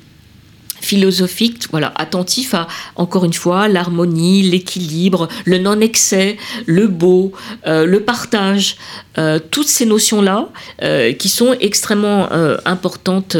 philosophique, 0.82 1.66
voilà, 1.72 1.94
attentif 1.96 2.54
à, 2.54 2.68
encore 2.96 3.26
une 3.26 3.34
fois, 3.34 3.68
l'harmonie, 3.68 4.42
l'équilibre, 4.44 5.28
le 5.46 5.58
non-excès, 5.58 6.38
le 6.66 6.88
beau, 6.88 7.32
euh, 7.68 7.86
le 7.86 8.02
partage, 8.02 8.78
euh, 9.18 9.40
toutes 9.52 9.68
ces 9.68 9.86
notions-là 9.86 10.50
euh, 10.82 11.14
qui 11.14 11.30
sont 11.30 11.56
extrêmement 11.60 12.30
importantes 12.66 13.36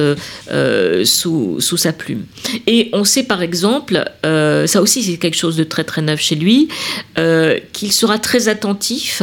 sous, 1.04 1.58
sous, 1.60 1.78
sa 1.78 1.94
plume. 1.94 2.26
Et 2.68 2.90
on 2.94 3.04
sait 3.04 3.24
par 3.24 3.42
exemple, 3.42 4.04
ça 4.24 4.82
aussi 4.82 5.04
c'est 5.04 5.18
quelque 5.18 5.38
chose 5.38 5.56
de 5.56 5.64
très 5.64 5.84
très 5.84 6.02
neuf 6.02 6.20
chez 6.20 6.36
lui, 6.36 6.70
qu'il 7.74 7.92
sera 7.92 8.20
très 8.20 8.48
attentif 8.48 9.22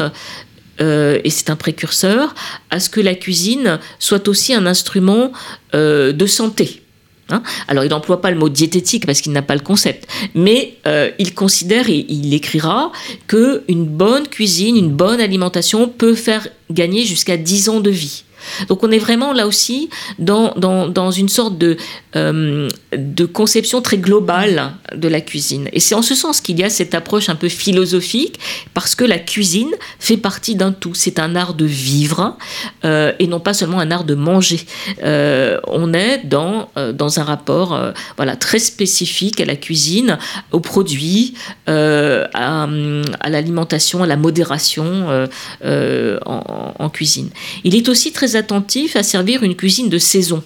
et 0.79 1.31
c'est 1.31 1.51
un 1.51 1.57
précurseur, 1.57 2.35
à 2.71 2.81
ce 2.81 2.91
que 2.91 3.01
la 3.01 3.15
cuisine 3.15 3.79
soit 3.99 4.29
aussi 4.29 4.55
un 4.55 4.67
instrument 4.67 5.33
de 5.73 6.27
santé. 6.27 6.83
Hein. 7.31 7.43
Alors, 7.69 7.85
il 7.85 7.91
n'emploie 7.91 8.21
pas 8.21 8.31
le 8.31 8.39
mot 8.39 8.49
diététique 8.49 9.07
parce 9.07 9.21
qu'il 9.21 9.33
n'a 9.33 9.43
pas 9.43 9.55
le 9.55 9.61
concept, 9.61 10.09
mais 10.35 10.75
euh, 10.87 11.11
il 11.19 11.35
considère 11.35 11.89
et 11.89 12.07
il 12.09 12.33
écrira 12.35 12.93
que 13.27 13.65
une 13.69 13.85
bonne 13.85 14.29
cuisine, 14.29 14.77
une 14.77 14.91
bonne 14.91 15.21
alimentation 15.21 15.89
peut 15.89 16.15
faire 16.15 16.49
gagner 16.71 17.05
jusqu'à 17.05 17.37
10 17.37 17.69
ans 17.69 17.81
de 17.81 17.91
vie. 17.91 18.25
Donc 18.69 18.83
on 18.83 18.91
est 18.91 18.99
vraiment 18.99 19.33
là 19.33 19.47
aussi 19.47 19.91
dans, 20.19 20.55
dans, 20.57 21.11
une 21.11 21.29
sorte 21.29 21.59
de, 21.59 21.77
euh, 22.15 22.69
de 22.97 23.25
conception 23.25 23.81
très 23.83 23.99
globale 23.99 24.73
de 24.95 25.09
la 25.09 25.21
cuisine. 25.21 25.69
Et 25.73 25.81
c'est 25.81 25.95
en 25.95 26.03
ce 26.03 26.15
sens 26.15 26.41
qu'il 26.41 26.59
y 26.59 26.65
a 26.65 26.71
cette 26.71 26.95
approche 26.95 27.29
un 27.29 27.35
peu 27.35 27.49
philosophique, 27.49 28.39
parce 28.75 28.95
que 28.95 29.05
la 29.05 29.19
cuisine 29.19 29.71
fait 29.99 30.17
partie 30.17 30.55
d'un 30.55 30.73
tout. 30.73 30.95
C'est 30.95 31.19
un 31.19 31.37
art 31.37 31.55
de 31.55 31.65
vivre 31.65 32.37
euh, 32.85 33.13
et 33.19 33.27
non 33.27 33.41
pas 33.41 33.55
seulement 33.55 33.81
un 33.81 33.91
art 33.91 34.05
de 34.05 34.15
manger. 34.15 34.61
Euh, 35.03 35.59
on 35.67 35.93
est 35.93 36.25
dans, 36.25 36.69
dans 36.95 37.21
un 37.21 37.25
rapport 37.25 37.79
voilà, 38.17 38.37
très 38.37 38.59
spécifique 38.59 39.41
à 39.41 39.45
la 39.45 39.57
cuisine, 39.57 40.19
aux 40.53 40.61
produits, 40.61 41.35
à, 41.67 42.27
à 42.33 43.29
l'alimentation, 43.29 44.03
à 44.03 44.07
la 44.07 44.17
modération 44.17 45.27
en, 45.65 46.75
en 46.79 46.91
cuisine. 46.91 47.31
Il 47.65 47.75
est 47.75 47.89
aussi 47.89 48.13
très 48.13 48.36
attentif 48.37 48.97
à 48.97 49.03
servir 49.03 49.43
une 49.43 49.57
cuisine 49.57 49.89
de 49.89 49.99
saison. 49.99 50.43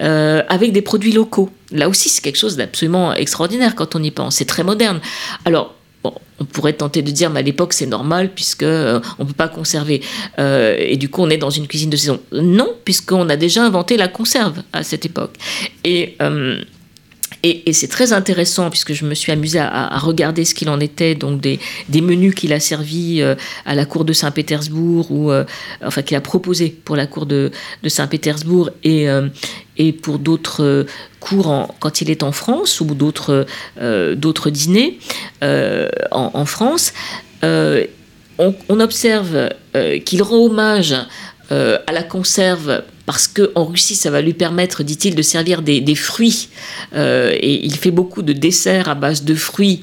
Euh, 0.00 0.42
avec 0.48 0.72
des 0.72 0.80
produits 0.80 1.12
locaux. 1.12 1.50
Là 1.72 1.88
aussi, 1.88 2.08
c'est 2.08 2.22
quelque 2.22 2.38
chose 2.38 2.56
d'absolument 2.56 3.12
extraordinaire 3.12 3.74
quand 3.74 3.94
on 3.94 4.02
y 4.02 4.10
pense. 4.10 4.36
C'est 4.36 4.46
très 4.46 4.64
moderne. 4.64 5.00
Alors, 5.44 5.74
on 6.04 6.44
pourrait 6.44 6.72
tenter 6.72 7.02
de 7.02 7.10
dire, 7.10 7.30
mais 7.30 7.40
à 7.40 7.42
l'époque, 7.42 7.72
c'est 7.72 7.86
normal 7.86 8.30
puisque 8.34 8.62
euh, 8.62 9.00
on 9.18 9.26
peut 9.26 9.32
pas 9.32 9.48
conserver. 9.48 10.02
Euh, 10.38 10.76
et 10.78 10.96
du 10.96 11.08
coup, 11.08 11.22
on 11.22 11.30
est 11.30 11.36
dans 11.36 11.50
une 11.50 11.68
cuisine 11.68 11.90
de 11.90 11.96
saison. 11.96 12.20
Non, 12.32 12.74
puisqu'on 12.84 13.28
a 13.28 13.36
déjà 13.36 13.62
inventé 13.62 13.96
la 13.96 14.08
conserve 14.08 14.62
à 14.72 14.82
cette 14.82 15.04
époque. 15.04 15.34
Et 15.84 16.16
et, 17.44 17.72
c'est 17.72 17.88
très 17.88 18.12
intéressant 18.12 18.70
puisque 18.70 18.92
je 18.92 19.04
me 19.04 19.14
suis 19.14 19.32
amusée 19.32 19.58
à, 19.58 19.98
regarder 19.98 20.44
ce 20.44 20.54
qu'il 20.54 20.68
en 20.68 20.78
était, 20.78 21.14
donc 21.14 21.40
des, 21.40 21.58
menus 22.00 22.34
qu'il 22.34 22.52
a 22.52 22.60
servis 22.60 23.20
euh, 23.20 23.34
à 23.64 23.74
la 23.74 23.84
cour 23.84 24.04
de 24.04 24.12
Saint-Pétersbourg, 24.12 25.10
ou 25.10 25.30
euh, 25.30 25.44
enfin 25.84 26.02
qu'il 26.02 26.16
a 26.16 26.20
proposé 26.20 26.70
pour 26.84 26.94
la 26.94 27.06
cour 27.06 27.26
de, 27.26 27.50
Saint-Pétersbourg 27.84 28.70
et, 28.84 29.08
euh, 29.08 29.28
et 29.76 29.92
pour 29.92 30.18
d'autres 30.18 30.86
cours 31.18 31.74
quand 31.80 32.00
il 32.00 32.10
est 32.10 32.22
en 32.22 32.32
France 32.32 32.80
ou 32.80 32.94
d'autres 32.94 33.46
d'autres 34.14 34.50
dîners 34.50 34.98
en, 36.10 36.44
France. 36.44 36.92
On, 38.38 38.54
on, 38.68 38.80
observe 38.80 39.50
qu'il 40.04 40.22
rend 40.22 40.46
hommage 40.46 40.94
à 41.86 41.92
la 41.92 42.02
conserve 42.02 42.82
parce 43.06 43.28
qu'en 43.28 43.64
Russie, 43.64 43.94
ça 43.94 44.10
va 44.10 44.20
lui 44.20 44.32
permettre, 44.32 44.82
dit-il, 44.82 45.14
de 45.14 45.22
servir 45.22 45.62
des, 45.62 45.94
fruits. 45.94 46.48
Euh, 46.94 47.32
et 47.34 47.64
il 47.64 47.74
fait 47.76 47.90
beaucoup 47.90 48.22
de 48.22 48.32
desserts 48.32 48.88
à 48.88 48.94
base 48.94 49.24
de 49.24 49.34
fruits 49.34 49.80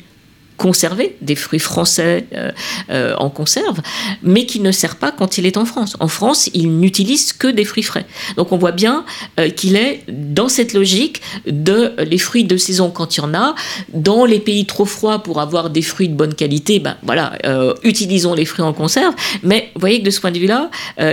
conserver 0.59 1.15
des 1.21 1.35
fruits 1.35 1.59
français 1.59 2.25
euh, 2.33 2.51
euh, 2.91 3.15
en 3.17 3.29
conserve, 3.29 3.79
mais 4.21 4.45
qui 4.45 4.59
ne 4.59 4.71
sert 4.71 4.97
pas 4.97 5.11
quand 5.11 5.37
il 5.37 5.45
est 5.45 5.57
en 5.57 5.65
France. 5.65 5.95
En 6.01 6.09
France, 6.09 6.49
il 6.53 6.77
n'utilise 6.79 7.31
que 7.33 7.47
des 7.47 7.63
fruits 7.63 7.81
frais. 7.81 8.05
Donc 8.35 8.51
on 8.51 8.57
voit 8.57 8.73
bien 8.73 9.05
euh, 9.39 9.49
qu'il 9.49 9.77
est 9.77 10.03
dans 10.09 10.49
cette 10.49 10.73
logique 10.73 11.21
de 11.47 11.93
les 11.99 12.17
fruits 12.17 12.43
de 12.43 12.57
saison 12.57 12.91
quand 12.91 13.15
il 13.15 13.21
y 13.21 13.23
en 13.23 13.33
a. 13.33 13.55
Dans 13.93 14.25
les 14.25 14.39
pays 14.39 14.65
trop 14.65 14.85
froids, 14.85 15.23
pour 15.23 15.39
avoir 15.39 15.69
des 15.69 15.81
fruits 15.81 16.09
de 16.09 16.13
bonne 16.13 16.35
qualité, 16.35 16.79
ben 16.79 16.97
voilà, 17.03 17.37
utilisons 17.83 18.33
les 18.33 18.45
fruits 18.45 18.65
en 18.65 18.73
conserve. 18.73 19.13
Mais 19.43 19.69
vous 19.73 19.79
voyez 19.79 19.99
que 20.01 20.05
de 20.05 20.11
ce 20.11 20.19
point 20.19 20.31
de 20.31 20.39
vue-là, 20.39 20.69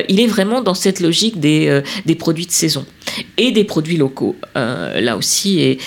il 0.09 0.19
est 0.21 0.27
vraiment 0.27 0.61
dans 0.61 0.75
cette 0.75 1.01
logique 1.01 1.39
des, 1.39 1.83
des 2.05 2.15
produits 2.17 2.47
de 2.47 2.53
saison. 2.53 2.85
et 3.39 3.53
des 3.53 3.65
produits 3.65 3.97
locaux. 3.97 4.35
là 4.55 5.17
aussi, 5.17 5.61
et, 5.61 5.79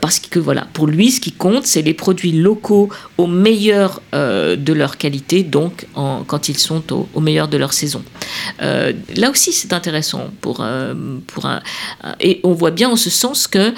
parce 0.00 0.18
que 0.18 0.40
voilà, 0.40 0.66
pour 0.72 0.86
lui, 0.86 1.10
ce 1.10 1.20
qui 1.20 1.32
compte, 1.32 1.66
c'est 1.66 1.82
les 1.82 1.94
produits 1.94 2.32
locaux 2.32 2.88
au 3.18 3.26
meilleur 3.26 4.02
de 4.12 4.72
leur 4.72 4.96
qualité, 4.98 5.42
donc 5.42 5.86
quand 5.94 6.48
ils 6.48 6.58
sont 6.58 6.82
au, 7.14 7.20
meilleur 7.20 7.48
de 7.48 7.56
leur 7.56 7.72
saison. 7.72 8.02
là 8.60 9.30
aussi, 9.30 9.52
c'est 9.52 9.72
intéressant 9.72 10.30
pour, 10.40 10.64
pour 11.26 11.46
un, 11.46 11.62
et 12.20 12.40
on 12.42 12.52
voit 12.52 12.70
bien 12.70 12.88
en 12.88 12.96
ce 12.96 13.10
sens 13.10 13.46
que 13.46 13.72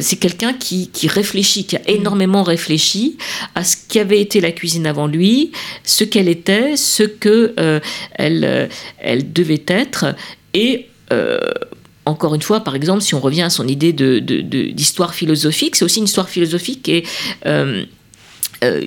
c'est 0.00 0.16
quelqu'un 0.16 0.52
qui, 0.52 0.88
qui 0.88 1.08
réfléchit, 1.08 1.64
qui 1.64 1.76
a 1.76 1.80
énormément 1.86 2.42
réfléchi 2.42 3.18
à 3.54 3.64
ce 3.64 3.76
qu'avait 3.88 4.20
été 4.20 4.40
la 4.40 4.52
cuisine 4.52 4.86
avant 4.86 5.06
lui, 5.06 5.52
ce 5.84 6.04
qu'elle 6.04 6.28
était, 6.28 6.76
ce 6.76 7.02
que 7.02 7.54
euh, 7.58 7.80
elle, 8.14 8.44
euh, 8.44 8.66
elle 8.98 9.32
devait 9.32 9.64
être, 9.66 10.14
et 10.54 10.86
euh, 11.12 11.38
encore 12.04 12.34
une 12.34 12.42
fois, 12.42 12.60
par 12.60 12.74
exemple, 12.74 13.02
si 13.02 13.14
on 13.14 13.20
revient 13.20 13.42
à 13.42 13.50
son 13.50 13.68
idée 13.68 13.92
d'histoire 13.92 15.10
de, 15.10 15.14
philosophique, 15.14 15.76
c'est 15.76 15.84
aussi 15.84 15.98
une 15.98 16.06
histoire 16.06 16.28
philosophique 16.28 16.88
et 16.88 17.04
euh, 17.46 17.84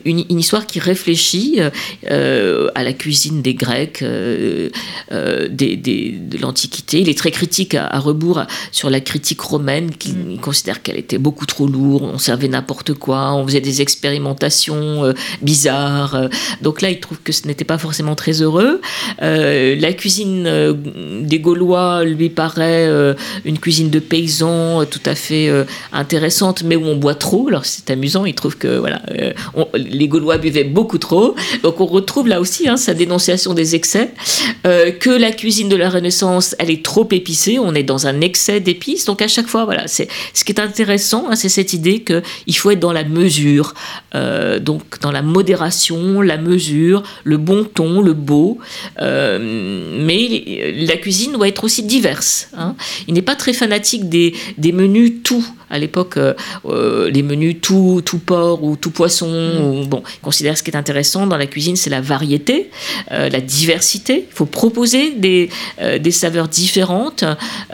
une, 0.06 0.40
histoire 0.40 0.66
qui 0.66 0.80
réfléchit 0.80 1.56
euh, 1.60 1.70
euh, 2.10 2.70
à 2.76 2.84
la 2.84 2.94
cuisine 2.94 3.42
des 3.42 3.54
Grecs, 3.54 4.04
des, 4.04 5.76
de 5.78 6.38
l'Antiquité. 6.42 7.00
Il 7.00 7.10
est 7.10 7.18
très 7.18 7.32
critique 7.32 7.76
à, 7.76 8.00
rebours 8.00 8.44
sur 8.72 8.90
la 8.90 9.00
critique 9.00 9.42
romaine, 9.42 9.92
qui 9.92 10.14
mm. 10.14 10.38
considère 10.40 10.82
qu'elle 10.82 10.98
était 10.98 11.18
beaucoup 11.18 11.46
trop 11.46 11.68
lourde, 11.68 12.10
on 12.14 12.18
servait 12.18 12.48
n'importe 12.48 12.94
quoi, 12.94 13.34
on 13.34 13.46
faisait 13.46 13.62
des 13.62 13.82
expérimentations 13.82 15.14
bizarres. 15.42 16.30
donc 16.62 16.82
là, 16.82 16.90
il 16.90 17.00
trouve 17.00 17.20
que 17.24 17.32
ce 17.32 17.48
n'était 17.48 17.66
pas 17.66 17.78
forcément 17.78 18.16
très 18.16 18.42
heureux. 18.42 18.82
la 19.20 19.94
cuisine 19.94 21.24
des 21.24 21.40
Gaulois 21.40 22.04
lui 22.04 22.30
paraît 22.30 22.90
une 23.46 23.60
cuisine 23.60 23.90
de 23.90 24.00
paysans 24.00 24.86
tout 24.86 25.02
à 25.06 25.16
fait 25.16 25.50
intéressante, 25.92 26.64
mais 26.64 26.76
où 26.76 26.86
on 26.86 26.96
boit 26.98 27.16
trop. 27.16 27.48
Alors 27.48 27.66
c'est 27.66 27.90
amusant, 27.90 28.26
il 28.26 28.34
trouve 28.34 28.58
que 28.58 28.78
voilà, 28.78 29.02
les 29.74 30.08
Gaulois 30.08 30.38
buvaient 30.38 30.64
beaucoup 30.64 30.98
trop. 30.98 31.36
Donc 31.64 31.80
on 31.82 31.86
retrouve 31.86 32.28
là 32.28 32.40
aussi 32.40 32.68
hein, 32.68 32.78
sa 32.78 32.94
dénonciation 32.94 33.54
des 33.54 33.76
excès, 33.76 34.12
euh, 34.66 34.92
que 34.92 35.10
la 35.10 35.32
cuisine 35.32 35.70
de 35.70 35.76
la 35.76 35.90
Renaissance, 35.90 36.56
elle 36.60 36.70
est 36.70 36.84
trop 36.84 37.08
épicée, 37.12 37.60
on 37.60 37.74
est 37.74 37.84
dans 37.84 38.08
un 38.08 38.22
excès 38.22 38.60
d'épices. 38.60 39.06
Donc 39.06 39.22
à 39.22 39.28
chaque 39.28 39.48
fois, 39.48 39.66
voilà, 39.66 39.88
c'est 39.88 40.08
ce 40.34 40.44
qui 40.44 40.52
est 40.52 40.60
intéressant, 40.60 41.28
hein, 41.30 41.36
c'est 41.36 41.50
cette 41.50 41.74
idée 41.74 42.04
qu'il 42.04 42.58
faut 42.58 42.72
être 42.72 42.80
dans 42.80 42.94
la 42.94 43.04
mesure, 43.04 43.74
euh, 44.16 44.60
donc 44.60 45.00
dans 45.02 45.12
la 45.12 45.22
modération, 45.22 46.22
la 46.22 46.38
mesure, 46.38 47.04
le 47.24 47.38
bon 47.38 47.64
ton, 47.64 48.02
le 48.02 48.14
beau. 48.14 48.60
Euh, 49.00 49.40
mais 50.00 50.76
la 50.78 50.98
cuisine 50.98 51.34
doit 51.34 51.48
être 51.48 51.64
aussi 51.64 51.84
diverse. 51.84 52.50
Hein. 52.58 52.76
Il 53.08 53.14
n'est 53.14 53.22
pas 53.22 53.36
très 53.36 53.54
fanatique 53.54 54.10
des, 54.10 54.34
des 54.58 54.72
menus 54.72 55.14
tout 55.24 55.46
à 55.72 55.80
l'époque 55.80 56.18
euh, 56.18 56.34
euh, 56.66 57.10
les 57.10 57.24
menus 57.24 57.56
tout, 57.62 58.02
tout 58.06 58.20
porc 58.20 58.64
ou 58.64 58.76
tout 58.76 58.92
poisson. 58.92 59.28
Mm. 59.28 59.88
bon, 59.88 60.04
il 60.18 60.22
considère 60.22 60.58
ce 60.58 60.64
qui 60.64 60.70
est 60.70 60.76
intéressant 60.76 61.26
dans 61.26 61.38
la 61.38 61.48
cuisine, 61.48 61.76
c'est 61.76 61.90
la 61.90 62.02
variété, 62.02 62.70
euh, 63.12 63.30
la 63.30 63.42
diversité. 63.42 64.28
Il 64.30 64.36
faut 64.36 64.46
proposer 64.46 65.12
des, 65.12 65.50
des 66.00 66.12
saveurs 66.12 66.48
différentes, 66.48 67.24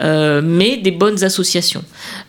mais 0.00 0.76
des 0.76 0.90
bonnes 0.90 1.24
associations. 1.24 1.82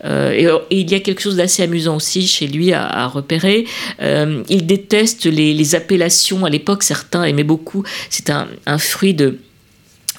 Et, 0.04 0.46
il 0.70 0.90
y 0.90 0.94
a 0.94 1.00
quelque 1.00 1.20
chose 1.20 1.36
d'assez 1.36 1.62
amusant 1.62 1.96
aussi 1.96 2.26
chez 2.26 2.46
lui 2.46 2.72
à, 2.72 3.06
repérer. 3.06 3.66
il 4.00 4.66
déteste 4.66 5.26
les, 5.26 5.54
les 5.54 5.74
appellations. 5.74 6.44
À 6.44 6.50
l'époque, 6.50 6.82
certains 6.82 7.24
aimaient 7.24 7.44
beaucoup. 7.44 7.84
C'est 8.08 8.30
un, 8.30 8.48
un 8.66 8.78
fruit 8.78 9.14
de 9.14 9.38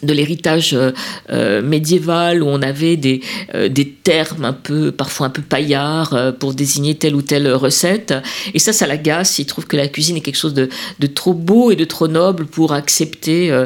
de 0.04 0.14
l'héritage 0.14 0.74
euh, 0.74 0.92
euh, 1.30 1.62
médiéval 1.62 2.44
où 2.44 2.48
on 2.48 2.62
avait 2.62 2.98
des, 2.98 3.22
euh, 3.56 3.70
des 3.70 3.88
termes 3.88 4.46
un 4.46 4.54
peu 4.54 4.92
parfois 4.92 5.28
un 5.28 5.30
peu 5.30 5.42
paillards 5.42 6.34
pour 6.40 6.54
désigner 6.54 6.96
telle 6.96 7.16
ou 7.16 7.22
telle 7.22 7.52
recette. 7.54 8.14
Et 8.54 8.60
ça 8.60 8.74
ça 8.74 8.88
l'agace. 8.88 9.40
Il 9.40 9.46
trouve 9.46 9.68
que 9.68 9.78
la 9.78 9.88
cuisine 9.88 10.18
est 10.18 10.22
quelque 10.22 10.38
chose 10.38 10.54
de, 10.54 10.70
de, 11.00 11.08
trop 11.08 11.34
beau 11.34 11.72
et 11.72 11.76
de 11.76 11.86
trop 11.86 12.08
noble 12.08 12.46
pour 12.46 12.74
accepter 12.74 13.66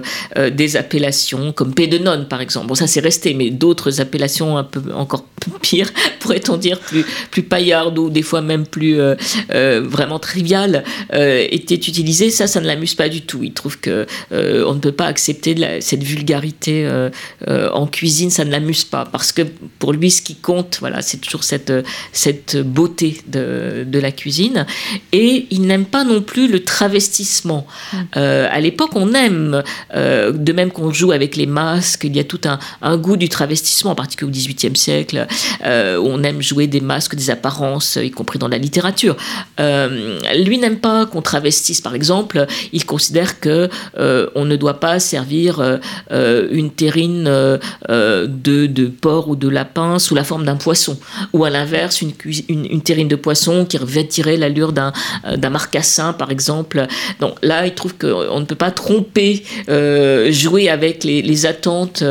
des 0.51 0.77
appellations 0.77 1.51
comme 1.51 1.73
paix 1.73 1.88
de 1.88 1.97
nonne 1.97 2.27
par 2.27 2.41
exemple. 2.41 2.67
Bon 2.67 2.75
ça 2.75 2.88
c'est 2.88 2.99
resté 2.99 3.33
mais 3.33 3.49
d'autres 3.49 4.01
appellations 4.01 4.57
un 4.57 4.63
peu 4.63 4.81
encore 4.93 5.25
pires 5.61 5.91
pourrait-on 6.19 6.57
dire 6.57 6.79
plus 6.79 7.05
plus 7.31 7.45
ou 7.97 8.09
des 8.09 8.21
fois 8.21 8.41
même 8.41 8.65
plus 8.65 8.99
vraiment 9.49 10.19
triviales 10.19 10.83
étaient 11.13 11.75
utilisées. 11.75 12.29
Ça 12.29 12.47
ça 12.47 12.59
ne 12.59 12.67
l'amuse 12.67 12.95
pas 12.95 13.09
du 13.09 13.21
tout. 13.21 13.43
Il 13.43 13.53
trouve 13.53 13.79
que 13.79 14.05
on 14.31 14.73
ne 14.73 14.79
peut 14.79 14.91
pas 14.91 15.05
accepter 15.05 15.55
de 15.55 15.61
la, 15.61 15.81
cette 15.81 16.03
vulgarité 16.03 16.24
vulgarité 16.26 16.86
euh, 16.86 17.09
euh, 17.47 17.69
en 17.71 17.86
cuisine, 17.86 18.32
ça 18.32 18.43
ne 18.45 18.51
l'amuse 18.51 18.84
pas. 18.84 19.05
Parce 19.05 19.32
que 19.32 19.43
pour 19.80 19.93
lui, 19.93 20.09
ce 20.09 20.21
qui 20.21 20.36
compte, 20.36 20.78
voilà, 20.80 21.01
c'est 21.01 21.17
toujours 21.17 21.43
cette, 21.43 21.71
cette 22.11 22.57
beauté 22.57 23.21
de, 23.28 23.86
de, 23.86 23.99
la 23.99 24.11
cuisine. 24.11 24.65
Et 25.11 25.45
il 25.51 25.61
n'aime 25.61 25.86
pas 25.86 26.03
non 26.03 26.21
plus 26.21 26.47
le 26.47 26.63
travestissement. 26.63 27.67
Mm. 27.93 27.97
Euh, 28.17 28.47
à 28.51 28.59
l'époque, 28.59 28.91
on 28.95 29.13
aime, 29.13 29.63
de 29.93 30.53
même 30.53 30.71
qu'on 30.71 30.91
joue 30.91 31.11
avec 31.11 31.36
les 31.36 31.45
masques, 31.45 32.05
il 32.05 32.15
y 32.15 32.19
a 32.19 32.23
tout 32.23 32.41
un, 32.45 32.59
un 32.82 32.97
goût 32.97 33.17
du 33.17 33.30
travestissement, 33.30 33.91
en 33.91 33.95
particulier 33.95 34.30
au 34.30 34.34
XVIIIe 34.34 34.76
siècle, 34.76 35.28
on 35.63 36.23
aime 36.23 36.41
jouer 36.41 36.67
des 36.67 36.82
masques, 36.82 37.15
des 37.15 37.30
apparences, 37.30 37.97
y 38.01 38.11
compris 38.11 38.39
dans 38.39 38.47
la 38.47 38.57
littérature. 38.57 39.15
lui 39.59 40.57
n'aime 40.57 40.80
pas 40.80 41.05
qu'on 41.05 41.21
travestisse, 41.21 41.82
par 41.82 41.95
exemple. 41.95 42.45
Il 42.73 42.86
considère 42.86 43.39
que 43.39 43.69
on 43.97 44.45
ne 44.45 44.55
doit 44.55 44.80
pas 44.80 44.99
servir 44.99 45.80
euh, 46.16 46.47
une 46.51 46.72
terrine 46.72 47.26
euh, 47.28 47.57
euh, 47.89 48.26
de, 48.28 48.68
de, 48.68 48.88
porc 48.88 49.28
ou 49.28 49.36
de 49.36 49.49
lapin 49.49 49.99
sous 49.99 50.16
la 50.16 50.24
forme 50.24 50.45
d'un 50.45 50.55
poisson, 50.55 50.97
ou 51.34 51.43
à 51.43 51.49
l'inverse 51.49 52.01
une, 52.01 52.13
une, 52.47 52.82
terrine 52.82 53.09
de 53.09 53.18
poisson 53.18 53.66
qui 53.66 53.78
revêtirait 53.78 54.38
l'allure 54.38 54.72
d'un 54.72 54.93
marcassin 55.49 56.13
par 56.13 56.32
exemple. 56.32 56.88
Donc 57.20 57.36
là, 57.41 57.66
il 57.66 57.74
trouve 57.74 57.95
qu'on 57.95 58.39
ne 58.39 58.45
peut 58.45 58.55
pas 58.55 58.72
tromper, 58.72 59.43
jouer 60.30 60.70
avec 60.70 61.03
les, 61.03 61.22
les 61.22 61.45
attentes, 61.45 62.03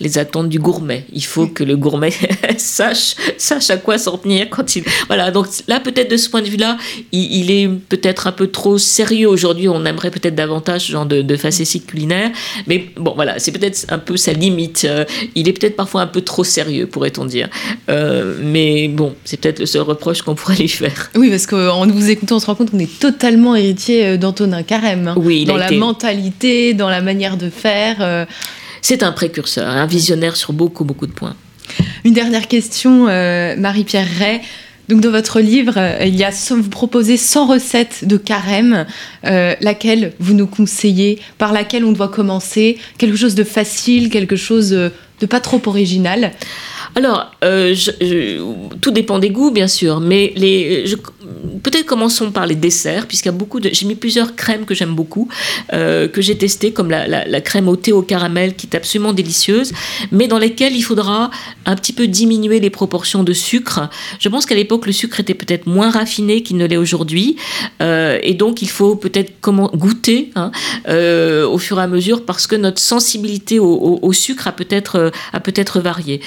les 0.00 0.18
attentes 0.18 0.48
du 0.48 0.58
gourmet. 0.58 1.06
Il 1.12 1.24
faut 1.24 1.46
que 1.46 1.64
le 1.64 1.76
gourmet 1.76 2.12
sache, 2.60 3.14
sache 3.38 3.70
à 3.70 3.76
quoi 3.76 3.98
s'en 3.98 4.18
tenir 4.18 4.48
quand 4.50 4.76
il. 4.76 4.84
Voilà. 5.06 5.30
Donc 5.30 5.46
là, 5.68 5.80
peut-être 5.80 6.10
de 6.10 6.16
ce 6.16 6.28
point 6.28 6.42
de 6.42 6.48
vue-là, 6.48 6.76
il, 7.12 7.50
est 7.50 7.68
peut-être 7.68 8.26
un 8.26 8.32
peu 8.32 8.48
trop 8.48 8.78
sérieux 8.78 9.28
aujourd'hui. 9.28 9.68
On 9.68 9.84
aimerait 9.84 10.10
peut-être 10.10 10.34
davantage 10.34 10.82
ce 10.82 10.92
genre 10.92 11.06
de, 11.06 11.22
de 11.22 11.36
facétie 11.36 11.80
culinaire, 11.80 12.30
mais 12.66 12.86
bon, 12.96 13.12
voilà 13.14 13.36
c'est 13.38 13.52
peut-être 13.52 13.86
un 13.88 13.98
peu 13.98 14.16
sa 14.16 14.32
limite. 14.32 14.84
Euh, 14.84 15.04
il 15.34 15.48
est 15.48 15.52
peut-être 15.52 15.76
parfois 15.76 16.02
un 16.02 16.06
peu 16.06 16.20
trop 16.20 16.44
sérieux, 16.44 16.86
pourrait-on 16.86 17.24
dire. 17.24 17.48
Euh, 17.88 18.36
mais 18.42 18.88
bon, 18.88 19.14
c'est 19.24 19.40
peut-être 19.40 19.60
le 19.60 19.66
seul 19.66 19.82
reproche 19.82 20.22
qu'on 20.22 20.34
pourrait 20.34 20.56
lui 20.56 20.68
faire. 20.68 21.10
Oui, 21.14 21.30
parce 21.30 21.46
qu'en 21.46 21.86
vous 21.86 22.10
écoutant, 22.10 22.36
on 22.36 22.40
se 22.40 22.46
rend 22.46 22.54
compte 22.54 22.70
qu'on 22.70 22.78
est 22.78 22.98
totalement 22.98 23.54
héritier 23.54 24.06
euh, 24.06 24.16
d'Antonin 24.16 24.62
Carême. 24.62 25.08
Hein. 25.08 25.14
oui, 25.16 25.44
dans 25.44 25.56
la 25.56 25.70
mentalité, 25.70 26.74
dans 26.74 26.90
la 26.90 27.00
manière 27.00 27.36
de 27.36 27.50
faire. 27.50 28.26
C'est 28.82 29.02
un 29.02 29.12
précurseur, 29.12 29.68
un 29.68 29.86
visionnaire 29.86 30.36
sur 30.36 30.52
beaucoup, 30.52 30.84
beaucoup 30.84 31.06
de 31.06 31.12
points. 31.12 31.34
Une 32.04 32.12
dernière 32.12 32.48
question, 32.48 33.04
Marie-Pierre 33.56 34.08
Ray. 34.18 34.40
Donc 34.88 35.00
dans 35.00 35.10
votre 35.10 35.40
livre, 35.40 35.74
euh, 35.76 36.30
vous 36.50 36.70
proposez 36.70 37.16
100 37.16 37.46
recettes 37.46 38.04
de 38.04 38.16
carême, 38.16 38.86
euh, 39.24 39.54
laquelle 39.60 40.12
vous 40.20 40.34
nous 40.34 40.46
conseillez, 40.46 41.18
par 41.38 41.52
laquelle 41.52 41.84
on 41.84 41.92
doit 41.92 42.08
commencer, 42.08 42.78
quelque 42.98 43.16
chose 43.16 43.34
de 43.34 43.44
facile, 43.44 44.10
quelque 44.10 44.36
chose 44.36 44.72
euh, 44.72 44.90
de 45.20 45.26
pas 45.26 45.40
trop 45.40 45.60
original? 45.66 46.32
Alors, 46.96 47.30
euh, 47.44 47.74
tout 48.80 48.90
dépend 48.90 49.18
des 49.18 49.28
goûts, 49.28 49.50
bien 49.50 49.68
sûr, 49.68 50.00
mais 50.00 50.32
les, 50.34 50.84
peut-être 51.62 51.84
commençons 51.84 52.30
par 52.30 52.46
les 52.46 52.54
desserts, 52.54 53.06
puisqu'il 53.06 53.28
y 53.28 53.34
a 53.34 53.36
beaucoup 53.36 53.60
de. 53.60 53.68
J'ai 53.70 53.84
mis 53.84 53.96
plusieurs 53.96 54.34
crèmes 54.34 54.64
que 54.64 54.74
j'aime 54.74 54.94
beaucoup, 54.94 55.28
euh, 55.74 56.08
que 56.08 56.22
j'ai 56.22 56.38
testées, 56.38 56.72
comme 56.72 56.88
la, 56.88 57.40
crème 57.42 57.68
au 57.68 57.76
thé 57.76 57.92
au 57.92 58.00
caramel, 58.00 58.54
qui 58.54 58.66
est 58.66 58.74
absolument 58.74 59.12
délicieuse, 59.12 59.74
mais 60.10 60.26
dans 60.26 60.38
lesquelles 60.38 60.74
il 60.74 60.80
faudra 60.80 61.30
un 61.66 61.76
petit 61.76 61.92
peu 61.92 62.06
diminuer 62.06 62.60
les 62.60 62.70
proportions 62.70 63.22
de 63.24 63.34
sucre. 63.34 63.90
Je 64.18 64.30
pense 64.30 64.46
qu'à 64.46 64.54
l'époque, 64.54 64.86
le 64.86 64.92
sucre 64.92 65.20
était 65.20 65.34
peut-être 65.34 65.66
moins 65.66 65.90
raffiné 65.90 66.42
qu'il 66.42 66.56
ne 66.56 66.64
l'est 66.64 66.78
aujourd'hui, 66.78 67.36
euh, 67.82 68.18
et 68.22 68.32
donc 68.32 68.62
il 68.62 68.70
faut 68.70 68.96
peut-être 68.96 69.34
goûter 69.42 70.30
hein, 70.34 70.50
au 70.88 71.58
fur 71.58 71.78
et 71.78 71.82
à 71.82 71.88
mesure, 71.88 72.24
parce 72.24 72.46
que 72.46 72.56
notre 72.56 72.80
sensibilité 72.80 73.58
au, 73.58 74.12
sucre 74.14 74.48
a 74.48 74.52
peut-être 74.52 75.80
varié. 75.80 76.22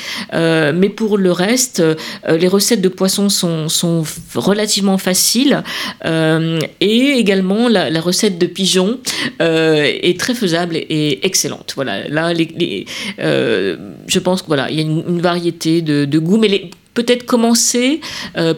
Mais 0.74 0.90
pour 0.90 1.18
le 1.18 1.32
reste, 1.32 1.80
euh, 1.80 1.96
les 2.38 2.48
recettes 2.48 2.82
de 2.82 2.90
poissons 2.90 3.30
sont, 3.30 3.70
sont 3.70 4.04
relativement 4.36 4.98
faciles. 4.98 5.64
Euh, 6.06 6.60
et 6.80 7.14
également, 7.18 7.68
la, 7.68 8.00
recette 8.00 8.40
de 8.40 8.46
pigeon 8.46 9.00
est 9.40 10.20
très 10.20 10.34
faisable 10.34 10.78
et, 10.78 11.26
excellente. 11.26 11.74
Voilà, 11.76 12.08
je 12.08 14.20
pense 14.20 14.42
qu'il 14.42 14.48
voilà, 14.48 14.72
y 14.72 14.80
a 14.80 14.82
une, 14.82 15.22
variété 15.22 15.82
de, 15.82 16.20
goûts, 16.20 16.38
mais 16.38 16.70
peut-être 16.94 17.26
commencer 17.26 18.00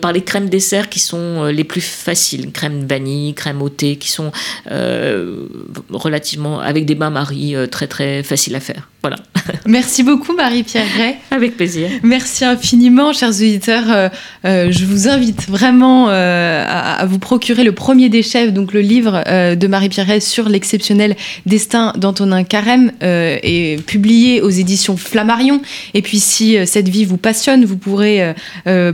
par 0.02 0.14
les 0.14 0.22
crèmes 0.22 0.50
dessert 0.50 0.90
qui 0.90 1.00
sont 1.00 1.46
les 1.46 1.64
plus 1.64 1.82
faciles, 1.82 2.52
crème 2.52 2.86
vanille, 2.88 3.34
crème 3.34 3.62
au 3.62 3.70
thé, 3.70 3.96
qui 3.96 4.12
sont 4.12 4.32
relativement 5.90 6.60
avec 6.60 6.86
des 6.86 6.96
bains 6.96 7.10
marie 7.10 7.56
très 7.72 7.88
très 7.88 8.22
faciles 8.22 8.56
à 8.56 8.60
faire. 8.60 8.91
Voilà. 9.02 9.18
Merci 9.66 10.04
beaucoup 10.04 10.34
Marie-Pierre 10.36 10.86
Gray. 10.96 11.16
Avec 11.32 11.58
plaisir. 11.58 11.90
Merci 12.04 12.46
infiniment, 12.46 13.14
chers 13.14 13.30
auditeurs. 13.30 13.86
Euh, 13.90 14.10
euh, 14.46 14.72
je 14.72 14.86
vous 14.86 15.08
invite 15.08 15.50
vraiment 15.50 16.10
euh, 16.10 16.64
à, 16.68 17.04
vous 17.06 17.18
procurer 17.18 17.64
le 17.64 17.72
premier 17.72 18.10
des 18.10 18.22
chefs, 18.22 18.54
donc 18.54 18.74
le 18.74 18.82
livre 18.82 19.24
de 19.56 19.68
Marie-Pierre 19.68 20.06
Gray 20.06 20.22
sur 20.22 20.50
l'exceptionnel 20.50 21.16
destin 21.46 21.94
d'Antonin 21.98 22.44
Carême, 22.44 22.92
et 23.02 23.78
publié 23.88 24.42
aux 24.42 24.50
éditions 24.50 24.98
Flammarion. 24.98 25.62
Et 25.94 26.02
puis 26.02 26.20
si 26.20 26.58
cette 26.68 26.90
vie 26.90 27.06
vous 27.06 27.18
passionne, 27.18 27.66
vous 27.66 27.78
pourrez 27.78 28.34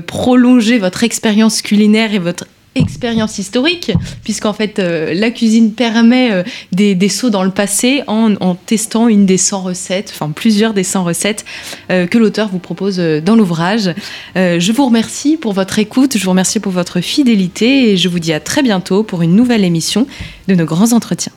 prolonger 0.06 0.78
votre 0.78 1.04
expérience 1.04 1.62
culinaire 1.62 2.14
et 2.14 2.20
votre 2.20 2.46
expérience 2.80 3.38
historique, 3.38 3.92
puisqu'en 4.24 4.54
fait, 4.54 4.80
euh, 4.80 5.14
la 5.14 5.32
cuisine 5.32 5.74
permet 5.74 6.32
euh, 6.32 6.44
des, 6.72 7.10
sauts 7.10 7.30
dans 7.30 7.44
le 7.44 7.52
passé 7.52 8.04
en, 8.08 8.56
testant 8.56 9.08
une 9.08 9.26
des 9.26 9.38
100 9.38 9.62
recettes, 9.62 10.12
enfin 10.14 10.32
plusieurs 10.32 10.74
des 10.74 10.84
100 10.84 11.04
recettes 11.04 11.46
euh, 11.92 12.06
que 12.06 12.18
l'auteur 12.18 12.50
vous 12.50 12.60
propose 12.60 12.98
dans 12.98 13.36
l'ouvrage. 13.36 13.92
je 14.36 14.72
vous 14.72 14.86
remercie 14.86 15.38
pour 15.38 15.54
votre 15.54 15.80
écoute, 15.80 16.18
je 16.18 16.24
vous 16.24 16.32
remercie 16.32 16.60
pour 16.60 16.72
votre 16.72 17.02
fidélité 17.02 17.92
et 17.92 17.98
je 17.98 18.10
vous 18.10 18.20
dis 18.20 18.34
à 18.34 18.40
très 18.40 18.64
bientôt 18.64 19.04
pour 19.04 19.22
une 19.22 19.36
nouvelle 19.36 19.64
émission 19.64 20.08
de 20.48 20.56
nos 20.56 20.66
grands 20.66 20.94
entretiens. 20.94 21.34